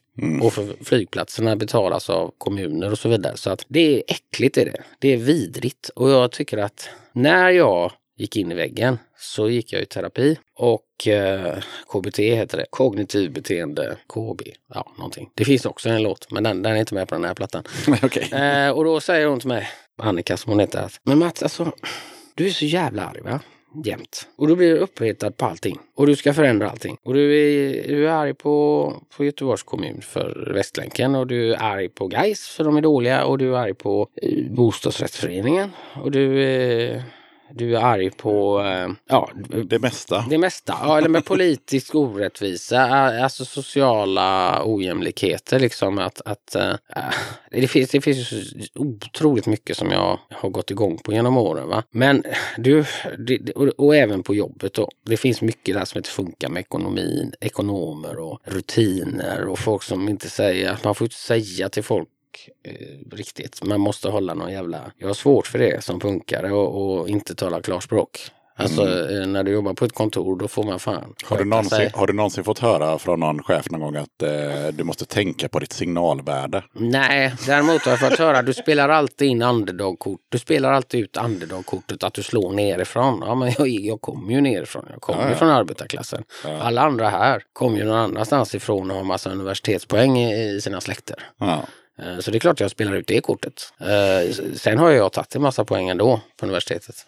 [0.43, 3.37] Och för flygplatserna betalas av kommuner och så vidare.
[3.37, 4.83] Så att det är äckligt är det.
[4.99, 5.89] Det är vidrigt.
[5.95, 10.37] Och jag tycker att när jag gick in i väggen så gick jag i terapi
[10.55, 11.57] och eh,
[11.93, 12.65] KBT heter det.
[12.69, 14.41] Kognitiv beteende, KB,
[14.73, 15.29] ja någonting.
[15.35, 17.63] Det finns också en låt men den, den är inte med på den här plattan.
[18.03, 18.29] Okej.
[18.33, 21.71] Eh, och då säger hon till mig, Annika som hon heter, att men Mats alltså,
[22.35, 23.39] du är så jävla arg va?
[23.85, 24.27] Jämt.
[24.37, 25.79] Och då blir du uppretad på allting.
[25.95, 26.97] Och du ska förändra allting.
[27.03, 31.15] Och du är, du är arg på, på Göteborgs kommun för Västlänken.
[31.15, 33.25] Och du är arg på Gais för de är dåliga.
[33.25, 35.71] Och du är arg på eh, bostadsrättsföreningen.
[36.03, 37.03] Och du, är
[37.53, 39.29] du är arg på, eh, ja,
[39.65, 40.25] Det mesta.
[40.29, 42.81] det mesta, ja, eller med politisk orättvisa,
[43.23, 45.99] alltså sociala ojämlikheter liksom.
[45.99, 46.73] Att, att, äh,
[47.51, 48.33] det, finns, det finns
[48.75, 51.67] otroligt mycket som jag har gått igång på genom åren.
[51.67, 51.83] Va?
[51.91, 52.23] Men
[52.57, 52.85] du,
[53.27, 54.89] det- och, och även på jobbet då.
[55.05, 60.09] Det finns mycket där som inte funkar med ekonomin, ekonomer och rutiner och folk som
[60.09, 62.07] inte säger, man får inte säga till folk
[62.63, 63.63] eh, riktigt.
[63.63, 64.91] Man måste hålla någon jävla...
[64.97, 68.31] Jag har svårt för det som punkare och, och inte tala klarspråk.
[68.57, 68.81] Alltså
[69.11, 71.13] eh, när du jobbar på ett kontor då får man fan Mm.
[71.25, 74.67] Har du, någonsin, har du någonsin fått höra från någon chef någon gång att eh,
[74.73, 76.63] du måste tänka på ditt signalvärde?
[76.73, 80.19] Nej, däremot har jag fått höra du spelar alltid in underdog-kort.
[80.29, 83.23] Du spelar alltid ut underdog-kortet att du slår nerifrån.
[83.25, 84.85] Ja, men jag, jag kommer ju nerifrån.
[84.91, 86.23] Jag kommer ju från arbetarklassen.
[86.61, 90.81] Alla andra här kommer ju någon annanstans ifrån och har massa universitetspoäng i, i sina
[90.81, 91.15] släkter.
[91.37, 91.65] Ja.
[91.99, 93.73] Eh, Så det är klart jag spelar ut det kortet.
[93.79, 97.05] Eh, Sen har jag tagit en massa poäng ändå på universitetet.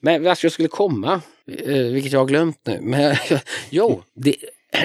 [0.00, 1.20] Men vart jag skulle komma,
[1.64, 2.78] eh, vilket jag har glömt nu.
[2.82, 3.16] Men
[3.70, 4.36] jo, det,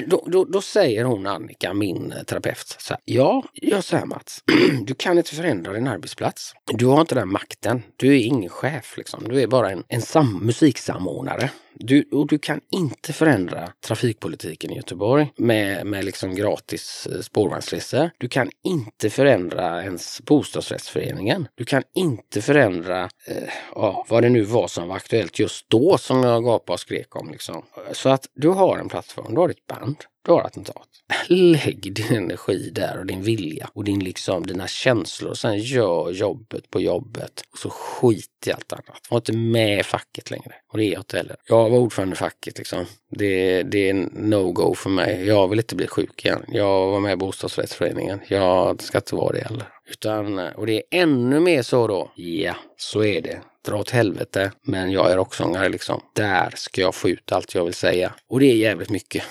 [0.06, 4.42] då, då, då säger hon Annika, min terapeut, så här, ja, jag så här Mats,
[4.86, 6.52] du kan inte förändra din arbetsplats.
[6.72, 7.82] Du har inte den makten.
[7.96, 9.28] Du är ingen chef liksom.
[9.28, 11.50] Du är bara en, en sam, musiksamordnare.
[11.74, 18.10] Du, och du kan inte förändra trafikpolitiken i Göteborg med, med liksom gratis eh, spårvagnsresor.
[18.18, 21.48] Du kan inte förändra ens bostadsrättsföreningen.
[21.54, 25.98] Du kan inte förändra eh, ja, vad det nu var som var aktuellt just då
[25.98, 27.30] som jag gapade och skrek om.
[27.30, 27.62] Liksom.
[27.92, 30.88] Så att du har en plattform, du har ditt band, du har attentat.
[31.28, 35.34] Lägg din energi där och din vilja och din liksom, dina känslor.
[35.34, 39.00] Sen gör jobbet på jobbet och så skit i allt annat.
[39.10, 40.54] Var inte med i facket längre.
[40.72, 41.36] Och det är jag inte heller.
[41.48, 42.86] Jag var ordförande i facket liksom.
[43.10, 45.26] Det, det är no-go för mig.
[45.26, 46.44] Jag vill inte bli sjuk igen.
[46.48, 48.20] Jag var med i bostadsrättsföreningen.
[48.28, 49.68] Jag ska inte vara det heller.
[49.90, 52.12] Utan, och det är ännu mer så då.
[52.16, 53.40] Ja, så är det.
[53.66, 54.52] Dra åt helvete.
[54.62, 56.00] Men jag är rocksångare liksom.
[56.14, 58.12] Där ska jag få ut allt jag vill säga.
[58.28, 59.22] Och det är jävligt mycket.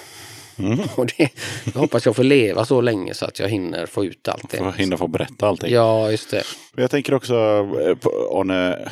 [0.95, 1.29] Och det,
[1.73, 4.57] jag hoppas jag får leva så länge så att jag hinner få ut allt det.
[4.57, 5.73] För att hinna få berätta allting.
[5.73, 6.43] Ja, just det.
[6.75, 7.35] Jag tänker också
[7.87, 8.09] eh, på,
[8.39, 8.89] Arne,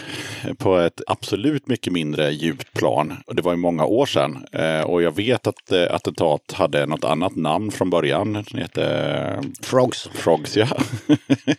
[0.57, 3.18] på ett absolut mycket mindre djupt plan.
[3.34, 4.45] Det var ju många år sedan.
[4.52, 8.34] Eh, och jag vet att eh, Attentat hade något annat namn från början.
[8.34, 10.10] Den heter Frogs.
[10.14, 10.68] Frogs, ja.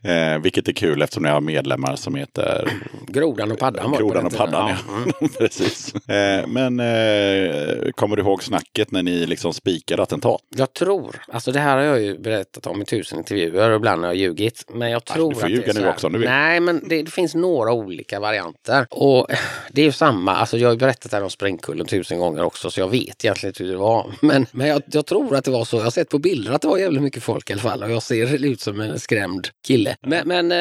[0.10, 2.72] eh, vilket är kul eftersom jag har medlemmar som heter
[3.06, 4.36] Grodan och paddan det Grodan och.
[4.36, 4.68] Paddan.
[4.68, 4.76] Ja.
[5.20, 5.28] Ja.
[5.38, 5.94] Precis.
[5.94, 10.40] Eh, men eh, kommer du ihåg snacket när ni liksom spikade Attentat?
[10.56, 14.00] Jag tror, alltså det här har jag ju berättat om i tusen intervjuer och ibland
[14.02, 14.64] har jag ljugit.
[14.74, 15.90] Men jag tror du får att ljuga det är nu här.
[15.90, 16.28] också om du vill.
[16.28, 18.86] Nej, men det, det finns några olika varianter.
[18.90, 19.26] Och
[19.72, 22.42] det är ju samma, alltså jag har ju berättat det här om Sprängkullen tusen gånger
[22.44, 24.12] också så jag vet egentligen inte hur det var.
[24.20, 25.76] Men, men jag, jag tror att det var så.
[25.76, 27.90] Jag har sett på bilder att det var jävligt mycket folk i alla fall och
[27.90, 29.96] jag ser ut som en skrämd kille.
[30.02, 30.52] Men, men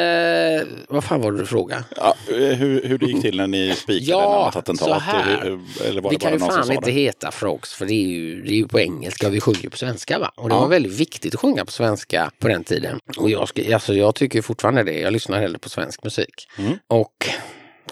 [0.60, 1.84] eh, vad fan var det du frågade?
[1.96, 4.88] Ja, eh, hur, hur det gick till när ni spikade Ja, något attentat?
[4.88, 5.42] så här.
[5.44, 6.92] Hur- Eller var Vi det kan ju fan inte det?
[6.92, 9.78] heta Frogs för det är, ju, det är ju på engelska och vi sjunger på
[9.78, 10.32] svenska va?
[10.38, 10.62] Och det Ja.
[10.62, 13.00] var väldigt viktigt att sjunga på svenska på den tiden.
[13.18, 15.00] Och jag, alltså, jag tycker fortfarande det.
[15.00, 16.48] Jag lyssnar hellre på svensk musik.
[16.58, 16.74] Mm.
[16.88, 17.30] Och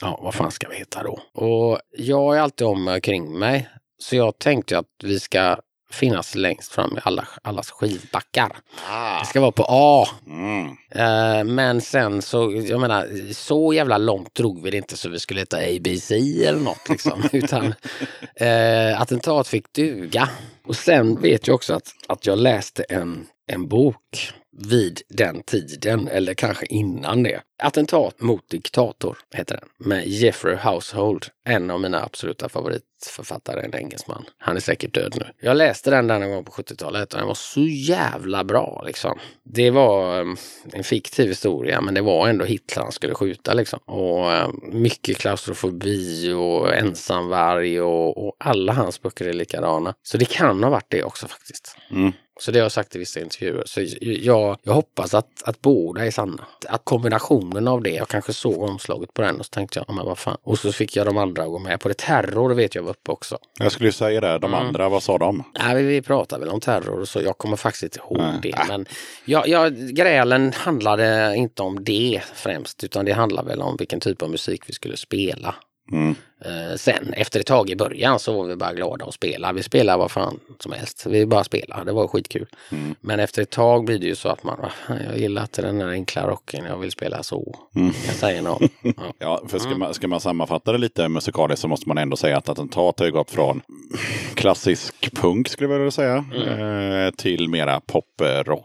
[0.02, 1.20] ja, vad fan ska vi heta då?
[1.34, 3.70] Och jag är alltid om kring mig.
[3.99, 5.58] Så jag tänkte att vi ska
[5.92, 8.58] finnas längst fram i alla, allas skivbackar.
[8.90, 9.20] Ah.
[9.20, 10.08] Det ska vara på A.
[10.28, 10.68] Mm.
[10.92, 15.20] Eh, men sen så, jag menar, så jävla långt drog vi det inte så vi
[15.20, 17.24] skulle heta ABC eller något liksom.
[17.32, 17.74] Utan
[18.36, 20.30] eh, attentat fick duga.
[20.68, 26.08] Och sen vet jag också att, att jag läste en, en bok vid den tiden,
[26.08, 27.42] eller kanske innan det.
[27.64, 29.88] Attentat mot diktator heter den.
[29.90, 34.26] Med Jeffrey Household, en av mina absoluta favoritförfattare, en engelsman.
[34.38, 35.26] Han är säkert död nu.
[35.42, 39.20] Jag läste den där någon gång på 70-talet och den var så jävla bra liksom.
[39.44, 40.38] Det var um,
[40.74, 43.80] en fiktiv historia men det var ändå Hitler han skulle skjuta liksom.
[43.86, 49.94] Och um, mycket klaustrofobi och ensamvarg och, och alla hans böcker är likadana.
[50.04, 51.78] Så det kan ha varit det också faktiskt.
[51.92, 52.12] Mm.
[52.40, 53.64] Så det har jag sagt i vissa intervjuer.
[53.66, 56.46] Så jag, jag hoppas att, att båda är sanna.
[56.68, 59.94] Att kombinationen av det, jag kanske såg omslaget på den och så tänkte jag, "Ja,
[59.94, 60.38] men vad fan.
[60.44, 61.94] Och så fick jag de andra att gå med på det.
[61.98, 63.38] Terror vet jag var uppe också.
[63.60, 64.68] Jag skulle ju säga det, de Mm.
[64.68, 65.44] andra, vad sa de?
[65.60, 67.22] Nej, vi, vi pratade väl om terror och så.
[67.22, 68.40] Jag kommer faktiskt inte ihåg Nej.
[68.42, 68.66] det.
[68.68, 68.86] Men
[69.26, 74.22] jag, jag, grälen handlade inte om det främst, utan det handlade väl om vilken typ
[74.22, 75.56] av musik vi skulle spela.
[75.92, 76.16] Mm.
[76.46, 79.54] Eh, sen efter ett tag i början så var vi bara glada att spela.
[79.54, 81.06] Vi spelade vad fan som helst.
[81.06, 81.84] Vi bara spelade.
[81.86, 82.46] Det var skitkul.
[82.72, 82.96] Mm.
[83.02, 85.62] Men efter ett tag blir det ju så att man, "Ah, fan, jag gillar inte
[85.62, 86.66] den här enkla rocken.
[86.66, 87.56] Jag vill spela så.
[87.76, 87.94] Mm.
[88.06, 88.70] Jag säger någon.
[88.82, 88.94] Ja.
[89.20, 89.70] Ja, för Mm.
[89.70, 93.00] ska, man, ska man sammanfatta det lite musikaliskt så måste man ändå säga att Attentat
[93.00, 93.62] har ju gått från
[94.36, 96.92] klassisk punk skulle jag vilja säga Mm.
[97.06, 98.64] eh, till mera poprock.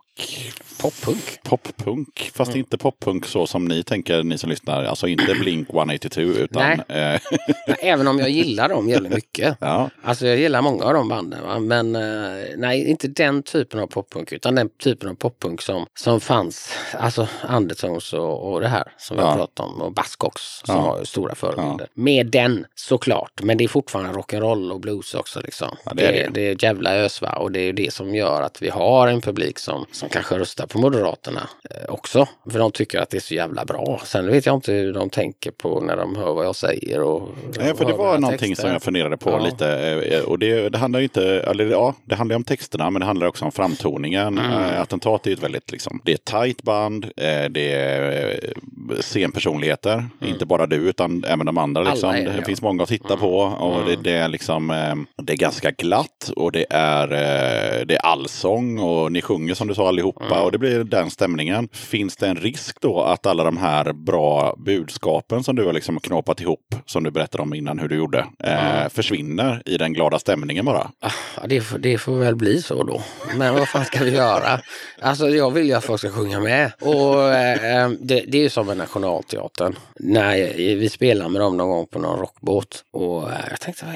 [0.80, 1.38] Poppunk.
[1.42, 2.58] Poppunk, fast Mm.
[2.58, 4.84] inte poppunk så som ni tänker, ni som lyssnar.
[4.84, 6.80] Alltså inte Blink 182 utan...
[6.88, 7.20] Eh,
[7.66, 9.56] Även om jag gillar dem jävligt mycket.
[9.60, 11.42] ja, Alltså jag gillar många av de banden.
[11.46, 11.58] Va?
[11.58, 14.32] Men eh, nej, inte den typen av poppunk.
[14.32, 16.72] Utan den typen av poppunk som, som fanns.
[16.98, 19.28] Alltså Undertones och, och det här som vi Ja.
[19.28, 19.82] har pratat om.
[19.82, 20.98] Och Buzzcocks som Ja.
[20.98, 21.88] ju stora förebilder.
[21.94, 23.42] Med den såklart.
[23.42, 25.40] Men det är fortfarande rock'n'roll och blues också.
[25.40, 25.68] Liksom.
[25.84, 26.30] Ja, det, det är är det.
[26.40, 26.48] det.
[26.48, 27.32] är ett jävla ös va?
[27.32, 30.66] Och det är det som gör att vi har en publik som, som kanske röstar
[30.66, 32.26] på Moderaterna eh, också.
[32.50, 34.00] För de tycker att det är så jävla bra.
[34.04, 37.02] Sen vet jag inte hur de tänker på när de hör vad jag säger.
[37.02, 38.62] Och, Nej, för det var någonting texter.
[38.62, 39.38] som jag funderade på Ja.
[39.38, 39.78] lite.
[40.12, 43.06] eh, Och det, det handlar ju inte, eller ja, det handlar om texterna men det
[43.06, 44.38] handlar också om framtoningen.
[44.38, 44.52] Mm.
[44.52, 48.28] Eh, Attentat är ju ett väldigt, liksom, det är ett tajt band, eh, det är
[48.30, 50.04] eh, scenpersonligheter.
[50.24, 51.82] Inte bara du utan även de andra.
[51.82, 52.08] Liksom.
[52.10, 52.10] Mm.
[52.10, 52.32] Alla är det, ja.
[52.34, 52.44] Mm.
[52.44, 56.30] finns många att titta på och det, det är liksom, eh, det är ganska glatt
[56.36, 60.38] och det är, eh, det är allsång och ni sjunger som du sa allihopa Mm.
[60.44, 61.68] och det blir den stämningen.
[61.72, 66.00] Finns det en risk då att alla de här bra budskapen som du har liksom
[66.00, 69.92] knåpat ihop, som du berättar pratade om innan hur du gjorde, eh, försvinner i den
[69.92, 70.90] glada stämningen bara.
[71.00, 71.10] Ja,
[71.46, 73.02] det, får, det får väl bli så då.
[73.36, 74.60] Men vad fan ska vi göra?
[75.00, 76.72] Alltså jag vill ju att folk ska sjunga med.
[76.80, 79.76] Och eh, det, det är ju som med Nationalteatern.
[79.98, 82.84] När vi spelar med dem någon gång på någon rockbåt.
[82.92, 83.86] Och eh, jag tänkte,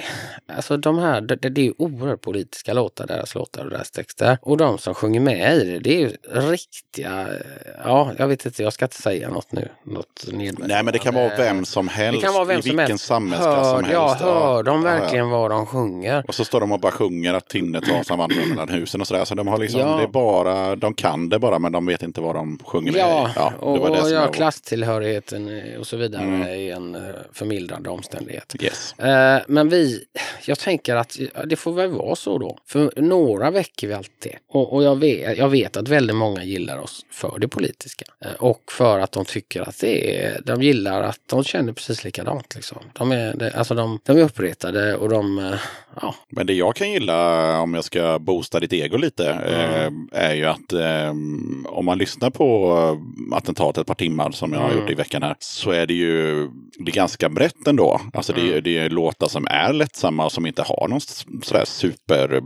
[0.56, 4.38] alltså de här, det, det är ju oerhört politiska låtar, deras låtar och deras texter.
[4.42, 6.10] Och de som sjunger med i det, det är ju
[6.50, 9.68] riktiga, eh, ja jag vet inte, jag ska inte säga något nu.
[9.84, 10.24] Något.
[10.32, 10.52] Nej,
[10.82, 13.04] men det kan vara vem som helst, Det kan vara vem i vilken helst.
[13.42, 14.22] Som hör, Ja, helst.
[14.24, 15.00] hör de Ja, ja.
[15.00, 16.24] verkligen vad de sjunger?
[16.28, 19.24] Och så står de och bara sjunger att Tinnetrasan vandrar mellan husen och sådär.
[19.24, 19.96] Så de har liksom, Ja.
[19.96, 22.98] det är bara, de kan det bara men de vet inte vad de sjunger.
[22.98, 26.42] Ja, ja och, det och som ja, jag- klasstillhörigheten och så vidare Mm.
[26.42, 27.00] är en eh,
[27.32, 28.54] förmildrande omständighet.
[28.60, 28.92] Yes.
[28.98, 30.04] Eh, men vi,
[30.46, 32.58] jag tänker att det får väl vara så då.
[32.66, 34.32] För några väcker vi alltid.
[34.48, 38.04] Och, och jag, vet, jag vet att väldigt många gillar oss för det politiska.
[38.24, 42.04] Eh, och för att de tycker att det är, de gillar att de känner precis
[42.04, 42.54] likadant.
[42.54, 42.78] Liksom.
[42.92, 45.54] De, är, det, alltså de, de är uppretade och de, eh,
[46.02, 50.34] ja, Men det jag kan gilla om jag ska boosta ditt ego lite eh, är
[50.34, 51.10] ju att eh,
[51.66, 52.72] om man lyssnar på
[53.30, 54.80] eh, attentatet ett par timmar som jag har Mm.
[54.80, 56.48] gjort i veckan här så är det ju
[56.78, 58.00] det är ganska brett ändå.
[58.12, 58.62] Alltså det, Mm.
[58.62, 61.00] det är låtar som är lättsamma och som inte har någon
[61.42, 62.44] sådär super mm,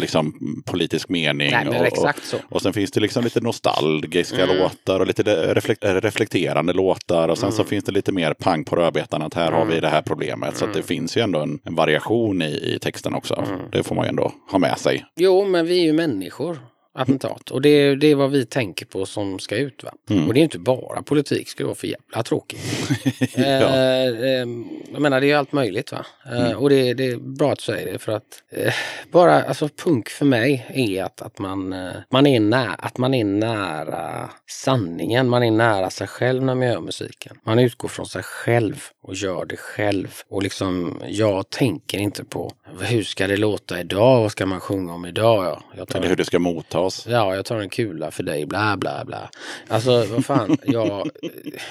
[0.00, 0.34] liksom,
[0.66, 1.50] politisk mening.
[1.50, 2.36] nej, men och, och, exakt så.
[2.48, 4.56] och sen finns det liksom lite nostalgiska Mm.
[4.56, 7.28] låtar och lite reflek reflekterande låtar.
[7.28, 7.68] Och sen så Mm.
[7.68, 10.56] finns det lite mer pang på rödbetan att här har vi det här problemet.
[10.56, 13.34] Så att det finns ju ändå en, en variation i, i texten också.
[13.34, 13.60] Mm.
[13.72, 15.04] Det får man ju ändå ha med sig.
[15.16, 16.58] Jo, men vi är ju människor.
[16.98, 17.50] Attentat.
[17.50, 19.84] Och det, det är vad vi tänker på som ska ut.
[19.84, 19.92] Va?
[20.10, 20.28] Mm.
[20.28, 22.60] Och det är inte bara politik, skulle vara för jävla tråkigt.
[23.36, 23.42] ja.
[23.42, 24.46] eh, eh,
[24.92, 25.92] jag menar, det är ju allt möjligt.
[25.92, 26.06] va.
[26.32, 26.58] Eh, Mm.
[26.58, 27.98] Och det, det är bra att du säger det.
[27.98, 28.74] För att eh,
[29.12, 33.14] bara, alltså punk för mig är att, att, man, eh, man är nä, att man
[33.14, 35.28] är nära sanningen.
[35.28, 37.36] Man är nära sig själv när man gör musiken.
[37.46, 40.08] Man utgår från sig själv och gör det själv.
[40.30, 44.20] Och liksom, jag tänker inte på hur ska det låta idag?
[44.20, 45.44] Vad ska man sjunga om idag?
[45.44, 46.87] Ja, jag tar Eller hur det ska mottas.
[47.06, 49.30] Ja, jag tar en kula för dig, bla bla bla.
[49.68, 51.10] Alltså, vad fan, jag,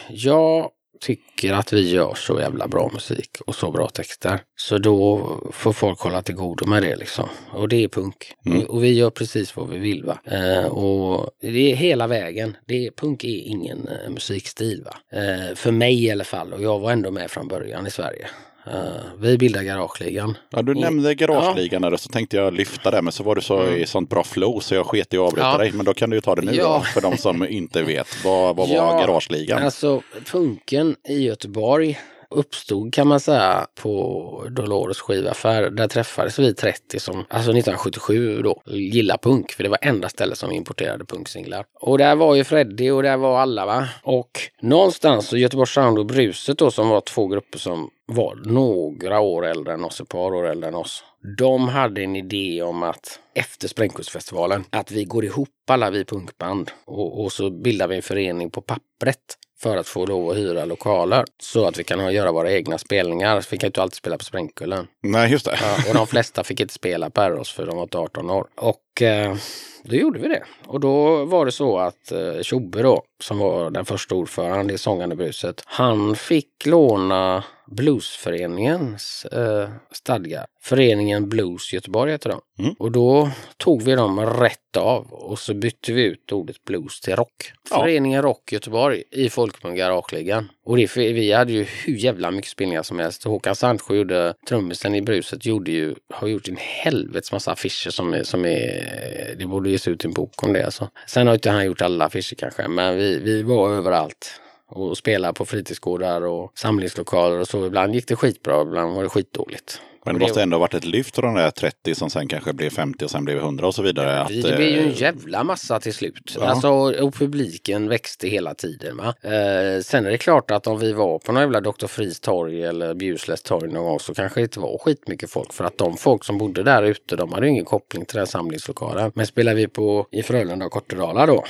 [0.09, 4.39] jag tycker att vi gör så jävla bra musik och så bra texter.
[4.55, 7.29] Så då får folk hålla till godo med det liksom.
[7.51, 8.33] Och det är punk.
[8.45, 8.61] Mm.
[8.61, 10.19] Och, och vi gör precis vad vi vill va.
[10.25, 12.57] Eh, och det är hela vägen.
[12.67, 15.19] Det är, punk är ingen eh, musikstil va.
[15.19, 16.53] Eh, för mig i alla fall.
[16.53, 18.27] Och jag var ändå med från början i Sverige.
[18.73, 20.37] Eh, vi bildade Garageligan.
[20.49, 20.81] Ja, du Mm.
[20.83, 23.01] nämnde Garageligan där och så tänkte jag lyfta det.
[23.01, 25.47] Men så var du så i sånt bra flow så jag sket i att avbryta
[25.47, 25.57] Ja.
[25.57, 25.71] dig.
[25.71, 26.63] Men då kan du ju ta det nu Ja.
[26.77, 26.79] då.
[26.81, 28.07] För de som inte vet.
[28.25, 29.63] Vad, vad var Ja, Garageligan?
[29.63, 31.99] Alltså punken i Göteborg
[32.29, 35.69] uppstod kan man säga på Dolores skivaffär.
[35.69, 39.51] Där träffades vi 30 som, alltså 1977 då, gillar punk.
[39.51, 41.65] För det var enda stället som importerade punksinglar.
[41.81, 43.87] Och där var ju Freddy och där var alla va.
[44.03, 44.31] Och
[44.61, 49.45] någonstans så Göteborgs Sound och Bruset då som var två grupper som var några år
[49.45, 51.03] äldre än oss, ett par år äldre än oss.
[51.37, 56.71] De hade en idé om att efter Sprängkursfestivalen, att vi går ihop alla vi punkband
[56.85, 60.65] och, och så bildar vi en förening på pappret för att få lov att hyra
[60.65, 63.45] lokaler så att vi kan göra våra egna spelningar.
[63.51, 64.87] Vi kan ju inte alltid spela på Sprängkullen.
[65.03, 65.59] Nej, just det.
[65.61, 68.47] Ja, och de flesta fick inte spela på Eros för de var inte 18 år.
[68.55, 69.35] Och eh,
[69.83, 70.43] då gjorde vi det.
[70.65, 74.77] Och då var det så att eh, Tjobbe då, som var den första ordföranden i
[74.77, 80.45] Sångande bruset, han fick låna Bluesföreningens eh, stadgar.
[80.61, 82.63] Föreningen Blues Göteborg heter de.
[82.63, 82.75] Mm.
[82.79, 87.15] Och då tog vi dem rätt av och så bytte vi ut ordet blues till
[87.15, 87.51] rock.
[87.69, 87.79] Ja.
[87.79, 90.49] Föreningen Rock Göteborg i Folkmun Garageligan.
[90.65, 93.23] Och det, vi hade ju hur jävla mycket spelningar som helst.
[93.23, 98.13] Håkan Sandsjö gjorde, trummisen i bruset, gjorde ju, har gjort en helvetes massa affischer som
[98.13, 100.89] är, som är, det borde ges ut en bok om det alltså.
[101.07, 105.33] Sen har inte han gjort alla affischer kanske, men vi, vi var överallt och spelade
[105.33, 107.65] på fritidsgårdar och samlingslokaler och så.
[107.65, 109.81] Ibland gick det skitbra, ibland var det skitdåligt.
[110.07, 112.69] Men det måste ändå varit ett lyft från de där 30 som sen kanske blev
[112.69, 114.21] 50 och sen blev 100 och så vidare.
[114.21, 116.35] Att, Det blev ju en eh, jävla massa till slut.
[116.39, 116.45] Ja.
[116.45, 118.97] Alltså, och publiken växte hela tiden.
[118.97, 119.07] Va?
[119.07, 121.87] Eh, sen är det klart att om vi var på någon jävla Dr.
[121.87, 125.53] Fries torg eller Bjusläs torg någon gång så kanske det inte var skitmycket folk.
[125.53, 128.27] För att de folk som bodde där ute, de hade ju ingen koppling till den
[128.27, 129.11] samlingslokalen.
[129.15, 131.45] Men spelar vi på i Frölunda och Kortedala då,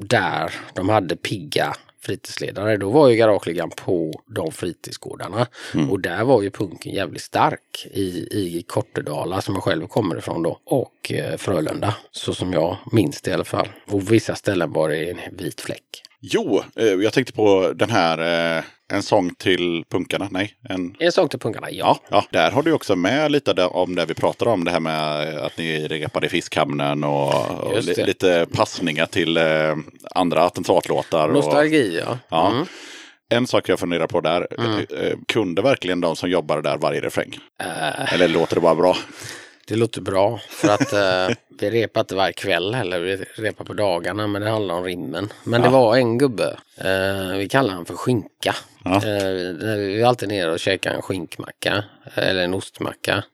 [0.00, 5.46] där de hade pigga fritidsledare, då var ju Garageligan på de fritidsgårdarna.
[5.90, 10.42] Och där var ju punken jävligt stark i, i Kortedala som jag själv kommer ifrån
[10.42, 10.60] då.
[10.64, 13.68] Och eh, Frölunda, så som jag minns det i alla fall.
[13.86, 16.02] Och vissa ställen var det en vit fläck.
[16.20, 18.18] Jo, eh, jag tänkte på den här,
[18.58, 20.28] eh, en sång till punkarna.
[20.30, 20.94] Nej, en...
[20.98, 22.00] En sak till punkarna, ja.
[22.10, 24.64] Ja, ja, där har du också med lite om det vi pratade om.
[24.64, 29.76] Det här med att ni repade i fiskhamnen och, och li, lite passningar till eh,
[30.14, 31.28] andra attentatlåtar.
[31.28, 32.18] Och, Nostalgi, ja.
[32.28, 32.50] Ja.
[32.52, 32.66] Mm.
[33.30, 34.46] En sak jag funderar på där.
[35.04, 37.38] eh, Kunde verkligen de som jobbade där varje refräng?
[38.12, 38.96] Eller låter det bara bra?
[39.68, 43.00] Det låter bra för att eh, vi repar inte varje kväll heller.
[43.00, 45.32] Vi repar på dagarna men det handlar om rimmen.
[45.44, 46.56] Men det var en gubbe.
[46.76, 48.54] Eh, vi kallar han för skinka.
[48.84, 48.96] Ja.
[48.96, 49.32] Eh,
[49.76, 51.84] vi var alltid nere och käkade en skinkmacka.
[52.14, 53.24] Eller en ostmacka.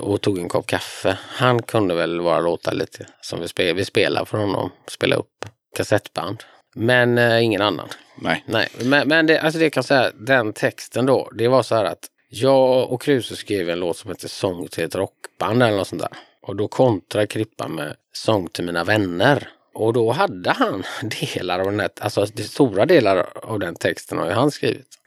[0.00, 1.18] Och tog en kopp kaffe.
[1.26, 3.74] Han kunde väl vara låtar lite som vi spelade.
[3.74, 4.70] Vi spelade för honom.
[4.88, 5.44] Spela upp
[5.76, 6.42] kassettband.
[6.74, 7.88] Men eh, ingen annan.
[8.16, 8.44] Nej.
[8.46, 11.84] Nej, men, men det, alltså det kan säga, den texten då, det var så här
[11.84, 15.88] att jag och Kruse skrev en låt som heter Sång till ett rockband eller något
[15.88, 16.10] sånt där.
[16.42, 19.48] Och då kontrade Krippa med Sång till mina vänner.
[19.74, 20.82] Och då hade han
[21.20, 24.98] delar av den här, alltså stora delar av den texten har ju han skrivit.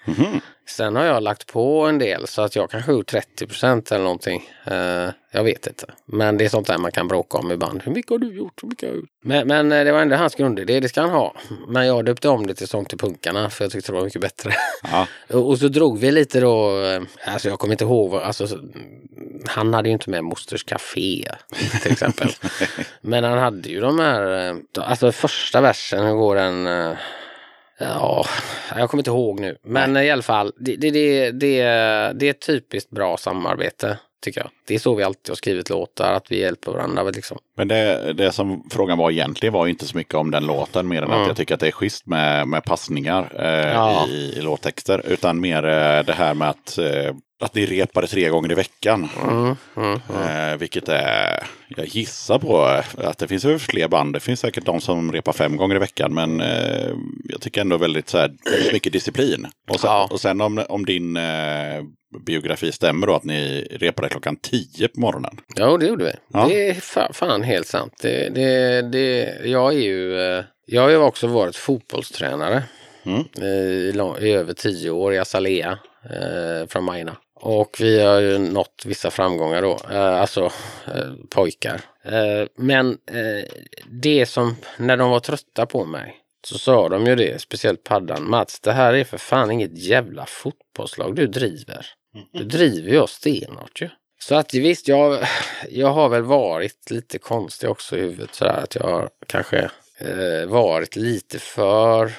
[0.68, 4.04] Sen har jag lagt på en del så att jag kanske gjort 30 procent eller
[4.04, 4.50] någonting.
[4.66, 5.86] Eh, jag vet inte.
[6.06, 7.82] Men det är sånt där man kan bråka om ibland.
[7.86, 8.64] Hur mycket har du gjort?
[8.64, 9.10] Hur mycket har jag gjort?
[9.24, 11.36] Men, men eh, det var ändå hans grundidé, det ska han ha.
[11.68, 14.22] Men jag döpte om det till Sång till punkarna för jag tyckte det var mycket
[14.22, 14.52] bättre.
[14.92, 15.08] Ja.
[15.38, 17.02] och, och så drog vi lite då, eh,
[17.34, 18.60] alltså jag kommer inte ihåg, alltså, så-
[19.48, 21.26] han hade ju inte med Mosters Café
[21.84, 22.30] till exempel.
[23.02, 26.68] Men han hade ju de här, eh, alltså första versen, hur går den?
[27.80, 28.26] Ja,
[28.76, 29.58] jag kommer inte ihåg nu.
[29.64, 31.58] Men i alla fall, det, det, det, det,
[32.16, 34.50] det är ett typiskt bra samarbete tycker jag.
[34.68, 37.04] Det är så vi alltid har skrivit låtar, att vi hjälper varandra.
[37.04, 37.38] Liksom.
[37.58, 40.88] Men det, det som frågan var egentligen var inte så mycket om den låten.
[40.88, 44.08] Mer än att jag tycker att det är schysst med, med passningar eh, Ja.
[44.08, 45.02] i, i låttexter.
[45.08, 47.16] Utan mer eh, det här med att, eh,
[47.46, 49.10] att ni repade tre gånger i veckan.
[49.24, 50.00] Mm, mm,
[50.52, 52.64] Eh, vilket är, jag gissar på
[52.98, 54.14] att det finns fler band.
[54.14, 56.14] Det finns säkert de som repar fem gånger i veckan.
[56.14, 56.90] Men eh,
[57.24, 58.32] jag tycker ändå väldigt så här,
[58.74, 59.48] mycket disciplin.
[59.70, 60.08] Och sen, Ja.
[60.12, 61.84] och sen om, om din eh,
[62.26, 65.38] biografi stämmer då att ni repade klockan tio på morgonen.
[65.56, 66.12] Ja, det gjorde vi.
[66.34, 66.46] Ja.
[66.50, 67.94] Det är fa fan helt sant.
[68.02, 70.20] Det, det, det, jag är ju...
[70.38, 72.64] eh, Jag har ju också varit fotbollstränare
[73.06, 73.24] Mm.
[73.42, 77.16] eh, i, i över tio år i Azalea eh, från Majorna.
[77.36, 80.46] Och vi har ju nått vissa framgångar då, eh, alltså
[80.88, 81.82] eh, pojkar.
[82.04, 82.98] Eh, men
[84.02, 86.16] det som, när de var trötta på mig,
[86.48, 88.30] så sa de ju det, speciellt paddan.
[88.30, 91.86] Mats, det här är för fan inget jävla fotbollslag du driver.
[92.32, 93.90] Du driver ju oss stenhårt ju.
[94.20, 95.20] Så att visst, jag,
[95.70, 99.70] jag har väl varit lite konstig också i huvudet sådär att jag har kanske
[100.48, 102.12] varit lite för,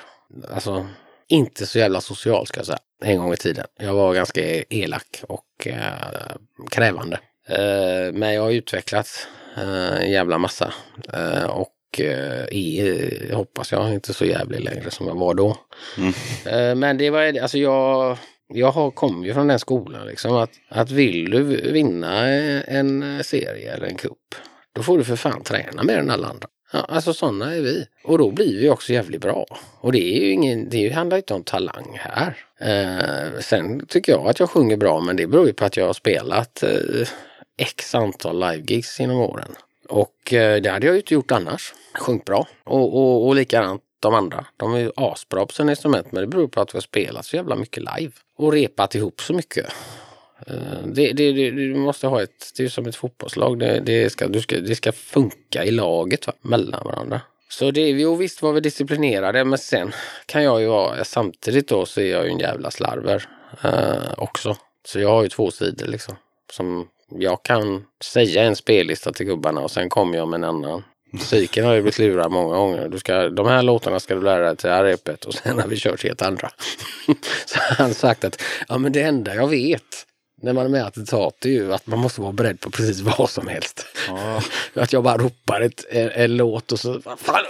[0.54, 0.86] alltså
[1.28, 3.66] inte så jävla social ska jag säga, en gång i tiden.
[3.78, 6.36] Jag var ganska elak och eh,
[6.70, 7.18] krävande.
[7.48, 9.26] Eh, men jag har utvecklats
[9.56, 10.72] eh, en jävla massa
[11.12, 15.56] eh, och eh, är, hoppas jag, inte så jävlig längre som jag var då.
[16.46, 20.50] Eh, men det var, alltså jag, jag har, kom ju från den skolan liksom att,
[20.68, 21.42] att vill du
[21.72, 24.34] vinna en serie eller en cup,
[24.74, 26.48] då får du för fan träna mer än alla andra.
[26.76, 27.86] Ja, alltså sådana är vi.
[28.04, 29.46] Och då blir vi också jävligt bra.
[29.80, 32.36] Och det är ju ingen, det handlar inte om talang här.
[32.60, 35.86] Eh, sen tycker jag att jag sjunger bra, men det beror ju på att jag
[35.86, 37.08] har spelat eh,
[37.56, 39.54] x antal livegigs genom åren.
[39.88, 41.74] Och eh, det hade jag ju inte gjort annars.
[41.98, 42.48] Sjungit bra.
[42.64, 44.46] Och, och, och likadant de andra.
[44.56, 47.26] De är ju asbra på sina instrument, men det beror på att vi har spelat
[47.26, 48.12] så jävla mycket live.
[48.38, 49.66] Och repat ihop så mycket.
[50.46, 53.58] Eh, det, det, det, du måste ha ett, det är som ett fotbollslag.
[53.58, 56.32] Det, det, ska, du ska, det ska funka i laget va?
[56.42, 57.20] mellan varandra.
[57.48, 59.92] Så det, jo visst var vi disciplinerade men sen
[60.26, 63.28] kan jag ju vara, samtidigt då så är jag ju en jävla slarver
[63.64, 64.56] eh, också.
[64.86, 66.14] Så jag har ju två sidor liksom.
[66.52, 70.84] Som jag kan säga en spellista till gubbarna och sen kommer jag med en annan.
[71.12, 72.88] Musiken har ju blivit lurad många gånger.
[72.88, 75.58] Du ska, de här låtarna ska du lära dig till det här repet och sen
[75.58, 76.50] har vi kört helt andra.
[77.46, 80.06] så han har sagt att ja, men det enda jag vet
[80.46, 83.30] när man är med attentat är ju att man måste vara beredd på precis vad
[83.30, 83.86] som helst.
[84.74, 87.00] att jag bara ropar ett, en, en låt och så...
[87.00, 87.44] Fan!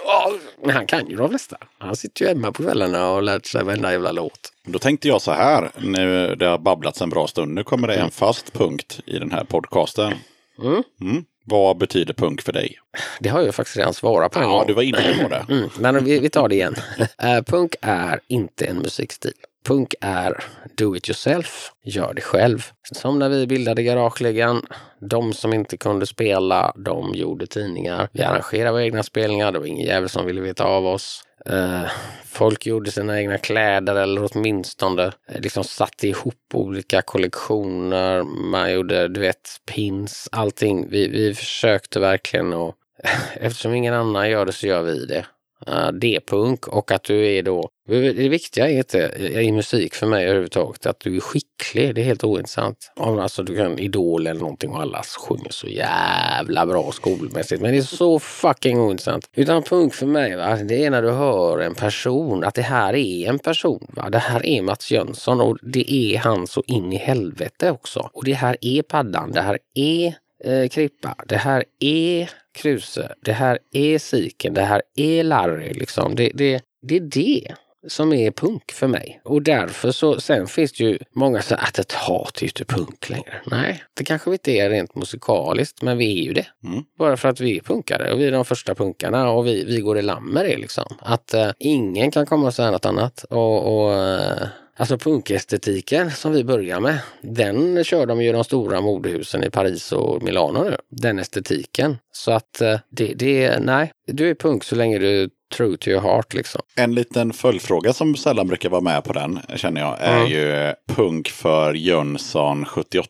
[0.63, 1.57] Men han kan ju de flesta.
[1.79, 4.53] Han sitter ju hemma på kvällarna och lärt sig varenda jävla låt.
[4.65, 7.95] Då tänkte jag så här, nu det har babblats en bra stund, nu kommer det
[7.95, 10.15] en fast punkt i den här podcasten.
[10.63, 10.83] Mm.
[11.01, 11.25] Mm.
[11.49, 12.79] Vad betyder punk för dig?
[13.21, 15.47] Det har jag faktiskt redan svarat på Ja, du var inne på det.
[15.57, 16.75] Mm, men vi, vi tar det igen.
[17.23, 19.33] Eh, punk är inte en musikstil.
[19.67, 20.45] Punk är
[20.77, 22.71] do it yourself, gör det själv.
[22.93, 24.67] Som när vi bildade Garageligan.
[25.01, 28.09] De som inte kunde spela, de gjorde tidningar.
[28.13, 31.23] Vi arrangerade våra egna spelningar, det var ingen jävel som ville veta av oss.
[31.47, 31.91] Eh,
[32.25, 38.23] folk gjorde sina egna kläder eller åtminstone eh, liksom satte ihop olika kollektioner.
[38.23, 40.91] Man gjorde, du vet, pins, allting.
[40.91, 42.75] Vi, vi försökte verkligen och
[43.35, 45.27] eftersom ingen annan gör det så gör vi det.
[45.67, 47.69] Eh, D-punk och att du är då...
[47.89, 48.99] Det viktiga är inte
[49.41, 51.95] i musik för mig överhuvudtaget att du är skicklig.
[51.95, 52.93] Det är helt ointressant.
[52.97, 57.63] Alltså du kan Idol eller någonting och alla sjunger så jävla bra skolmässigt.
[57.63, 59.31] Men det är så fucking ointressant.
[59.35, 60.57] Utan punk för mig, va?
[60.57, 63.87] det är när du hör en person, att det här är en person.
[63.89, 64.11] Va?
[64.11, 68.11] Det här är Mats Jönsson och det är han så in i helvete också.
[68.13, 73.33] Och det här är Paddan, det här är eh, Krippa, det här är Kruse, det
[73.33, 75.73] här är Siken, det här är Larry.
[75.73, 76.15] Liksom.
[76.15, 77.55] Det, det, det är det
[77.89, 79.21] som är punk för mig.
[79.25, 82.47] Och därför så, sen finns det ju många som säger att ett hat är ju
[82.47, 83.41] inte punk längre.
[83.47, 86.47] Nej, det kanske vi inte är rent musikaliskt, men vi är ju det.
[86.65, 86.85] Mm.
[86.99, 89.81] Bara för att vi är punkare och vi är de första punkarna och vi, vi
[89.81, 90.97] går i land med det liksom.
[90.99, 93.25] Att eh, ingen kan komma och säga något annat.
[93.31, 94.49] Och, och eh,
[94.79, 99.93] Alltså punkestetiken som vi börjar med, den kör de ju de stora modehusen i Paris
[99.93, 100.77] och Milano nu.
[100.91, 101.97] Den estetiken.
[102.13, 106.01] Så att eh, det, det, nej, du är punk så länge du true to your
[106.01, 106.61] heart liksom.
[106.77, 110.31] En liten följdfråga som sällan brukar vara med på den, känner jag, är Mm.
[110.31, 113.09] ju punk för Jönsson 78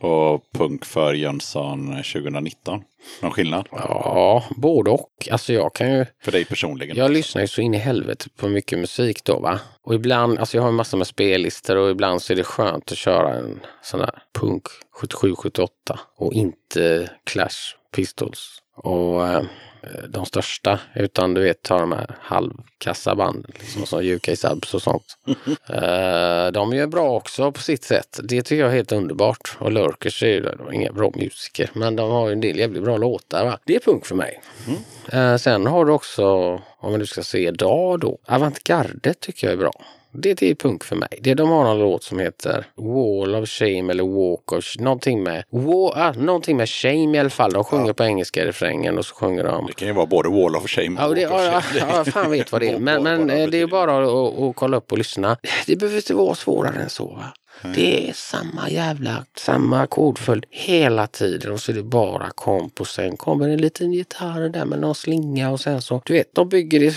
[0.00, 2.82] och punk för Jönsson 2019.
[3.22, 3.68] Någon skillnad?
[3.72, 5.28] Ja, både och.
[5.30, 6.96] Alltså jag kan ju För dig personligen?
[6.96, 9.60] Jag lyssnar ju så in i helvete på mycket musik då va.
[9.82, 12.92] Och ibland, alltså jag har en massa med spellistor och ibland så är det skönt
[12.92, 14.62] att köra en sån här punk
[15.02, 15.68] 77-78
[16.16, 19.42] och inte Clash Pistols och eh,
[20.08, 20.80] de största.
[20.94, 25.16] Utan du vet, ta de här halvkassa banden liksom, som UK Subs och sånt.
[25.68, 28.20] Eh, de är bra också på sitt sätt.
[28.22, 29.56] Det tycker jag är helt underbart.
[29.58, 32.96] Och Lurkers är ju inga bra musiker, men de har ju en del jävligt bra
[32.96, 33.44] låtar.
[33.44, 33.58] Va?
[33.64, 34.40] Det är punk för mig.
[35.12, 36.24] Eh, sen har du också,
[36.78, 39.72] om nu ska se idag då, Avantgarde tycker jag är bra.
[40.18, 41.08] Det är punk för mig.
[41.20, 45.22] Det, de har någon låt som heter Wall of Shame eller Walk of Sh- någonting
[45.22, 47.52] med, wa, ah, någonting med Shame i alla fall.
[47.52, 50.28] De sjunger på engelska i refrängen och så sjunger de Det kan ju vara både
[50.28, 51.92] Wall of Shame Ja, och det, Walk of ja, Shame.
[51.92, 52.78] ja, ja, fan vet vad det är.
[52.86, 55.36] Men, men det eh, det är bara att, att kolla upp och lyssna.
[55.66, 57.06] Det behöver inte vara svårare än så.
[57.06, 57.32] Va?
[57.74, 62.86] Det är samma jävla, samma ackordföljd hela tiden och så är det bara komp och
[62.86, 66.48] sen kommer en liten gitarr där med någon slinga och sen så, du vet, de
[66.48, 66.94] bygger det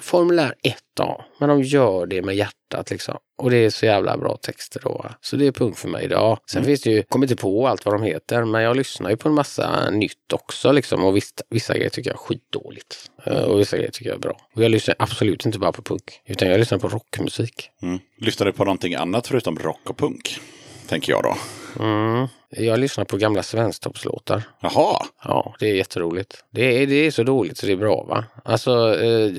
[0.00, 0.54] formulär
[0.96, 3.16] 1A, men de gör det med hjärtat liksom.
[3.38, 5.10] Och det är så jävla bra texter då.
[5.20, 6.38] Så det är punkt för mig idag.
[6.50, 9.16] Sen finns det ju, kommer inte på allt vad de heter, men jag lyssnar ju
[9.16, 12.96] på en massa nytt också liksom och vissa, vissa grejer tycker jag är skitdåligt.
[13.24, 14.36] Eh, Och vissa grejer tycker jag är bra.
[14.54, 17.70] Och jag lyssnar absolut inte bara på punk, utan jag lyssnar på rockmusik.
[17.82, 17.98] Mm.
[18.18, 20.40] Lyssnar du på någonting annat förutom rock och punk?
[20.88, 21.36] Tänker jag då.
[21.80, 22.26] Mm.
[22.50, 24.42] Jag lyssnar på gamla Svensktoppslåtar.
[24.60, 26.44] Jaha, Ja, det är jätteroligt.
[26.50, 28.24] Det är, det är så dåligt så det är bra va.
[28.44, 29.32] Alltså, eh,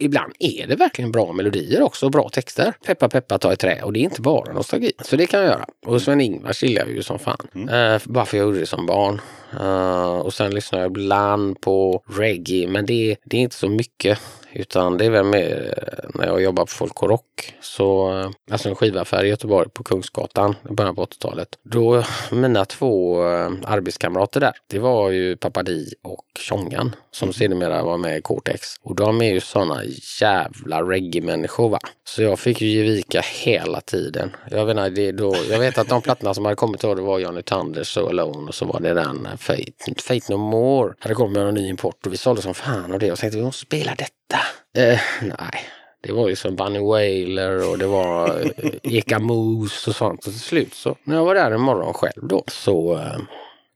[0.00, 2.72] ibland är det verkligen bra melodier också och bra texter.
[2.86, 4.92] Peppa peppa ta i trä och det är inte bara nostalgi.
[5.02, 5.66] Så det kan jag göra.
[5.86, 7.68] Och Sven-Ingvars gillar jag ju som fan.
[7.70, 9.20] Eh, bara för jag gjorde det som barn.
[9.60, 14.18] Eh, och sen lyssnar jag ibland på reggae, men det, det är inte så mycket.
[14.54, 17.54] Utan det är väl mer eh, när jag jobbar på Folk och Rock.
[17.60, 21.48] Så, eh, alltså en skivaffär i Göteborg på Kungsgatan i början på 80-talet.
[21.62, 23.22] Då, eh, mina två
[23.64, 28.76] arbetskamrater där, det var ju Papadi och Tjongan som sedermera var med i Cortex.
[28.82, 29.82] Och de är ju sådana
[30.20, 31.78] jävla reggae-människor va.
[32.04, 34.36] Så jag fick ju ge vika hela tiden.
[34.50, 37.02] Jag vet, inte, det då, jag vet att de plattorna som hade kommit då det
[37.02, 40.94] var Johnny Thunders So Alone och så var det den eh, Fate, Fate No More.
[40.98, 43.12] Hade kommit med en ny import och vi sålde som fan och det.
[43.12, 44.38] Och tänkte vi måste spela detta.
[44.76, 45.60] Eh, nej.
[46.00, 50.26] Det var ju som Bunny Wailer och det var eh, Eka Moose och sånt.
[50.26, 53.18] Och till slut så, när jag var där en morgon själv då, så eh,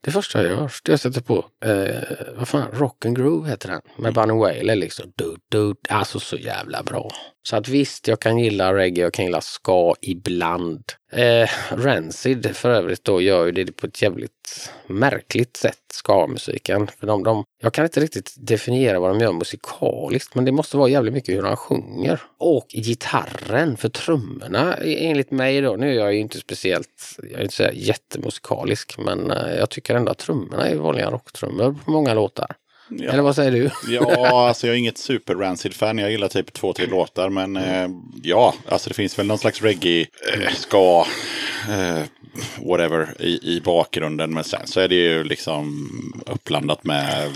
[0.08, 3.68] det första jag gör, det jag sätter på, eh, vad fan, Rock and Groove heter
[3.68, 3.80] den.
[3.96, 5.12] Med Bunny Wailer liksom.
[5.16, 7.10] Du, du, alltså så jävla bra.
[7.42, 10.82] Så att visst, jag kan gilla reggae, jag kan gilla ska ibland.
[11.12, 16.90] Eh, Rancid för övrigt då gör ju det på ett jävligt märkligt sätt, ska-musiken.
[17.00, 20.76] För de, de, jag kan inte riktigt definiera vad de gör musikaliskt, men det måste
[20.76, 22.20] vara jävligt mycket hur han sjunger.
[22.38, 27.40] Och gitarren för trummorna, e, enligt mig då, nu är jag ju inte speciellt, jag
[27.40, 31.90] är inte så jättemusikalisk, men eh, jag tycker ändå att trummorna är vanliga rocktrummor på
[31.90, 32.56] många låtar.
[32.90, 33.12] Ja.
[33.12, 33.70] Eller vad säger du?
[33.88, 35.98] Ja, alltså jag är inget super Rancid-fan.
[35.98, 37.30] Jag gillar typ två, tre låtar.
[37.30, 37.88] Men eh,
[38.22, 41.06] ja, alltså det finns väl någon slags reggae, eh, ska,
[41.68, 42.02] eh,
[42.68, 44.34] whatever i, i bakgrunden.
[44.34, 45.88] Men sen så är det ju liksom
[46.26, 47.28] uppblandat med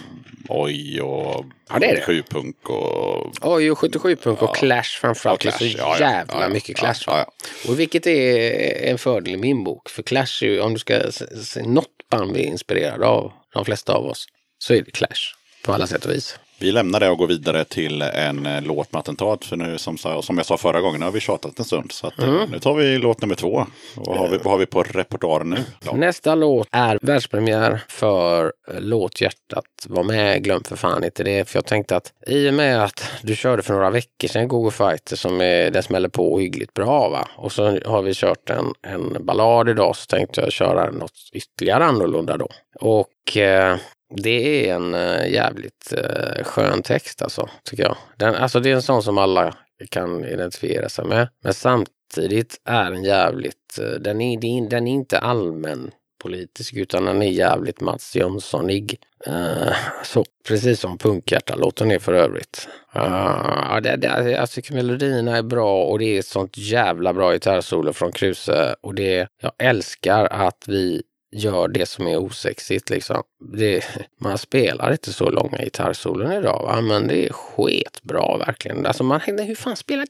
[0.49, 2.03] oj och Ja, det är det.
[2.03, 3.33] 77-punk och...
[3.41, 5.45] Oj, och 77-punk och Clash framförallt.
[5.45, 6.11] Ja, det är så Clash, ja, ja.
[6.11, 6.49] jävla Ja, ja.
[6.49, 7.05] mycket Clash.
[7.07, 7.33] Ja, ja,
[7.69, 9.89] Och vilket är en fördel i min bok.
[9.89, 13.33] För Clash är ju, om du ska se, se något band vi är inspirerade av,
[13.55, 14.27] de flesta av oss,
[14.59, 15.35] så är det Clash.
[15.65, 16.39] På alla sätt och vis.
[16.59, 19.45] Vi lämnar det och går vidare till en eh, låt med attentat.
[19.45, 21.93] För nu som, som jag sa förra gången har vi tjatat en stund.
[21.93, 22.51] Så att, eh, Mm.
[22.51, 23.67] nu tar vi låt nummer två.
[23.97, 25.57] Vad har vi, vad har vi på repertoaren nu?
[25.85, 25.93] Ja.
[25.93, 30.45] Nästa låt är världspremiär för eh, Låt hjärtat vara med.
[30.45, 31.49] Glöm för fan inte det.
[31.49, 34.71] För jag tänkte att i och med att du körde för några veckor sedan Google
[34.71, 37.29] Fighter som är, den smäller på hyggligt bra va.
[37.37, 41.85] Och så har vi kört en, en ballad idag så tänkte jag köra något ytterligare
[41.85, 42.49] annorlunda då.
[42.81, 43.77] Och eh,
[44.17, 47.97] det är en eh, jävligt eh, skön text alltså, tycker jag.
[48.17, 49.55] Den, alltså det är en sån som alla
[49.91, 51.29] kan identifiera sig med.
[51.45, 55.91] Men samtidigt är den jävligt, eh, den är, den är inte allmän
[56.23, 58.99] politisk utan den är jävligt Mats Jönssonig.
[59.29, 59.73] Uh,
[60.05, 62.69] så precis som punkhjärta-låten är för övrigt.
[62.97, 67.33] Uh, det, det, jag tycker melodierna är bra och det är ett sånt jävla bra
[67.33, 71.03] gitarrsolo från Kruse och det, jag älskar att vi
[71.33, 73.23] gör det som är osexigt liksom.
[73.59, 73.85] Det,
[74.21, 76.81] man spelar inte så långa gitarrsolon idag va?
[76.81, 78.87] men det är sketbra verkligen.
[78.87, 80.07] Alltså man, hur fan spelar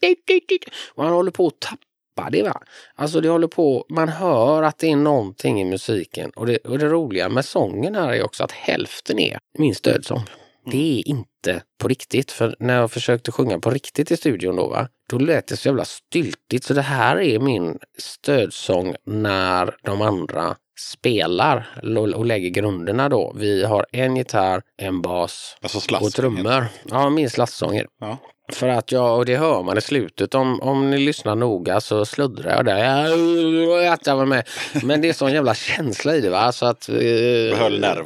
[0.95, 2.63] Och han håller på att tappa det va.
[2.95, 6.31] Alltså det håller på, man hör att det är någonting i musiken.
[6.31, 10.23] Och det, och det roliga med sången här är också att hälften är min stödsång.
[10.71, 12.33] Det är inte på riktigt.
[12.33, 15.69] För när jag försökte sjunga på riktigt i studion då, va, då lät det så
[15.69, 16.65] jävla styltigt.
[16.65, 21.67] Så det här är min stödsång när de andra spelar
[22.15, 23.33] och lägger grunderna då.
[23.37, 26.67] Vi har en gitarr, en bas Alltså och trummor.
[26.91, 27.87] Ja, min slastsånger.
[28.01, 28.19] Ja.
[28.53, 32.05] För att jag, och det hör man i slutet, om, om ni lyssnar noga så
[32.05, 32.79] sluddrar jag där.
[32.79, 34.49] Jag, jag var med.
[34.85, 36.53] Men det är sån jävla känsla i det va.
[36.53, 36.95] Så att eh,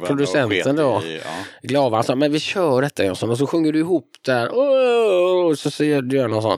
[0.07, 1.29] producenten då, i- Ja.
[1.61, 3.29] Glavan sa, men vi kör detta Jönsson.
[3.29, 4.47] Och så sjunger du ihop där.
[4.47, 6.57] Och så ser du gör någon sån.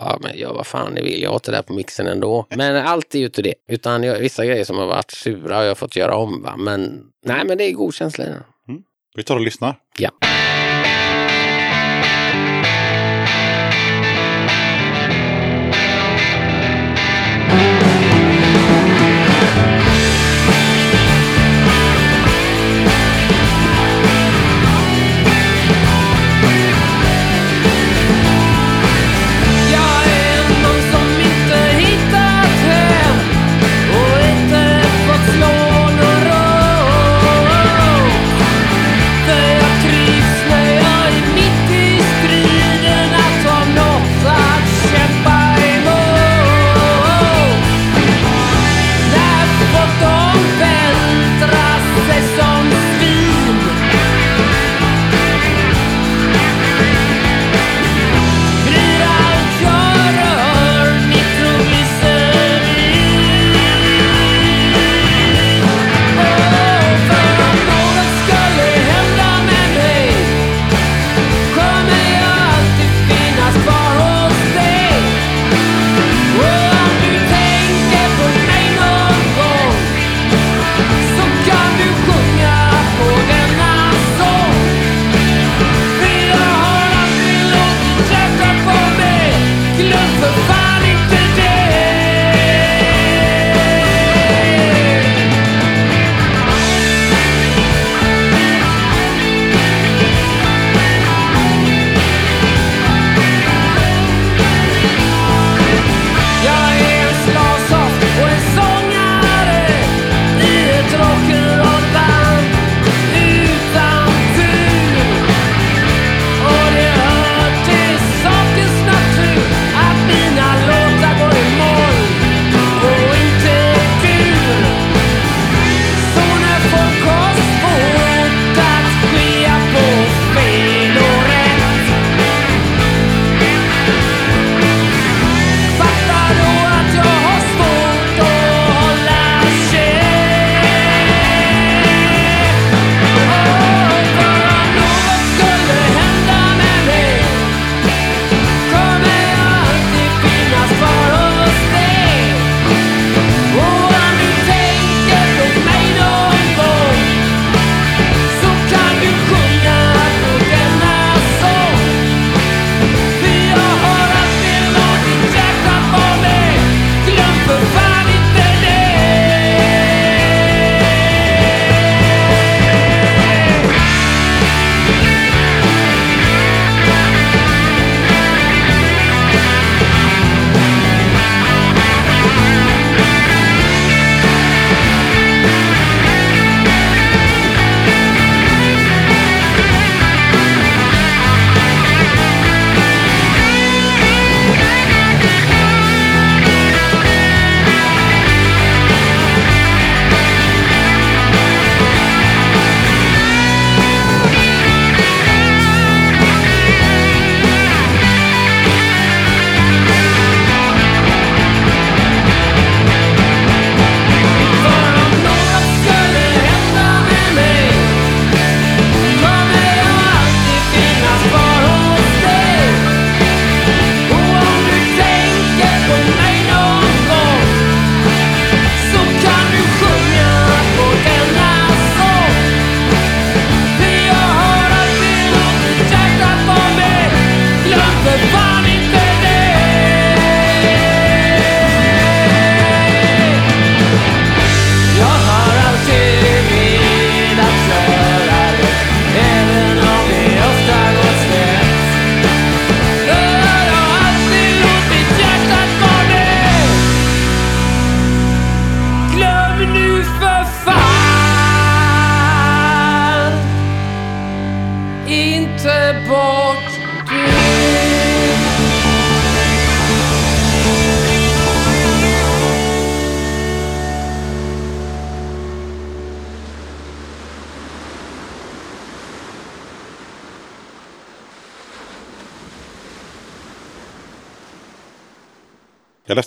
[0.00, 1.22] Ja, men, gör vad fan ni vill.
[1.22, 2.46] Jag inte det där på mixen ändå.
[2.50, 3.54] Men allt är ju inte det.
[3.68, 6.42] Utan jag, vissa grejer som har varit sura har jag fått göra om.
[6.42, 6.56] Va?
[6.56, 8.42] Men nej, men det är god känsla den.
[9.14, 9.76] Vi tar och lyssnar.
[9.98, 10.10] Ja.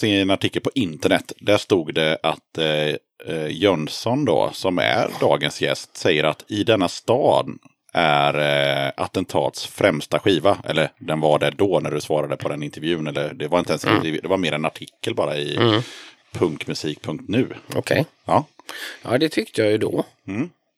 [0.01, 1.31] Läste en artikel på internet.
[1.39, 6.63] Där stod det att eh, eh, Jönsson då, som är dagens gäst, säger att i
[6.63, 7.49] denna stad
[7.93, 8.33] är
[8.87, 10.57] eh, Attentats främsta skiva.
[10.65, 13.07] Eller den var det då när du svarade på den intervjun.
[13.07, 15.57] Eller det var inte ens en intervju, det var mer en artikel bara i
[16.31, 17.47] punkmusik.nu.
[17.75, 18.05] Okej.
[18.25, 18.45] Ja.
[19.03, 20.05] Ja, det tyckte jag ju då.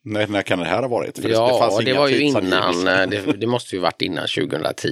[0.05, 1.19] När, när kan det här ha varit?
[1.19, 2.87] För ja, fanns det inga var ju innan.
[2.87, 4.87] eh, Det, det måste ju varit innan 2010.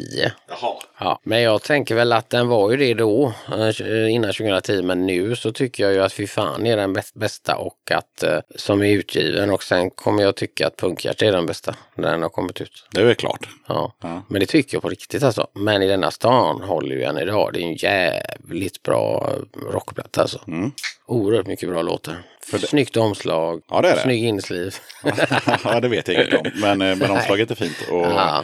[0.50, 0.74] Jaha.
[1.00, 5.06] Ja, men jag tänker väl att den var ju det då, eh, innan 2010, men
[5.08, 8.40] nu så tycker jag ju att Fy fan är den bäst- bästa och att eh,
[8.56, 12.22] som är utgiven och sen kommer jag tycka att Punkhjärta är den bästa när den
[12.22, 12.86] har kommit ut.
[12.92, 13.48] Det är väl klart.
[13.68, 13.94] Ja.
[14.02, 14.22] Ja.
[14.30, 15.48] men det tycker jag på riktigt alltså.
[15.54, 17.50] Men i denna stan håller ju än idag.
[17.54, 19.32] Det är en jävligt bra
[19.72, 20.40] rockplatta alltså.
[20.48, 20.72] Mm.
[21.06, 22.16] Oerhört mycket bra låtar.
[22.60, 24.02] Snyggt omslag, Ja, det är det.
[24.02, 24.76] snygg insliv.
[25.64, 26.52] ja, det vet jag inget om.
[26.62, 27.78] Men, eh, men omslaget är fint.
[27.92, 28.40] Och, Ja.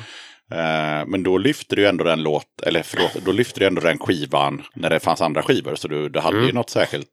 [0.52, 4.00] eh, men då lyfte du ändå den låt, eller förlåt, då lyfte du ändå den
[4.00, 5.76] skivan när det fanns andra skivor.
[5.76, 7.08] Så du, du hade ju något särskilt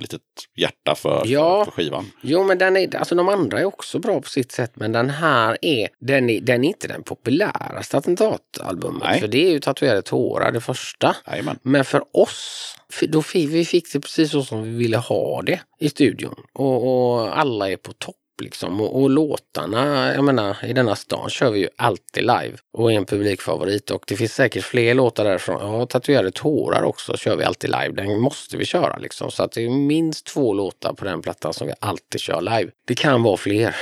[0.00, 0.20] litet
[0.58, 1.30] hjärta för, Mm.
[1.32, 1.64] Ja.
[1.64, 2.10] för skivan.
[2.22, 5.10] Jo, men den är, alltså de andra är också bra på sitt sätt, men den
[5.10, 9.02] här är, den är, den är inte den populäraste attentatalbumet.
[9.02, 9.20] Nej.
[9.20, 11.16] För det är ju Tatuerade tårar, det första.
[11.26, 11.58] Jajamän.
[11.62, 12.77] Men för oss, för
[13.08, 16.34] då fick vi fick det precis så som vi ville ha det i studion.
[16.52, 18.80] Och, och alla är på topp liksom.
[18.80, 22.96] Och, och låtarna, jag menar, i denna stan kör vi ju alltid live och är
[22.96, 23.90] en publikfavorit.
[23.90, 25.74] Och det finns säkert fler låtar därifrån.
[25.74, 27.92] Ja, Tatuerade tårar också kör vi alltid live.
[27.92, 29.30] Den måste vi köra liksom.
[29.30, 32.70] Så att det är minst två låtar på den plattan som vi alltid kör live.
[32.86, 33.76] Det kan vara fler.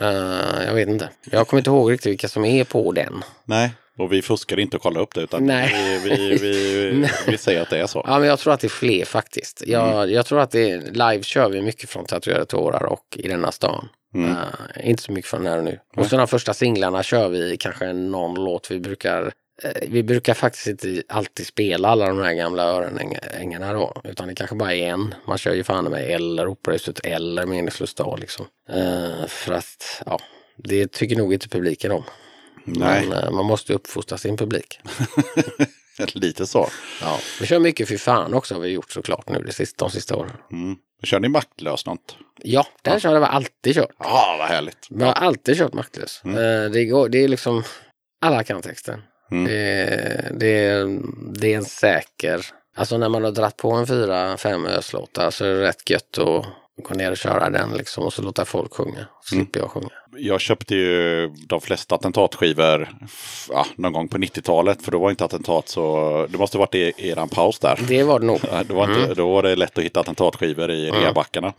[0.00, 1.08] Eh, jag vet inte.
[1.30, 3.22] Jag kommer inte ihåg riktigt vilka som är på den.
[3.44, 3.70] Nej,
[4.00, 5.20] och vi fuskade inte och kollade upp det.
[5.20, 6.00] Utan Nej.
[6.04, 8.04] Vi, vi, vi, vi säger att det är så.
[8.06, 9.62] Ja, men jag tror att det är fler faktiskt.
[9.66, 13.28] Jag, jag tror att det är, live kör vi mycket från Tatuerade tårar och i
[13.28, 13.88] denna stan.
[14.16, 15.78] Eh, inte så mycket från här och nu.
[15.96, 18.70] Och så de första singlarna kör vi kanske någon låt.
[18.70, 19.32] Vi brukar,
[19.62, 24.00] eh, vi brukar faktiskt inte alltid spela alla de här gamla öronängarna då.
[24.04, 25.14] Utan det kanske bara är en.
[25.26, 28.46] Man kör ju fan med eller Operahuset eller Meningslös dag liksom.
[28.70, 30.18] Eh, för att, ja,
[30.56, 32.04] det tycker nog inte publiken om.
[32.78, 34.80] Nej, Men eh, man måste uppfostra sin publik.
[36.14, 36.68] lite så.
[37.02, 39.90] Ja, vi kör mycket för fan också har vi gjort såklart nu de sista, de
[39.90, 40.32] sista åren.
[40.52, 40.76] Mm.
[41.02, 42.16] Kör ni maktlös något?
[42.42, 43.90] Ja, den kör vi alltid kört.
[43.98, 44.86] Ja, vad härligt.
[44.90, 46.22] Vi har alltid kört maktlös.
[46.24, 47.62] Eh, Det, går, det är liksom,
[48.20, 49.02] alla kan texten.
[49.30, 49.44] Mm.
[49.44, 50.84] Det, det,
[51.40, 55.44] det är en säker, alltså när man har dratt på en fyra, fem öslåtar så
[55.44, 56.46] är det rätt gött att
[56.88, 59.06] gå ner och köra den liksom och så låta folk sjunga.
[59.22, 59.88] Så slipper jag sjunga.
[60.16, 62.88] Jag köpte ju de flesta attentatskivor
[63.48, 64.82] ja, någon gång på 90-talet.
[64.82, 66.26] För då var inte attentat så...
[66.30, 67.80] Det måste ha varit i eran paus där.
[67.88, 68.40] Det var det nog.
[68.66, 71.52] Det var inte, Då var det lätt att hitta attentatskivor i reabackarna.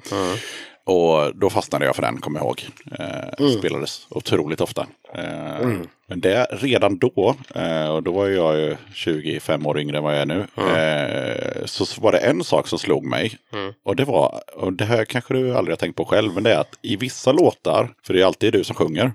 [0.84, 2.64] Och då fastnade jag för den, kommer jag ihåg.
[3.00, 4.88] Eh, Spelades otroligt ofta.
[5.14, 5.68] Eh,
[6.08, 10.14] Men det redan då, eh, och då var jag ju 25 år yngre än vad
[10.14, 10.48] jag är nu.
[10.76, 13.38] Eh, så var det en sak som slog mig.
[13.86, 16.54] Och det var, och det här kanske du aldrig har tänkt på själv, men det
[16.54, 19.14] är att i vissa låtar, för det är alltid du som sjunger.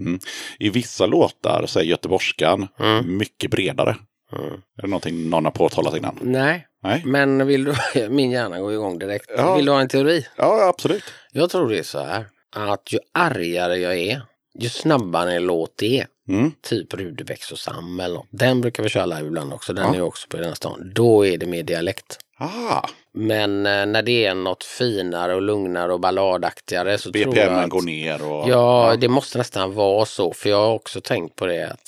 [0.00, 0.18] Mm.
[0.58, 2.68] I vissa låtar så är göteborgskan
[3.04, 3.96] mycket bredare.
[4.32, 6.18] Är det någonting någon har påtalat innan?
[6.20, 7.02] Nej, Nej?
[7.06, 7.74] men vill du,
[8.08, 9.30] min hjärna går igång direkt.
[9.36, 9.54] Ja.
[9.56, 10.26] Vill du ha en teori?
[10.36, 11.04] Ja, absolut.
[11.32, 12.24] Jag tror det är så här
[12.56, 14.22] att ju argare jag är,
[14.58, 16.52] ju snabbare en låt är, Mm.
[16.62, 18.26] typ Rudebecks och Sam eller något.
[18.30, 20.92] Den brukar vi köra live ibland också, den är ju också på den här stan.
[20.94, 22.18] Då är det mer dialekt.
[22.38, 27.34] Ah, Men eh, när det är något finare och lugnare och balladaktigare så tror jag
[27.34, 27.70] BPM att...
[27.70, 28.48] går ner och...
[28.48, 30.32] Ja, det måste nästan vara så.
[30.32, 31.80] För jag har också tänkt på det att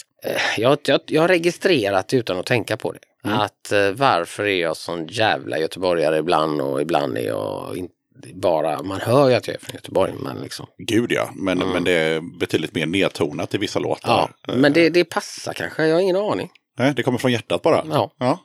[0.56, 2.98] jag, jag, jag har registrerat utan att tänka på det.
[3.24, 3.38] Mm.
[3.38, 7.94] Att eh, varför är jag sån jävla göteborgare ibland och ibland är jag inte
[8.34, 10.66] bara, man hör ju att jag är från Göteborg men liksom.
[10.78, 14.30] Gud ja, men, men det är betydligt mer nedtonat i vissa låtar.
[14.46, 16.50] Ja, men det, det passar kanske, jag har ingen aning.
[16.78, 17.84] Nej, det kommer från hjärtat bara.
[17.90, 18.12] Ja.
[18.18, 18.38] Ja.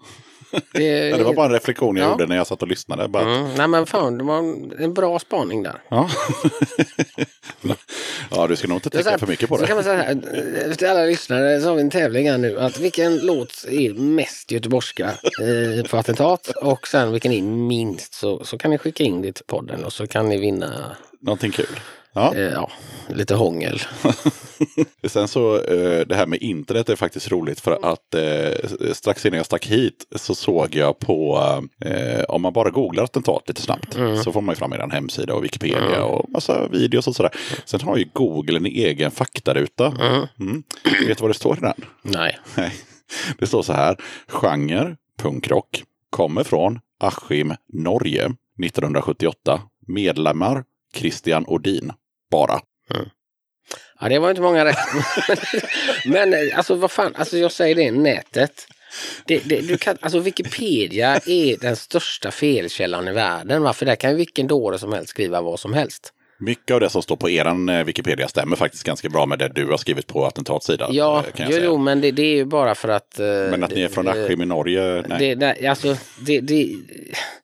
[0.73, 2.11] Det, Ja, det var bara en reflektion jag Ja.
[2.11, 3.07] gjorde när jag satt och lyssnade.
[3.07, 4.37] Bara, Mm, nej men fan, det var
[4.83, 5.81] en bra spaning där.
[5.89, 6.09] ja.
[8.31, 9.89] ja, du ska nog inte Det tänka här- för mycket på Så kan man det.
[9.89, 12.59] säga här, efter alla lyssnare så har vi en tävling här nu.
[12.59, 18.13] Att vilken låt är mest göteborgska eh, på attentat och sen vilken är minst.
[18.13, 20.95] Så, så kan ni skicka in det till podden och så kan ni vinna.
[21.21, 21.79] Någonting kul.
[22.17, 22.35] Ja.
[22.35, 22.69] Eh, ja,
[23.09, 23.81] lite hångel.
[25.07, 29.37] Sen så eh, det här med internet är faktiskt roligt för att eh, strax innan
[29.37, 31.39] jag stack hit så såg jag på,
[31.85, 35.33] eh, om man bara googlar attentat lite snabbt så får man ju fram en hemsida
[35.33, 37.31] och Wikipedia och massa videos och sådär.
[37.65, 39.87] Sen har ju Google en egen faktaruta.
[40.39, 40.63] Mm.
[41.07, 41.81] Vet du vad det står i den?
[42.01, 42.39] Nej.
[42.55, 42.73] Nej.
[43.37, 43.97] Det står så här.
[44.27, 48.25] Genre, punkrock, kommer från Askim, Norge,
[48.63, 49.61] 1978.
[49.87, 50.63] Medlemmar,
[50.95, 51.91] Christian Odin.
[52.31, 52.59] Bara.
[53.99, 54.77] Ja, det var inte många rätt.
[56.05, 58.67] Men eh, alltså vad fan, alltså jag säger det, nätet.
[59.25, 63.63] Det, det, du kan, alltså Wikipedia är den största felkällan i världen.
[63.63, 63.73] Va?
[63.73, 66.13] För där kan vilken dåre som helst skriva vad som helst.
[66.39, 69.47] Mycket av det som står på eran eh, Wikipedia stämmer faktiskt ganska bra med det
[69.47, 70.93] du har skrivit på attentatsidan.
[70.93, 73.19] Ja, eh, kan jo, jo, men det, det är ju bara för att...
[73.19, 75.19] eh, Men att ni är från Askim i Norge, nej.
[75.19, 76.69] Det, nej, alltså, det, det,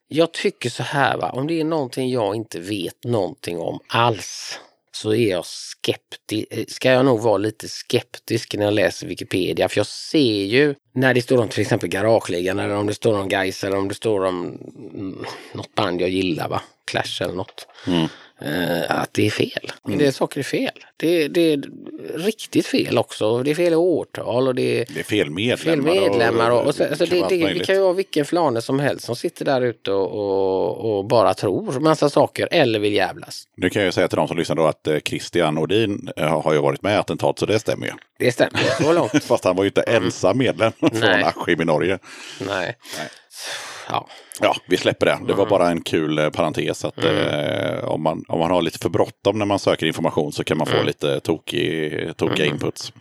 [0.08, 1.30] jag tycker så här, va?
[1.30, 4.60] om det är någonting jag inte vet någonting om alls
[4.96, 9.70] så är jag skeptisk, eh, ska jag nog vara lite skeptisk när jag läser Wikipedia.
[9.70, 13.20] För jag ser ju när det står om till exempel Garageligan eller om det står
[13.20, 14.46] om Gais eller om det står om
[14.94, 16.62] mm, något band jag gillar, va?
[16.86, 17.68] Clash eller något.
[17.88, 18.08] Mm
[18.90, 19.72] att det är fel.
[19.88, 20.72] En del saker är fel.
[20.98, 21.64] Det, det är
[22.16, 23.44] riktigt fel också.
[23.44, 25.58] Det är fel i årtal och det är Det är fel medlemmar.
[25.94, 26.52] fel medlemmar.
[26.52, 29.16] Och, och så, alltså det, det, det kan ju vara vilken flane som helst som
[29.16, 33.44] sitter där ute och, och, och bara tror massa saker eller vill jävlas.
[33.58, 36.42] Nu kan jag ju säga till de som lyssnar då att eh, Christian Odin eh,
[36.42, 37.94] har ju varit med i attentat, så det stämmer ju.
[38.20, 39.24] Det stämmer så långt.
[39.24, 41.24] Fast han var ju inte ensam medlem från Nej.
[41.24, 42.00] Askim i Norge.
[42.48, 42.78] Nej.
[43.90, 44.08] Ja.
[44.42, 45.20] Ja, vi släpper det.
[45.28, 48.80] Det var bara en kul eh, parentes att eh, om, man, om man har lite
[48.80, 52.94] för bråttom när man söker information så kan man få lite tokig, tokiga inputs.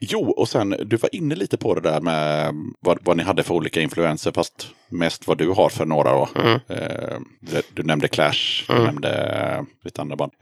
[0.00, 3.42] Jo, och sen du var inne lite på det där med vad, vad ni hade
[3.42, 6.28] för olika influenser, fast mest vad du har för några då.
[6.68, 10.32] Eh, du, du nämnde Clash, du nämnde lite andra band.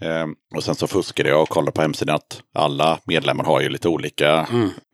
[0.57, 3.89] Och sen så fuskade jag och kollade på hemsidan att alla medlemmar har ju lite
[3.89, 4.49] olika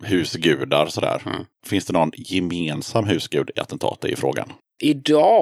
[0.05, 1.23] husgudar sådär.
[1.67, 4.53] Finns det någon gemensam husgud i attentatet i frågan?
[4.83, 5.34] Idag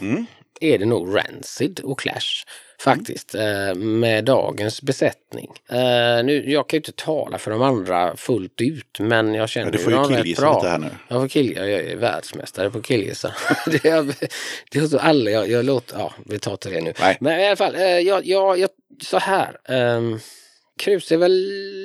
[0.00, 0.26] Mm.
[0.60, 2.44] är det nog Rancid och Clash.
[2.80, 5.50] Faktiskt, eh, med dagens besättning.
[5.68, 9.66] Eh, nu, jag kan ju inte tala för de andra fullt ut, men jag känner
[9.66, 10.54] Ja, du får ju killgissa bra.
[10.56, 10.88] lite här nu.
[11.08, 13.34] Jag får kill, jag är världsmästare på killgissa.
[13.66, 14.14] det är,
[14.70, 16.92] det är så alla, jag, jag låter, ja vi tar till det nu.
[17.00, 17.16] Nej.
[17.20, 18.70] Men i alla fall, eh, jag, jag, jag,
[19.02, 19.56] så här.
[19.68, 20.20] Um,
[20.80, 21.32] Krus är väl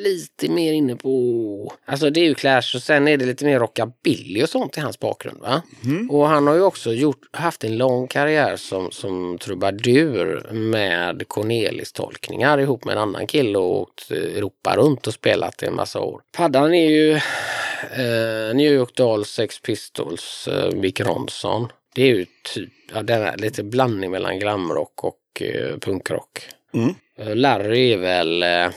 [0.03, 3.59] lite mer inne på, alltså det är ju Clash och sen är det lite mer
[3.59, 5.61] rockabilly och sånt i hans bakgrund va?
[6.09, 12.57] Och han har ju också gjort, haft en lång karriär som, som trubadur med Cornelis-tolkningar
[12.57, 15.99] ihop med en annan kille och åkt eh, Europa runt och spelat i en massa
[15.99, 16.21] år.
[16.37, 21.67] Paddan är ju eh, New York Dolls, Sex Pistols, eh, Mick Ronson.
[21.95, 26.47] Det är ju typ, ja, den är lite blandning mellan glamrock och eh, punkrock.
[26.73, 28.43] Eh, Larry är väl...
[28.43, 28.69] eh,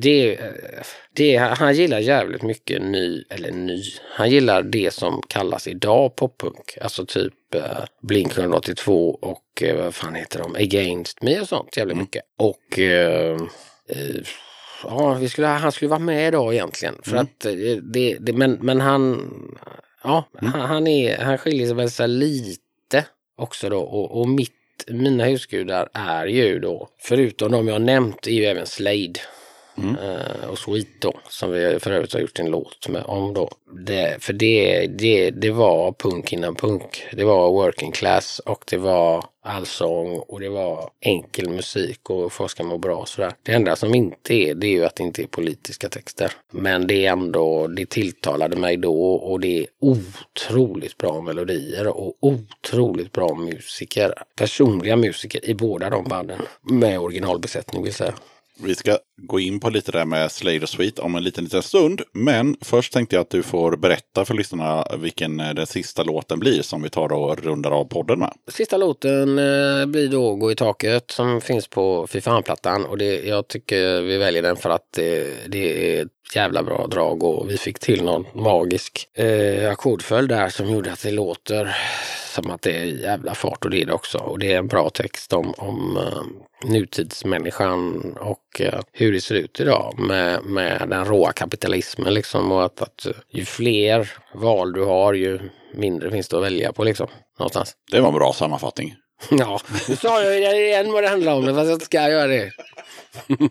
[0.00, 0.50] Det, eh,
[1.14, 3.82] det, han gillar jävligt mycket ny, eller ny,
[4.16, 6.78] han gillar det som kallas idag poppunk.
[6.80, 11.76] Alltså typ eh, Blink 182 och eh, vad fan heter de, Against Me och sånt
[11.76, 12.22] jävligt mycket.
[12.38, 13.36] Och eh,
[13.88, 14.22] eh,
[14.84, 16.94] ja, vi skulle, han skulle vara med idag egentligen.
[17.02, 17.52] För att eh,
[17.82, 19.30] det, det, men, men han,
[20.04, 23.04] ja, han, han, är, han skiljer sig väl här lite
[23.36, 23.80] också då.
[23.80, 24.52] Och, och mitt,
[24.88, 29.20] mina husgudar är ju då, förutom de jag nämnt, är ju även Slade.
[29.76, 33.50] Eh, och Sweet då, som vi för övrigt har gjort en låt med om då.
[33.86, 37.06] Det, för det, det, det var punk innan punk.
[37.12, 42.50] Det var working class och det var allsång och det var enkel musik och folk
[42.50, 43.32] ska må bra och sådär.
[43.42, 46.32] Det enda som inte är, det är ju att det inte är politiska texter.
[46.50, 52.16] Men det är ändå, det tilltalade mig då och det är otroligt bra melodier och
[52.20, 54.14] otroligt bra musiker.
[54.36, 56.40] Personliga musiker i båda de banden.
[56.60, 58.14] Med originalbesättning vill säga.
[58.64, 62.02] Vi ska gå in på lite där med Slayer Suite om en liten, liten stund.
[62.12, 66.38] Men först tänkte jag att du får berätta för lyssnarna vilken eh, den sista låten
[66.38, 68.32] blir som vi tar och rundar av podden med.
[68.50, 73.26] Sista låten eh, blir då Gå i taket som finns på Fy fan-plattan och det,
[73.26, 77.50] jag tycker vi väljer den för att det, det är ett jävla bra drag och
[77.50, 81.76] vi fick till någon magisk eh, ackordföljd där som gjorde att det låter
[82.34, 84.18] som att det är jävla fart och det är det också.
[84.18, 89.34] Och det är en bra text om, om eh, nutidsmänniskan och eh, hur det ser
[89.34, 94.84] ut idag med, med den råa kapitalismen liksom och att, att ju fler val du
[94.84, 95.40] har ju
[95.74, 97.06] mindre finns det att välja på liksom.
[97.38, 97.74] Någonstans.
[97.90, 98.94] Det var en bra sammanfattning.
[99.30, 102.26] Ja, nu sa jag ju igen vad det handlar om, fast jag inte ska göra
[102.26, 102.50] det.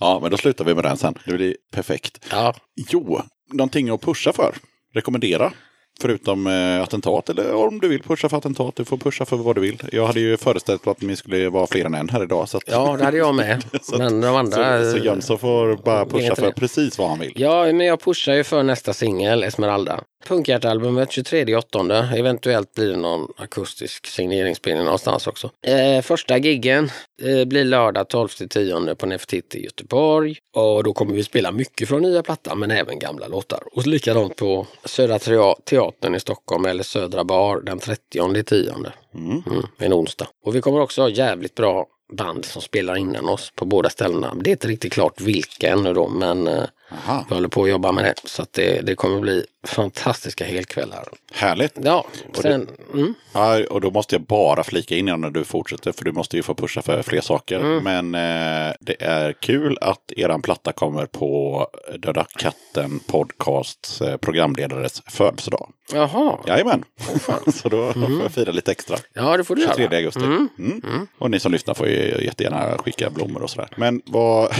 [0.00, 1.14] Ja, men då slutar vi med den sen.
[1.24, 2.26] Det blir perfekt.
[2.30, 2.54] Ja,
[2.90, 3.22] Jo,
[3.52, 4.54] någonting att pusha för.
[4.94, 5.52] Rekommendera.
[6.00, 9.54] Förutom eh, attentat, eller om du vill pusha för attentat, du får pusha för vad
[9.56, 9.82] du vill.
[9.92, 12.48] Jag hade ju föreställt mig att ni skulle vara fler än en här idag.
[12.48, 13.64] Så att, Ja, det hade jag med.
[13.72, 14.84] att- Men de andra...
[14.84, 16.52] så, så Jönsson får bara pusha för det.
[16.52, 17.32] precis vad han vill.
[17.36, 20.00] Ja, men jag pushar ju för nästa singel, Esmeralda.
[20.26, 22.08] Punkhjärtalbumet 23 åttonde.
[22.16, 25.50] Eventuellt blir det någon akustisk signeringsspelning någonstans också.
[25.62, 26.90] Eh, första giggen
[27.22, 30.36] eh, blir lördag 12 10 på Nefertiti i Göteborg.
[30.56, 33.62] Och då kommer vi spela mycket från nya plattan men även gamla låtar.
[33.72, 35.18] Och likadant på Södra
[35.64, 38.74] Teatern i Stockholm eller Södra Bar den 30 10.
[39.14, 39.42] Mm,
[39.78, 40.28] en onsdag.
[40.44, 44.34] Och vi kommer också ha jävligt bra band som spelar innan oss på båda ställena.
[44.34, 47.70] Det är inte riktigt klart vilka ännu då men eh, Aha, vi håller på att
[47.70, 48.14] jobba med det.
[48.24, 51.08] Så att det, det kommer bli fantastiska helkvällar.
[51.32, 51.72] härligt.
[51.82, 56.04] Ja, sen, mm, Ja, och då måste jag bara flika in innan du fortsätter, för
[56.04, 57.80] du måste ju få pusha för fler saker.
[57.80, 61.66] Men eh, det är kul att eran platta kommer på
[61.98, 65.72] Döda katten podcasts eh, programledares födelsedag.
[65.92, 66.38] jaha.
[66.46, 66.84] Jajamän,
[67.54, 68.96] så då får jag fira lite extra.
[69.12, 69.96] Ja, det får du 23 göra.
[69.96, 70.20] augusti.
[70.20, 71.06] Mm.
[71.18, 73.68] Och ni som lyssnar får ju jättegärna skicka blommor och sådär.
[73.76, 74.50] Men vad...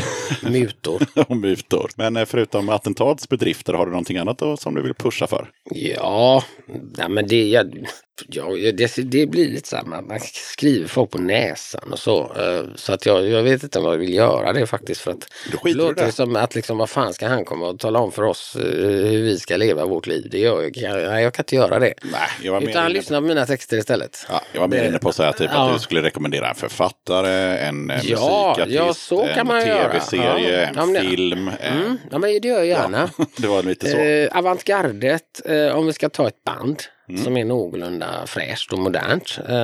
[0.43, 1.03] Mutor.
[1.29, 1.91] om mutor.
[1.97, 5.51] Men Eh, förutom attentatsbedrifter, har du någonting annat då som du vill pusha för?
[5.71, 6.43] Ja,
[6.99, 7.87] nej, men det, jag,
[8.29, 12.21] ja, det, det blir lite så här, man, man skriver folk på näsan och så.
[12.37, 15.01] eh, Så att jag, jag vet inte om jag vill göra det faktiskt.
[15.01, 15.29] För att
[15.65, 16.13] det låter det.
[16.13, 18.63] som att liksom, vad fan ska han komma och tala om för oss eh,
[19.11, 20.29] hur vi ska leva vårt liv?
[20.31, 20.77] Det gör jag,
[21.11, 21.95] nej, jag kan inte göra det.
[22.03, 24.27] Nej, jag var Utan han lyssnar på mina texter istället.
[24.31, 25.69] Ja, jag var mer inne på att säga typ Ja.
[25.69, 30.67] att du skulle rekommendera en författare, en eh, Ja, musikartist, ja, så kan en tv-serie,
[30.67, 31.51] en men film.
[31.61, 33.11] Mm, ja, men det gör jag gärna.
[33.39, 33.97] Det var lite så.
[33.99, 37.25] Eh, avantgardet, eh, om vi ska ta ett band Mm.
[37.25, 39.39] som är någorlunda fräscht och modernt.
[39.49, 39.57] Eh,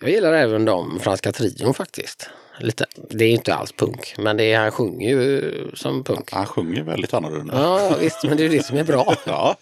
[0.00, 2.30] jag gillar även de franska trion faktiskt.
[2.60, 2.86] Lite.
[3.10, 6.32] Det är inte alls punk, men det är, han sjunger ju som punk.
[6.32, 7.54] Han sjunger väldigt annorlunda.
[7.62, 9.14] Ja, visst, men det är det som är bra.
[9.26, 9.56] Ja.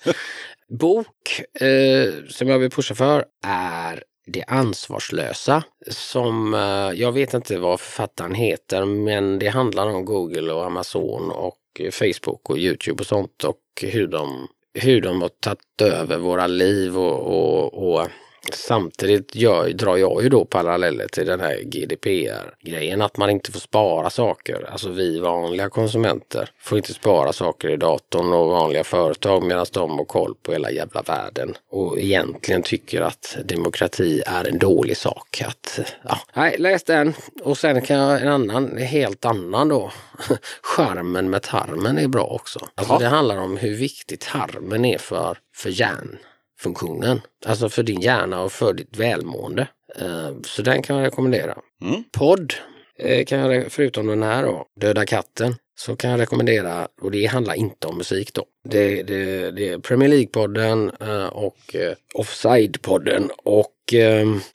[0.69, 5.63] Bok eh, som jag vill pusha för är Det ansvarslösa.
[5.91, 11.31] Som, eh, jag vet inte vad författaren heter, men det handlar om Google och Amazon
[11.31, 11.59] och
[11.93, 14.49] Facebook och Youtube och sånt och hur de,
[14.81, 18.09] hur de har tagit över våra liv och, och, och
[18.55, 23.61] Samtidigt gör, drar jag ju då paralleller till den här GDPR-grejen att man inte får
[23.61, 24.69] spara saker.
[24.73, 29.99] Alltså vi vanliga konsumenter får inte spara saker i datorn och vanliga företag medan de
[29.99, 35.43] har koll på hela jävla världen och egentligen tycker att demokrati är en dålig sak.
[35.47, 39.93] Att, ja, nej, läs den och sen kan jag en annan, en helt annan då.
[40.63, 42.59] Charmen med tarmen är bra också.
[42.75, 43.01] Alltså Jaha.
[43.01, 46.19] det handlar om hur viktigt tarmen är för, för hjärn
[46.61, 47.21] funktionen.
[47.47, 49.69] Alltså för din hjärna och för ditt välmående.
[49.97, 51.59] Eh, Så den kan jag rekommendera.
[51.83, 52.05] Mm.
[52.13, 52.55] Podd
[52.99, 57.27] eh, kan jag, förutom den här då, Döda katten, så kan jag rekommendera, och det
[57.27, 58.45] handlar inte om musik då.
[58.69, 61.77] Det, det, det är Premier League-podden eh, och
[62.15, 63.75] Offside-podden och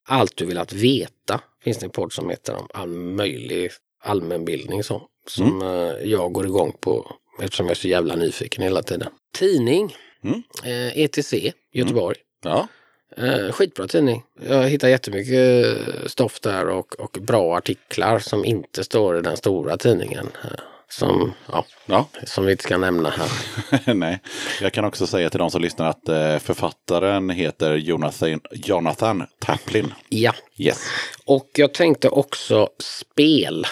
[0.08, 3.72] Allt du vill att veta finns det en podd som heter om all möjlig
[4.04, 5.02] allmänbildning så.
[5.28, 7.12] Som eh, jag går igång på
[7.42, 9.10] eftersom jag är så jävla nyfiken hela tiden.
[9.38, 10.44] Tidning, Mm.
[10.64, 11.34] eh, ETC,
[11.74, 12.18] Göteborg.
[12.44, 12.68] Ja.
[13.18, 14.24] Eh, skitbra tidning.
[14.50, 19.38] Jag hittar jättemycket eh, stoff där och, och bra artiklar som inte står i den
[19.38, 20.30] stora tidningen.
[20.44, 20.50] eh,
[20.90, 22.08] Som, ja, ja.
[22.26, 23.94] som vi inte ska nämna här.
[23.94, 24.20] Nej.
[24.62, 29.94] Jag kan också säga till de som lyssnar att författaren heter Jonathan, Jonathan Taplin.
[30.10, 30.84] Ja, Yes.
[31.26, 33.66] och jag tänkte också spel.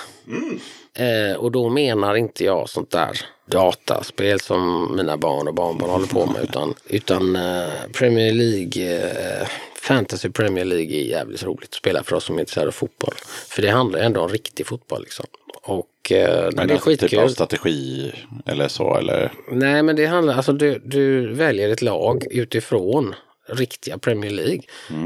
[0.97, 3.19] Eh, och då menar inte jag sånt där
[3.51, 9.01] dataspel som mina barn och barnbarn håller på med utan, utan eh, Premier League,
[9.41, 9.47] eh,
[9.81, 13.13] Fantasy Premier League är jävligt roligt att spela för oss som är intresserade av fotboll.
[13.47, 15.25] För det handlar ändå om riktig fotboll liksom.
[15.63, 17.29] Och eh, Men det är alltså, typ av skitkul.
[17.29, 18.11] strategi
[18.45, 19.31] eller så, eller?
[19.51, 23.15] Nej, men det handlar, alltså du, du väljer ett lag utifrån
[23.55, 24.61] riktiga Premier League.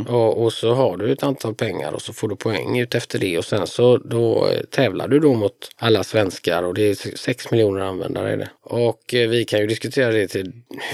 [0.07, 3.19] Och, och så har du ett antal pengar och så får du poäng ut efter
[3.19, 7.17] det och sen så då eh, tävlar du då mot alla svenskar och det är
[7.17, 8.49] 6 miljoner användare är det.
[8.63, 10.51] Och eh, vi kan ju diskutera det till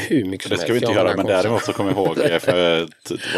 [0.08, 0.90] hur mycket Det som ska vi helst.
[0.90, 2.80] inte göra, men däremot så kommer jag ihåg eh, för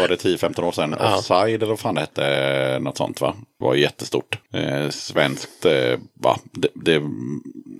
[0.00, 1.16] var det 10-15 år sedan, Ja.
[1.18, 3.36] Offside eller vad fan det hette, något sånt va?
[3.64, 4.38] Var jättestort.
[4.52, 6.38] Eh, svenskt, eh, va?
[6.52, 7.02] Det, det,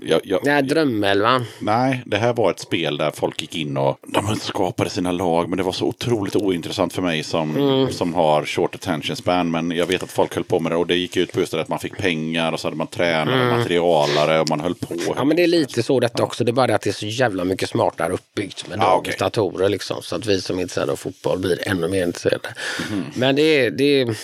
[0.02, 1.44] jag, jag, Nej, Drömelvan.
[1.58, 5.48] Nej, det här var ett spel där folk gick in och de skapade sina lag.
[5.48, 7.92] Men det var så otroligt ointressant för mig som, Mm.
[7.92, 9.50] som har short attention span.
[9.50, 11.52] Men jag vet att folk höll på med det och det gick ut på just
[11.52, 14.94] det att man fick pengar och så hade man tränare, materialare och man höll på.
[14.94, 15.04] Mm.
[15.16, 16.44] Ja men det är lite så detta också.
[16.44, 19.00] Det är bara det att det är så jävla mycket smartare uppbyggt med Ja, dagens
[19.06, 19.16] okej.
[19.18, 20.02] datorer liksom.
[20.02, 22.48] Så att vi som är intresserade av fotboll blir ännu mer intresserade.
[22.90, 23.04] Mhm.
[23.14, 24.16] Men det är, det, är,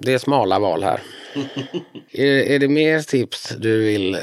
[0.00, 1.00] det är smala val här.
[2.12, 4.20] är, är det mer tips du vill eh,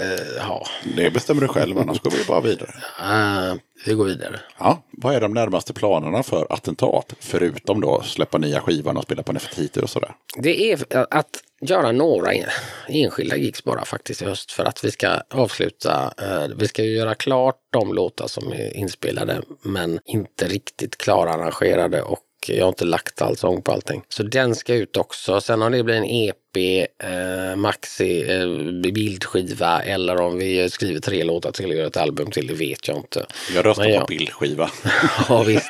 [0.47, 0.67] ha?
[0.95, 2.71] Det bestämmer du själv, annars går vi bara vidare.
[2.99, 4.39] Uh, vi går vidare.
[4.59, 7.13] Ja, vad är de närmaste planerna för attentat?
[7.19, 10.11] Förutom då släppa nya skivan och spela på Nefertiti och sådär.
[10.37, 11.29] Det är att
[11.61, 12.45] göra några en-
[12.87, 16.13] enskilda gigs bara faktiskt i höst för att vi ska avsluta.
[16.21, 22.01] Eh, vi ska ju göra klart de låtar som är inspelade men inte riktigt klararrangerade
[22.01, 22.19] och
[22.49, 24.01] jag har inte lagt all sång på allting.
[24.09, 25.41] Så den ska ut också.
[25.41, 31.23] Sen om det blir en EP, eh, maxi, eh, bildskiva eller om vi skriver tre
[31.23, 33.25] låtar till och gör ett album till, det vet jag inte.
[33.55, 34.71] Jag röstar Men på bildskiva.
[35.29, 35.69] Ja visst.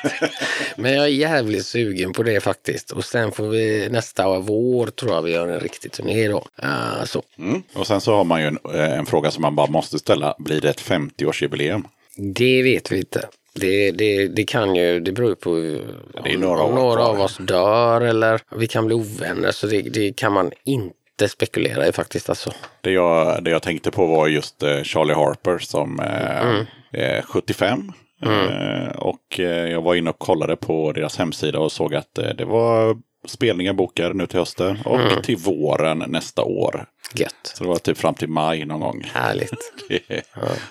[0.76, 2.90] Men jag är jävligt sugen på det faktiskt.
[2.90, 6.46] Och sen får vi nästa vår tror jag vi gör en riktig turné då.
[6.62, 7.22] Eh, så.
[7.38, 7.62] Mm.
[7.74, 10.34] Och sen så har man ju en, eh, en fråga som man bara måste ställa.
[10.38, 11.84] Blir det ett 50-årsjubileum?
[12.16, 13.28] Det vet vi inte.
[13.54, 17.36] Det, det, det kan ju, det beror ju på om, några om några av oss
[17.36, 19.50] dör eller vi kan bli ovänner.
[19.50, 22.52] Så det, det kan man inte spekulera i faktiskt alltså.
[22.80, 27.92] Det jag, det jag tänkte på var just eh, Charlie Harper som eh, är 75.
[28.24, 32.96] Eh, och jag var inne och kollade på deras hemsida och såg att det var
[33.26, 36.86] spelningar bokade nu till hösten och till våren nästa år.
[37.14, 37.52] Gött.
[37.54, 39.10] Så det var typ fram till maj någon gång.
[39.14, 39.72] Härligt.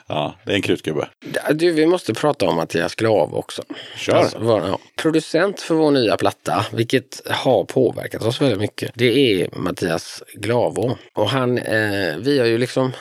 [0.07, 1.07] ja, det är en krutgubbe.
[1.53, 3.63] Du, vi måste prata om Mattias Glav också.
[3.95, 4.15] Kör.
[4.15, 8.91] Alltså, vår, ja, producent för vår nya platta, vilket har påverkat oss väldigt mycket.
[8.95, 10.97] Det är Mattias Glavo.
[11.13, 12.91] Och han, eh, vi har ju liksom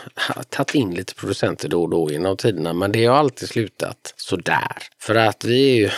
[0.49, 4.77] tagit in lite producenter då och då genom tiderna, men det har alltid slutat sådär.
[4.99, 5.91] För att vi är ju,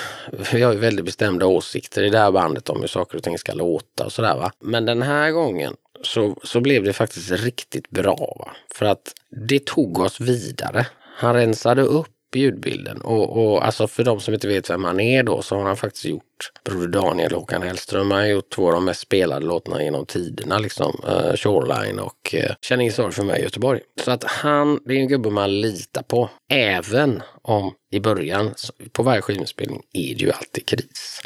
[0.53, 3.39] vi har ju väldigt bestämda åsikter i det här bandet om hur saker och ting
[3.39, 4.53] ska låta och sådär va.
[4.61, 8.37] Men den här gången så, så blev det faktiskt riktigt bra.
[8.39, 8.57] Va?
[8.75, 9.15] För att
[9.49, 10.87] det tog oss vidare.
[11.17, 12.09] Han rensade upp
[12.39, 13.01] ljudbilden.
[13.01, 15.77] Och, och alltså för de som inte vet vem han är då så har han
[15.77, 16.23] faktiskt gjort
[16.65, 18.11] Broder Daniel och Håkan Hellström.
[18.11, 20.59] Han har gjort två av de mest spelade låtarna genom tiderna.
[20.59, 23.81] Liksom, Uh, Shoreline och eh, uh, Känn ingen sorg för mig i Göteborg.
[24.05, 26.31] Så att han, det är en gubbe man litar på.
[26.53, 28.55] Även om i början,
[28.93, 31.21] på varje skivinspelning, är det ju alltid kris.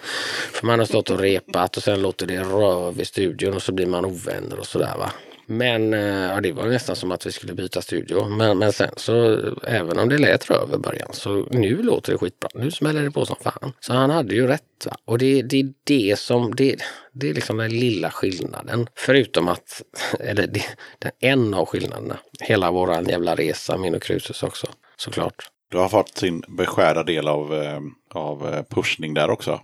[0.53, 3.73] För man har stått och repat och sen låter det röv i studion och så
[3.73, 5.13] blir man ovänner och sådär va.
[5.47, 8.29] Men eh, ja, det var nästan som att vi skulle byta studio.
[8.29, 12.19] Men, men sen så, även om det lät röv i början, så nu låter det
[12.19, 12.51] skitbra.
[12.55, 13.73] Nu smäller det på som fan.
[13.81, 14.87] Så han hade ju rätt.
[14.87, 14.97] Va?
[15.05, 16.77] Och det, det är det som, det,
[17.13, 18.89] det är liksom den lilla skillnaden.
[18.95, 19.83] Förutom att,
[20.21, 20.65] eller det,
[20.99, 22.19] den en av skillnaderna.
[22.41, 24.67] Hela våran jävla resa, min och Krusus också,
[24.97, 25.51] såklart.
[25.71, 29.61] Du har fått sin beskärda del av, eh, av eh, pushning där också.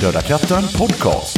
[0.00, 1.36] Döda katten podcast.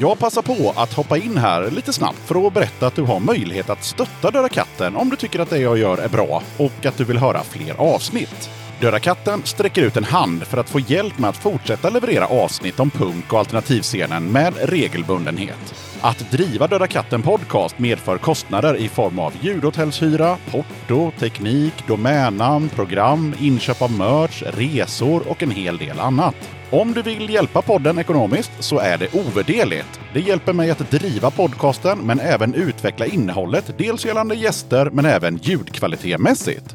[0.00, 3.20] Jag passar på att hoppa in här lite snabbt för att berätta att du har
[3.20, 6.86] möjlighet att stötta Döda katten om du tycker att det jag gör är bra och
[6.86, 8.50] att du vill höra fler avsnitt.
[8.80, 12.80] Döda katten sträcker ut en hand för att få hjälp med att fortsätta leverera avsnitt
[12.80, 15.87] om punk och alternativscenen med regelbundenhet.
[16.00, 23.34] Att driva Döda katten podcast medför kostnader i form av ljudhotellshyra, porto, teknik, domännamn, program,
[23.40, 26.34] inköp av merch, resor och en hel del annat.
[26.70, 30.00] Om du vill hjälpa podden ekonomiskt så är det ovärderligt.
[30.14, 35.36] Det hjälper mig att driva podcasten men även utveckla innehållet, dels gällande gäster men även
[35.36, 36.74] ljudkvalitetmässigt.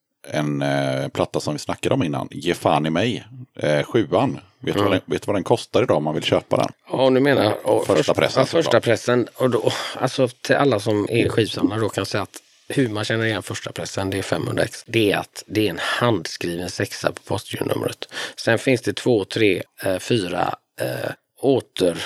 [0.27, 3.25] en eh, platta som vi snackade om innan, Ge fan i mig,
[3.59, 4.39] eh, sjuan.
[4.59, 6.69] Vet, du vad den, vet vad den kostar idag om man vill köpa den?
[6.91, 9.27] Ja, du menar och Första först- pressen, Ja, första pressen.
[9.35, 12.37] Och då, alltså till alla som är skivsamlare då kan jag säga att
[12.67, 14.83] hur man känner igen första pressen, det är 500 ex.
[14.87, 18.13] Det är att det är en handskriven sexa på postgironumret.
[18.35, 21.11] Sen finns det två, tre, eh, fyra eh,
[21.41, 21.97] åter...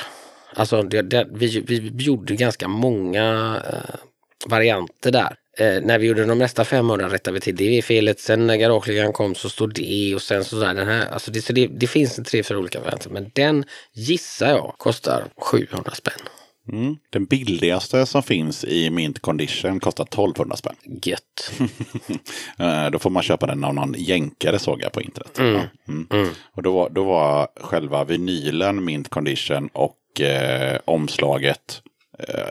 [0.58, 3.96] Alltså det, det, vi, vi gjorde ganska många eh,
[4.46, 5.36] varianter där.
[5.58, 8.20] Eh, när vi gjorde de nästa 500 rättade vi till det felet.
[8.20, 11.08] Sen när Garageligan kom så stod det och sen så där den här.
[11.08, 13.10] Alltså det, så det, det finns en tre, fyra olika varianter.
[13.10, 16.14] Men den gissar jag kostar 700 spänn.
[16.72, 16.96] Mm.
[17.10, 20.76] Den billigaste som finns i mint condition kostar 1200 spänn.
[21.04, 21.52] Gött.
[22.60, 25.32] Eh, Då får man köpa den av någon jänkare såg jag på internet.
[25.38, 25.62] Ja.
[25.88, 26.30] Mm.
[26.56, 31.82] Och då var, då var själva vinylen mint condition och eh, omslaget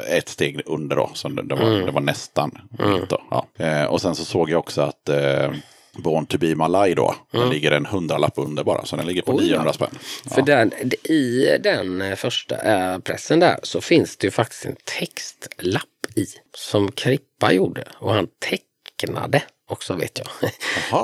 [0.09, 1.11] ett steg under då.
[1.15, 3.23] Så det, var, det var nästan mint då.
[3.31, 3.47] Ja.
[3.57, 5.53] Eh, och sen så såg jag också att eh,
[5.97, 7.15] Born to be Malay då.
[7.31, 9.45] Den ligger en hundralapp under bara, så den ligger på Mm.
[9.45, 9.57] Oj, ja.
[9.57, 9.99] 900 spänn.
[10.35, 10.73] För den,
[11.05, 15.83] i den eh, första eh, pressen där så finns det ju faktiskt en textlapp
[16.15, 16.27] i
[16.57, 20.51] som Krippa gjorde och han tecknade också vet jag.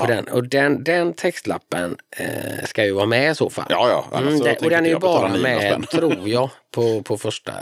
[0.00, 0.28] På den.
[0.28, 3.66] Och den, den textlappen eh, ska ju vara med i så fall.
[3.68, 4.18] Ja, ja.
[4.18, 7.52] Mm, den, och den är ju bara 900 med, tror jag, på, på första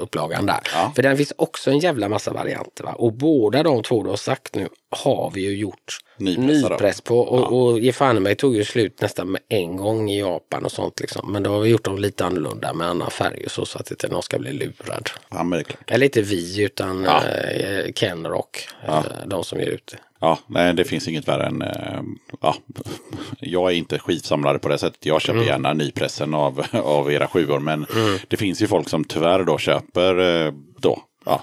[0.00, 0.60] upplagan där.
[0.74, 0.92] Ja.
[0.94, 2.84] För den finns också en jävla massa varianter.
[2.84, 2.92] Va?
[2.92, 7.18] Och båda de två du har sagt nu har vi ju gjort Nypressar nypress på.
[7.18, 10.72] Och, och ge fan mig tog ju slut nästan med en gång i Japan och
[10.72, 11.32] sånt liksom.
[11.32, 13.90] Men då har vi gjort dem lite annorlunda med annan färg och så, så att
[13.90, 15.10] inte någon ska bli lurad.
[15.30, 15.60] Ja.
[15.86, 17.24] Eller inte vi utan Ja.
[17.26, 19.98] eh, Ken Rock, eh, de som ger ut det.
[20.20, 21.62] Ja, nej, det finns inget värre än...
[21.62, 22.02] Eh,
[22.40, 22.56] ja,
[23.40, 25.06] jag är inte skivsamlare på det sättet.
[25.06, 25.48] Jag köper Mm.
[25.48, 27.58] gärna nypressen av, av era sjuor.
[27.60, 27.86] Men
[28.28, 31.02] det finns ju folk som tyvärr då köper eh, då.
[31.24, 31.42] Ja,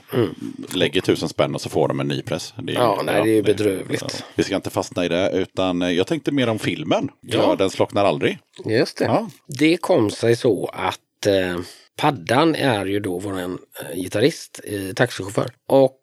[0.73, 2.53] Lägger tusen spänn och så får de en nypress.
[2.57, 2.81] Det är, Mm.
[2.87, 4.01] Ja, nej, det är ju bedrövligt.
[4.19, 4.25] ja.
[4.35, 7.09] Vi ska inte fastna i det, utan eh, jag tänkte mer om filmen.
[7.21, 7.39] Ja.
[7.41, 7.55] Ja.
[7.55, 8.37] Den slocknar aldrig.
[8.65, 9.05] Just det.
[9.05, 9.29] Ja.
[9.47, 11.59] Det kom sig så att eh,
[11.97, 13.57] Paddan är ju då vår
[13.95, 15.49] gitarrist, eh, taxichaufför.
[15.67, 15.99] Och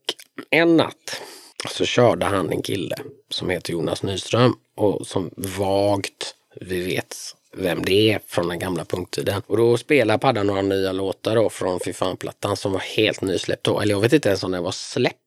[0.50, 1.22] en natt
[1.68, 2.96] så körde han en kille
[3.30, 7.16] som heter Jonas Nyström och som vagt, vi vet
[7.56, 9.42] vem det är från den gamla punkttiden.
[9.46, 13.64] Och då spelar Paddan några nya låtar då från Fy fan-plattan som var helt nysläppt
[13.64, 13.80] då.
[13.80, 15.18] Eller jag vet inte ens om den var släppt.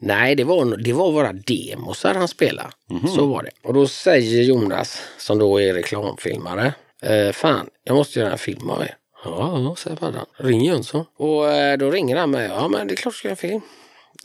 [0.00, 2.70] Nej, det var, det var våra demosar han spelade.
[3.16, 3.50] Så var det.
[3.62, 8.70] Och då säger Jonas, som då är reklamfilmare, eh, fan, jag måste göra en film
[8.70, 8.94] av er.
[9.24, 10.26] Ja, ja, säger Paddan.
[10.36, 11.04] Ring Jönsson.
[11.16, 12.48] Och eh, då ringer han mig.
[12.48, 13.60] Ja, men det är klart du ska göra en film.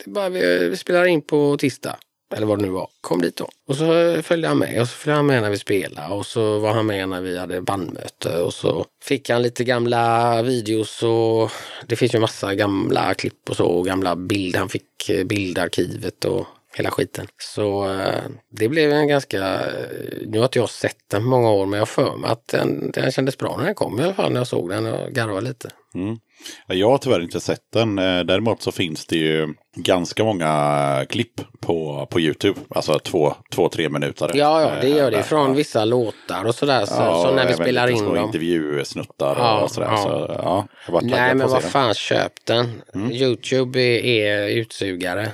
[0.04, 1.96] Det bara vi, vi spelar in på tisdag.
[2.34, 2.88] Eller vad det nu var.
[3.00, 3.48] Kom dit då.
[3.68, 4.80] Och så följde han med.
[4.80, 6.14] Och så följde han med när vi spelade.
[6.14, 8.38] Och så var han med när vi hade bandmöte.
[8.38, 11.02] Och så fick han lite gamla videos.
[11.02, 11.50] Och
[11.86, 13.66] det finns ju massa gamla klipp och så.
[13.66, 14.58] Och gamla bilder.
[14.58, 16.46] Han fick eh, bildarkivet och
[16.76, 17.26] hela skiten.
[17.42, 19.40] Så eh, det blev en ganska...
[19.42, 21.66] Eh, nu har inte jag sett den på många år.
[21.66, 24.14] Men jag har för mig att den, den kändes bra när den kom i alla
[24.14, 24.32] fall.
[24.32, 25.70] När jag såg den och garvade lite.
[25.94, 26.18] Mm.
[26.66, 27.98] Jag har tyvärr inte sett den.
[27.98, 32.60] Eh, Däremot så finns det ju ganska många klipp på, på YouTube.
[32.70, 34.30] Alltså två, två tre minuter.
[34.34, 35.16] Ja, ja, det gör det.
[35.16, 35.22] där.
[35.22, 36.86] Från vissa låtar och sådär.
[36.86, 38.16] Så, så när vi spelar in dem.
[38.16, 39.88] intervjusnuttar Ja, och sådär.
[39.90, 39.96] ja.
[40.02, 41.70] Så, ja, jag Nej, men vad den.
[41.70, 42.82] fan, köp den.
[42.94, 43.12] Mm.
[43.12, 45.28] Youtube är, är utsugare.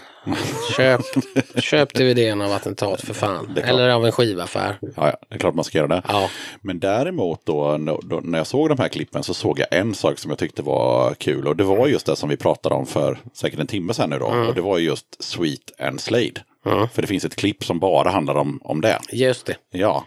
[0.76, 1.00] Köp,
[1.62, 3.58] köp DVDn av Attentat för fan.
[3.64, 4.78] Eller av en skivaffär.
[4.80, 6.02] Ja, ja, det är klart man ska göra det.
[6.08, 6.30] Ja.
[6.62, 10.18] Men däremot då, då, när jag såg de här klippen så såg jag en sak
[10.18, 11.48] som jag tyckte var kul.
[11.48, 14.18] Och det var just det som vi pratade om för säkert en timme sedan nu
[14.18, 14.28] då.
[14.28, 14.48] Mm.
[14.48, 16.40] Och det var just Sweet and Slade.
[16.92, 18.98] För det finns ett klipp som bara handlar om, om det.
[19.12, 19.56] Just det.
[19.70, 20.04] Ja.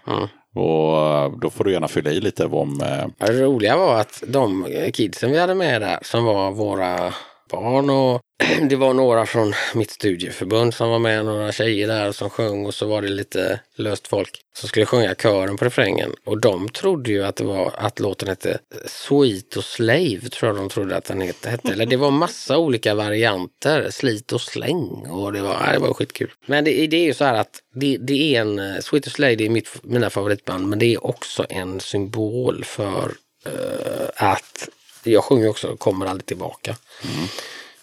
[0.55, 2.81] Och eh, då får du gärna fylla i lite om...
[2.81, 7.13] Eh, Det roliga var att de kidsen vi hade med där som var våra
[7.49, 8.21] barn och
[8.69, 12.73] det var några från mitt studieförbund som var med, några tjejer där som sjöng och
[12.73, 16.11] så var det lite löst folk som skulle sjunga kören på refrängen.
[16.25, 20.55] Och de trodde ju att det var att låten hette Sweet och Slave, tror jag
[20.55, 21.59] de trodde att den hette.
[21.71, 26.31] Eller det var massa olika varianter, slit och släng och det var, det var skitkul.
[26.45, 29.35] Men det, det är ju så här att det, det är en, Sweet och Slave
[29.35, 33.11] det är mitt, mina favoritband men det är också en symbol för
[33.47, 34.69] uh, att
[35.03, 36.75] jag sjunger också Kommer aldrig tillbaka.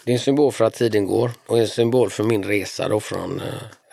[0.04, 3.00] Det är en symbol för att tiden går och en symbol för min resa då
[3.00, 3.42] från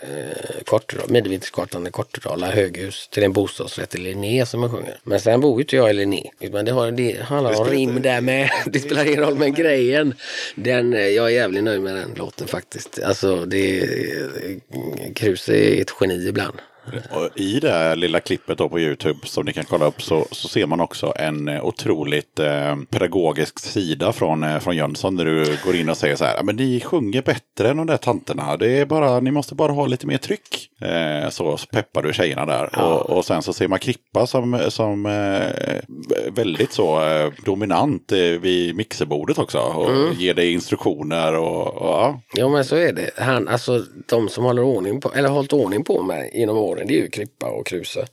[0.01, 4.99] eh, Kortedala, i Kortedala höghus till en bostadsrätt i Linné som jag sjunger.
[5.03, 6.31] Men sen bor ju inte jag i Linné.
[6.51, 8.49] Men det, har, det handlar om rim där med.
[8.65, 10.13] Det spelar ingen roll men grejen.
[10.55, 12.99] Den, eh, jag är jävligt nöjd med den låten faktiskt.
[13.03, 13.89] Alltså det
[15.15, 16.59] Kruse är ett geni ibland.
[17.11, 20.47] Och I det här lilla klippet på YouTube som ni kan kolla upp så, så
[20.47, 25.15] ser man också en eh, otroligt eh, pedagogisk sida från, eh, från Jönsson.
[25.15, 27.87] Där du går in och säger så här, "Ja, men ni sjunger bättre än de
[27.87, 28.57] där tanterna.
[28.57, 30.69] Det är bara, ni måste bara ha lite mer tryck.
[30.81, 32.79] Eh, så peppar du tjejerna där.
[32.79, 38.17] Och, och sen så ser man Krippa som, som eh, väldigt så eh, dominant eh,
[38.19, 39.57] vid mixerbordet också.
[39.59, 40.13] Och Mm.
[40.13, 42.21] ger dig instruktioner och, och ja.
[42.33, 43.09] Ja men så är det.
[43.17, 46.93] Han, alltså de som håller ordning på, eller hållit ordning på mig genom åren det
[46.93, 48.07] är ju Krippa och Kruse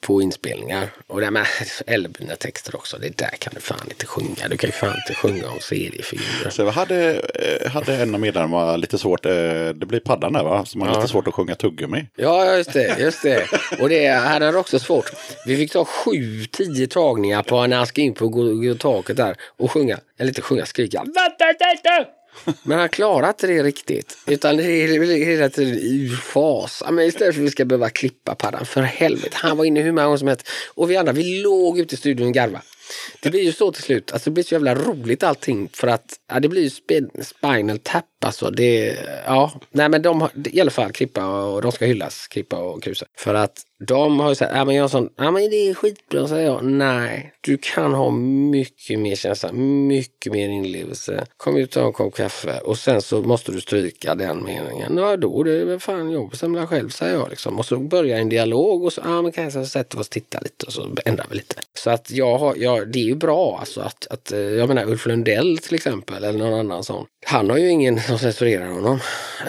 [0.00, 0.88] på inspelningar.
[1.06, 1.46] Och det med
[1.86, 2.98] Älvbina texter också.
[2.98, 4.48] Det där kan du fan inte sjunga.
[4.50, 6.50] Du kan ju fan inte sjunga om seriefilmer.
[6.50, 9.32] Så jag hade, eh, hade en av medlemmarna lite svårt, eh,
[9.74, 12.06] det blir paddan där va, som har lite svårt att sjunga tuggummi.
[12.16, 12.96] Ja, just det.
[12.98, 13.46] Just det.
[13.80, 15.10] Och det hade han också svårt.
[15.46, 19.72] Vi fick ta sju, tio tagningar på när han ska in på taket där och
[19.72, 19.98] sjunga.
[20.18, 20.98] Eller inte sjunga, skrika.
[20.98, 22.10] "Vänta, vänta!"
[22.62, 24.18] Men han klarar inte det riktigt.
[24.26, 26.82] Utan det är hela tiden ur fas.
[26.90, 28.66] Men istället för att vi ska behöva klippa paddan.
[28.66, 29.30] För helvete.
[29.32, 30.48] Han var inne hur många gånger som helst.
[30.74, 32.64] Och vi andra, vi låg ute i studion och garvade.
[33.22, 34.12] det blir ju så till slut.
[34.12, 36.70] Alltså det blir så jävla roligt allting för att ja, det blir ju
[37.22, 38.50] spinal tap alltså.
[38.50, 42.56] Det, ja, nej men de har, i alla fall Krippa och de ska hyllas, Krippa
[42.56, 43.06] och Kruse.
[43.18, 46.28] För att de har ju sagt, ja men jag sån, ja men det är skitbra
[46.28, 46.64] säger jag.
[46.64, 51.26] Nej, du kan ha mycket mer känsla, mycket mer inlevelse.
[51.36, 54.96] Kom ut och ta en kopp kaffe och sen så måste du stryka den meningen.
[54.96, 57.58] Ja då, det är väl fan jag bestämmer själv säger jag liksom.
[57.58, 60.12] Och så börjar en dialog och så, ja men kanske så sätter vi oss och
[60.12, 61.56] tittar lite och så ändrar vi lite.
[61.78, 64.84] Så att jag har, ja, det är ju bra alltså att, att eh, jag menar
[64.84, 67.06] Ulf Lundell till exempel eller någon annan sån.
[67.26, 69.00] Han har ju ingen som censurerar honom.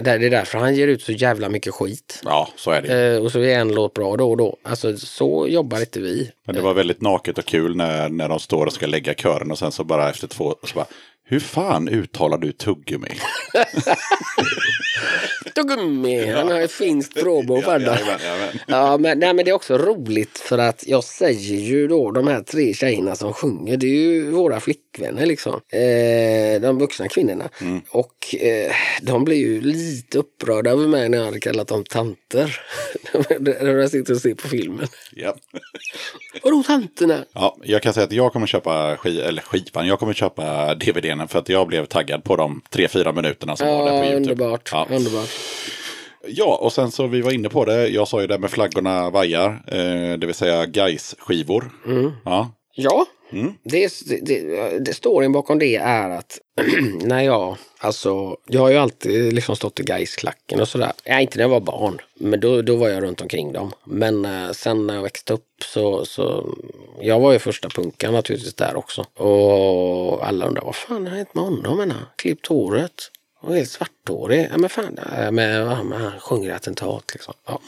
[0.02, 2.22] Det är därför han ger ut så jävla mycket skit.
[2.24, 3.16] Ja, så är det.
[3.16, 4.58] Eh, och så är en låt bra då och då.
[4.64, 6.32] Alltså så jobbar inte vi.
[6.46, 9.52] Men det var väldigt naket och kul när, när de står och ska lägga kören
[9.52, 10.86] och sen så bara efter två, så bara,
[11.27, 13.07] hur fan uttalar du tuggummi?
[15.56, 17.18] Tuggummi, han har ett finskt.
[17.91, 18.60] Jajamän, jajamän.
[18.68, 22.27] Ja, men, nej, men det är också roligt för att jag säger ju då de
[22.27, 25.53] här tre tjejerna som sjunger, det är ju våra flickvänner liksom.
[25.53, 27.49] Eh, de vuxna kvinnorna.
[27.89, 28.72] Och eh,
[29.02, 32.61] de blir ju lite upprörda över mig när jag hade kallat dem tanter.
[33.39, 34.88] När jag sitter och ser på filmen.
[35.11, 35.35] Ja.
[36.43, 37.26] Vadå tanterna?
[37.34, 40.76] ja, jag kan säga att jag kommer köpa sk eller skivan, jag kommer köpa
[41.18, 43.98] DVDn för att jag blev taggad på de tre, fyra minuterna som var där på
[43.98, 44.18] Ja, YouTube.
[44.34, 44.70] underbart.
[44.72, 44.88] Ja.
[44.92, 45.30] underbart.
[46.28, 47.88] Ja, och sen så vi var inne på det.
[47.88, 51.72] Jag sa ju det med flaggorna vajar, eh, det vill säga Gais-skivor.
[52.26, 53.53] Ja, Ja, Mm.
[53.64, 53.91] det,
[54.22, 56.39] det, det storyn bakom det är att
[57.02, 60.91] när jag, alltså, jag har ju alltid liksom stått i Gaisklacken och sådär.
[61.03, 63.72] Ja, inte när jag var barn, men då, då var jag runt omkring dem.
[63.84, 66.56] Men eh, sen när jag växte upp så, så,
[67.02, 69.06] jag var ju första punkan naturligtvis där också.
[69.14, 71.77] Och alla undrar, vad fan har hänt med honom?
[71.77, 73.11] menar klippt håret.
[73.46, 74.48] Och helt svarthårig.
[74.52, 75.00] Ja men fan,
[75.32, 77.34] men, han sjunger attentat liksom.
[77.46, 77.62] Ja.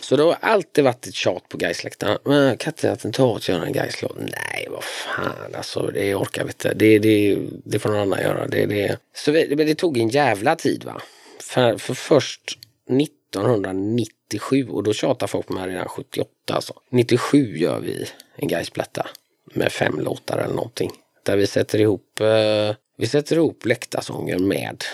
[0.00, 2.18] Så det har alltid varit ett tjat på Gaisläktarna.
[2.24, 4.16] Men kan inte attentat göra en Gaislåt?
[4.18, 5.90] Nej, vad fan alltså.
[5.94, 6.74] Det orkar vi inte.
[6.74, 8.46] Det, det, det får någon annan göra.
[8.46, 8.98] Det, det.
[9.16, 11.00] Så vi, men det tog en jävla tid va.
[11.40, 16.74] För, för först 1997 och då tjatar folk på mig redan 78 alltså.
[16.90, 18.06] 97 gör vi
[18.36, 19.06] en Gaisplatta
[19.44, 20.90] med fem låtar eller någonting.
[21.22, 24.84] Där vi sätter ihop, eh, vi sätter ihop Läktarsången med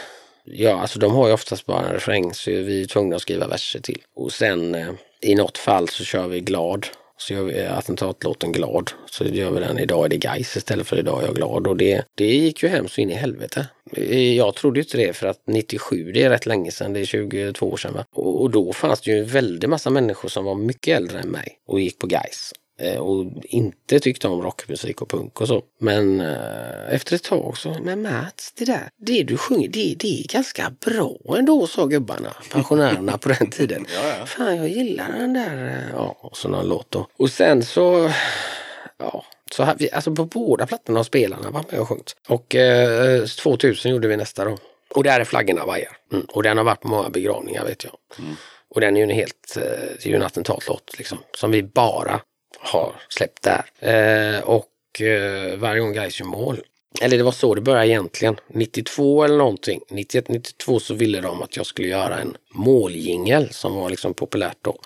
[0.53, 3.47] Ja, alltså de har ju oftast bara en refräng så vi är tvungna att skriva
[3.47, 4.03] verser till.
[4.17, 4.91] Och sen eh,
[5.23, 6.87] i något fall så kör vi glad.
[7.17, 8.91] Så gör vi eh, attentatlåten glad.
[9.11, 11.67] Så gör vi den idag är det Gais istället för idag är jag glad.
[11.67, 13.67] Och det, det gick ju hem så in i helvete.
[13.97, 17.01] Eh, jag trodde ju inte det för att 97 det är rätt länge sedan, det
[17.01, 18.05] är 22 år sedan va.
[18.17, 21.29] Och, och då fanns det ju en väldig massa människor som var mycket äldre än
[21.29, 22.53] mig och gick på Gais
[22.99, 25.63] och inte tyckte om rockmusik och punk och så.
[25.79, 30.21] Men eh, efter ett tag så, men Mats, det där, det du sjunger, det, det
[30.21, 33.87] är ganska bra ändå, sa gubbarna, pensionärerna på den tiden.
[34.27, 37.07] Fan, jag gillar den där, eh, ja, och så någon låt då.
[37.19, 38.11] Och sen så,
[38.99, 42.17] ja, så här, vi, alltså på båda plattorna har spelarna varit med och sjungit.
[42.29, 44.59] Och eh, 2000 gjorde vi nästa då.
[44.95, 45.97] Och där är flaggorna vajar.
[46.13, 46.27] Mm.
[46.29, 47.93] Och den har varit på många begravningar vet jag.
[48.75, 51.19] Och den är ju en helt, eh, det är ju en attentatlåt liksom.
[51.33, 52.21] Som vi bara
[52.59, 53.65] har släppt där.
[53.79, 56.61] Eh, och eh, varje gång Gais gör mål.
[57.01, 58.37] Eller det var så det började egentligen.
[58.49, 59.81] 92 eller någonting.
[59.91, 64.59] 91, 92 så ville de att jag skulle göra en måljingel som var liksom populärt
[64.63, 64.79] då.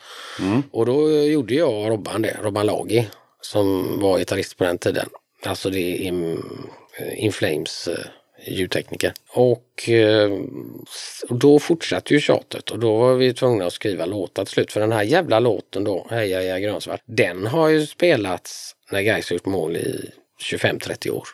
[0.71, 2.37] Och då eh, gjorde jag och Robban det.
[2.43, 3.09] Robban Lagi
[3.41, 5.09] som var gitarrist på den tiden.
[5.47, 6.43] Alltså det är In,
[7.17, 8.05] In Flames eh,
[8.47, 9.13] ljudtekniker.
[9.35, 10.31] Och eh,
[11.29, 14.73] och då fortsatte ju tjatet och då var vi tvungna att skriva låtar till slut.
[14.73, 19.33] För den här jävla låten då, Heja Heja Grönsvart, den har ju spelats när Gais
[19.33, 20.11] gjort mål i
[20.53, 21.29] 25-30 år.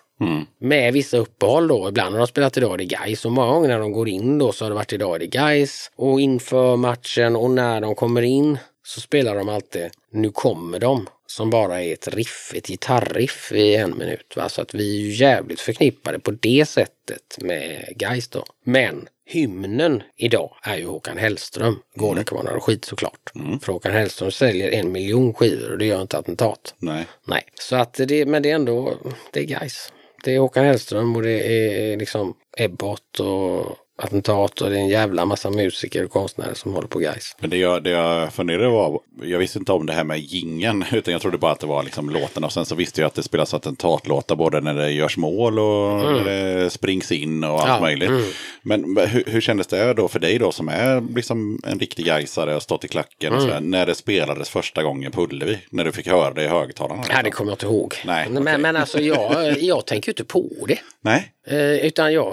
[0.59, 1.89] Med vissa uppehåll då.
[1.89, 4.39] Ibland har de spelat idag är det Gais och många gånger när de går in
[4.39, 7.95] då så har det varit idag är det Gais och inför matchen och när de
[7.95, 12.66] kommer in så spelar de alltid Nu kommer de som bara är ett riff, ett
[12.66, 14.36] gitarriff i en minut.
[14.36, 14.48] Va?
[14.48, 18.44] Så att vi är ju jävligt förknippade på det sättet med Gais då.
[18.65, 21.78] Men hymnen idag är ju Håkan Hellström.
[21.98, 23.32] Kan vara några skit såklart.
[23.62, 26.74] För Håkan Hellström säljer en miljon skivor och det gör inte attentat.
[26.78, 27.07] Nej.
[27.27, 28.98] Nej, så att det, men det är ändå,
[29.32, 29.93] det är guys.
[30.24, 34.89] Det är Håkan Hellström och det är liksom Ebbot och attentat och det är en
[34.89, 37.36] jävla massa musiker och konstnärer som håller på guys.
[37.40, 40.85] Men det jag, det jag funderade var, jag visste inte om det här med gingen
[40.93, 42.44] utan jag trodde bara att det var liksom låten.
[42.44, 45.98] Och sen så visste jag att det spelas attentatlåtar både när det görs mål och
[46.01, 48.09] när det springs in och allt Ja, möjligt.
[48.09, 48.22] mm.
[48.62, 52.56] Men hur, hur kändes det då för dig då som är liksom en riktig gaisare
[52.56, 55.59] och stått i klacken och sådär, när det spelades första gången på Ullevi?
[55.70, 57.05] När du fick höra det i högtalarna?
[57.09, 57.94] Nej, det kommer jag inte ihåg.
[58.06, 58.59] Nej, men, okej.
[58.59, 60.78] men alltså jag, jag tänker ju inte på det.
[61.02, 62.32] Nej, Eh, utan jag,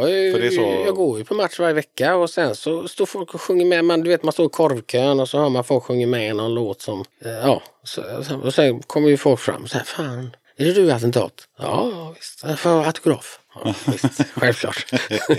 [0.53, 3.65] så- jag går ju på match varje vecka och sen så står folk och sjunger
[3.65, 3.85] med.
[3.85, 6.53] Man, du vet man står i korvkön och så hör man folk sjunga med någon
[6.53, 7.61] låt som, eh, ja.
[7.83, 8.03] Så,
[8.43, 11.33] och sen kommer ju folk fram och säger fan, Är det du i attentat?
[11.59, 12.43] Ja, visst.
[12.43, 13.39] Jag får autograf.
[13.63, 14.21] Ja, visst.
[14.35, 14.85] Självklart.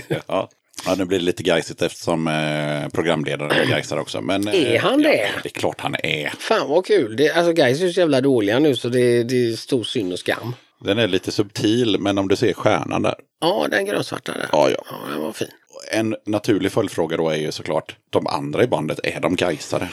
[0.27, 0.49] Ja.
[0.85, 4.21] ja, nu blir det lite gajsigt eftersom eh, programledaren är gaisare också.
[4.21, 5.15] Men, eh, Är han det?
[5.17, 6.29] Ja, det är klart han är.
[6.39, 7.15] Fan vad kul.
[7.17, 10.19] Det, alltså Gais är så jävla dåliga nu så det, det är stor synd och
[10.19, 10.55] skam.
[10.81, 13.15] Den är lite subtil, men om du ser stjärnan där.
[13.41, 14.49] Ja, den grönsvarta där.
[14.51, 14.83] Ja, ja.
[14.91, 15.47] ja den var fin.
[15.91, 19.89] En naturlig följdfråga då är ju såklart, de andra i bandet, är de gaisare?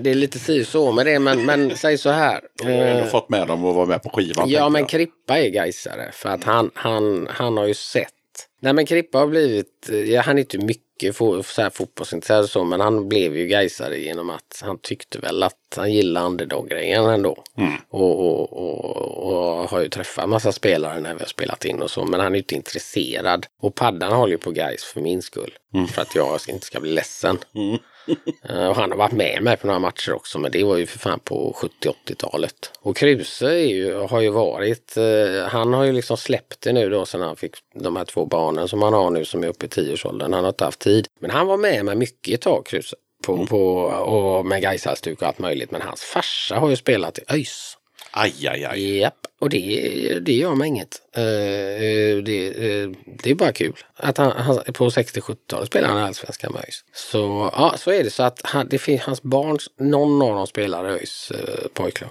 [0.00, 2.40] Det är lite si så med det, men, men säg så här.
[2.62, 4.50] Du har ändå Eh, fått med dem och vara med på skivan.
[4.50, 4.86] ja, men.
[4.86, 8.12] Krippa är Gaisare för att han, han, han har ju sett.
[8.60, 12.50] Nej, men Krippa har blivit, ja, han är inte mycket fo, så här fotbollsintresserad och
[12.50, 17.04] så, men han blev ju Gaisare genom att han tyckte väl att han gillar underdog-grejen
[17.04, 17.44] ändå.
[17.88, 21.90] Och, och, och, och har ju träffat massa spelare när vi har spelat in och
[21.90, 23.46] så, men han är ju inte intresserad.
[23.62, 25.54] Och paddan håller ju på Gais för min skull.
[25.86, 27.38] För att jag inte ska bli ledsen.
[27.54, 27.80] Eh,
[28.48, 30.98] Och han har varit med mig på några matcher också, men det var ju för
[30.98, 32.72] fan på 70-80-talet.
[32.80, 37.06] Och Kruse ju, har ju varit, eh, han har ju liksom släppt det nu då
[37.06, 39.68] sen han fick de här två barnen som han har nu som är uppe i
[39.68, 40.32] tioårsåldern.
[40.32, 41.06] Han har inte haft tid.
[41.20, 42.96] Men han var med mig mycket ett tag, Kruse.
[43.26, 45.70] På, på, och med Gaishalsduk och allt möjligt.
[45.70, 47.76] Men hans farsa har ju spelat i ÖIS.
[48.18, 48.98] Aj, aj, aj.
[48.98, 51.02] Japp, och det, det gör mig inget.
[51.16, 51.22] Eh,
[52.24, 52.90] det, eh,
[53.22, 53.76] det är bara kul.
[53.96, 56.84] Att han, han, på 60-70-talet spelade han Allsvenskan med ÖIS.
[56.94, 58.10] Så ja, så är det.
[58.10, 62.10] Så att han, det finns hans barn, någon av dem spelar ÖIS eh, pojklag.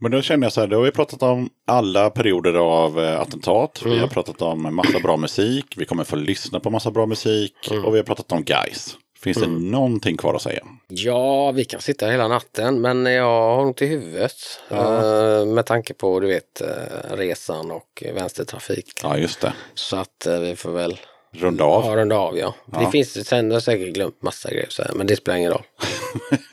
[0.00, 3.82] Men då känner jag så här, då har vi pratat om alla perioder av attentat.
[3.84, 5.74] Vi har pratat om massa bra musik.
[5.76, 7.54] Vi kommer få lyssna på massa bra musik.
[7.84, 8.96] Och vi har pratat om guys.
[9.24, 10.62] Finns det någonting kvar att säga?
[10.88, 14.32] Ja, vi kan sitta hela natten, men jag har ont i huvudet.
[14.70, 19.00] eh, med tanke på, du vet, eh, resan och vänstertrafik.
[19.02, 19.52] Ja, just det.
[19.74, 20.98] Så att eh, vi får väl
[21.36, 21.84] Runda av.
[21.84, 22.54] Ja, runda av ja.
[22.66, 25.52] Det finns, sen har jag säkert glömt massa grejer så här, men det spelar ingen
[25.52, 25.62] roll.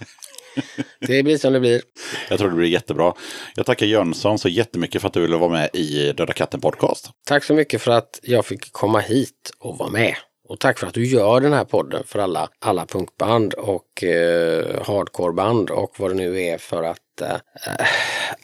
[1.08, 1.82] det blir som det blir.
[2.30, 3.14] Jag tror det blir jättebra.
[3.56, 7.10] Jag tackar Jönsson så jättemycket för att du ville vara med i Döda katten podcast.
[7.26, 10.16] Tack så mycket för att jag fick komma hit och vara med.
[10.52, 14.84] Och tack för att du gör den här podden för alla, alla punkband och eh,
[14.88, 17.36] hardcoreband och vad det nu är för att eh,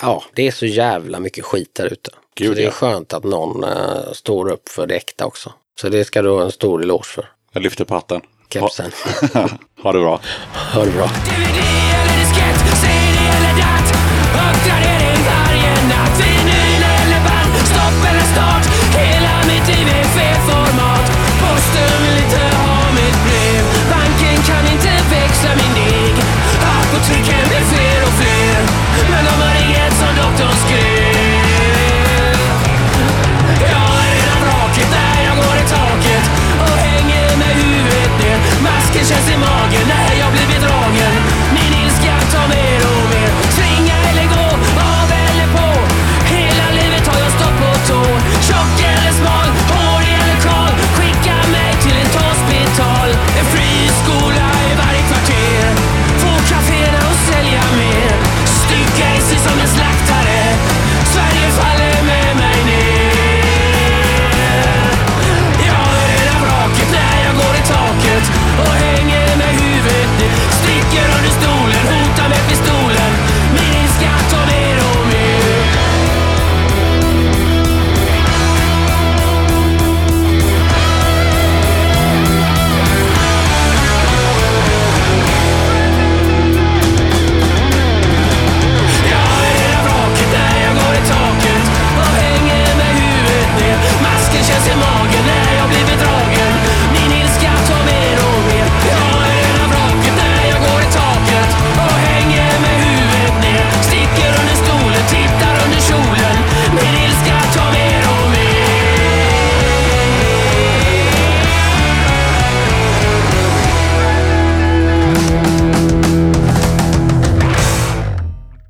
[0.02, 2.12] ja, det är så jävla mycket skit där ute.
[2.36, 2.72] Gud, så det är ja.
[2.72, 5.54] skönt att någon eh, står upp för det äkta också.
[5.82, 7.30] Så det ska du ha en stor eloge för.
[7.52, 8.22] Jag lyfter på hatten.
[8.50, 8.92] Kepsen.
[9.34, 9.50] Ha,
[9.84, 10.22] ha det bra.
[10.74, 11.10] Ha det bra.
[14.34, 18.67] Uppgradering varje natt Vinyl eller band, stopp eller start
[27.08, 27.37] to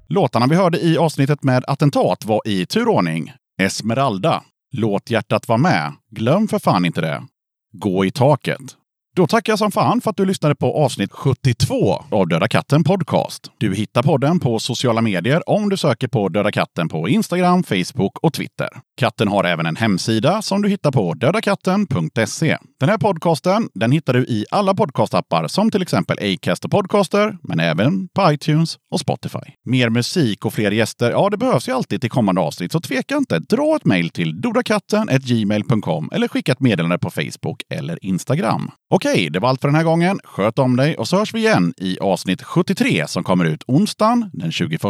[0.09, 3.31] Låtarna vi hörde i avsnittet med attentat var i turordning.
[3.61, 7.23] Esmeralda, Låt hjärtat vara med, glöm för fan inte det,
[7.71, 8.76] Gå i taket.
[9.17, 12.83] Då tackar jag som fan för att du lyssnade på avsnitt 72 av Döda katten
[12.83, 13.51] Podcast.
[13.57, 18.17] Du hittar podden på sociala medier om du söker på Döda katten på Instagram, Facebook
[18.21, 18.69] och Twitter.
[18.97, 22.57] Katten har även en hemsida som du hittar på dödakatten.se.
[22.79, 27.37] Den här podcasten den hittar du i alla podcastappar som till exempel Acast och Podcaster,
[27.41, 29.53] men även på iTunes och Spotify.
[29.65, 33.17] Mer musik och fler gäster, ja det behövs ju alltid till kommande avsnitt, så tveka
[33.17, 33.39] inte.
[33.39, 38.71] Dra ett mejl till dodakatten.gmail.com eller skicka ett meddelande på Facebook eller Instagram.
[39.07, 40.19] Okej, det var allt för den här gången.
[40.23, 44.29] Sköt om dig och så hörs vi igen i avsnitt 73 som kommer ut onsdagen
[44.33, 44.81] den 21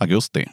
[0.00, 0.46] augusti.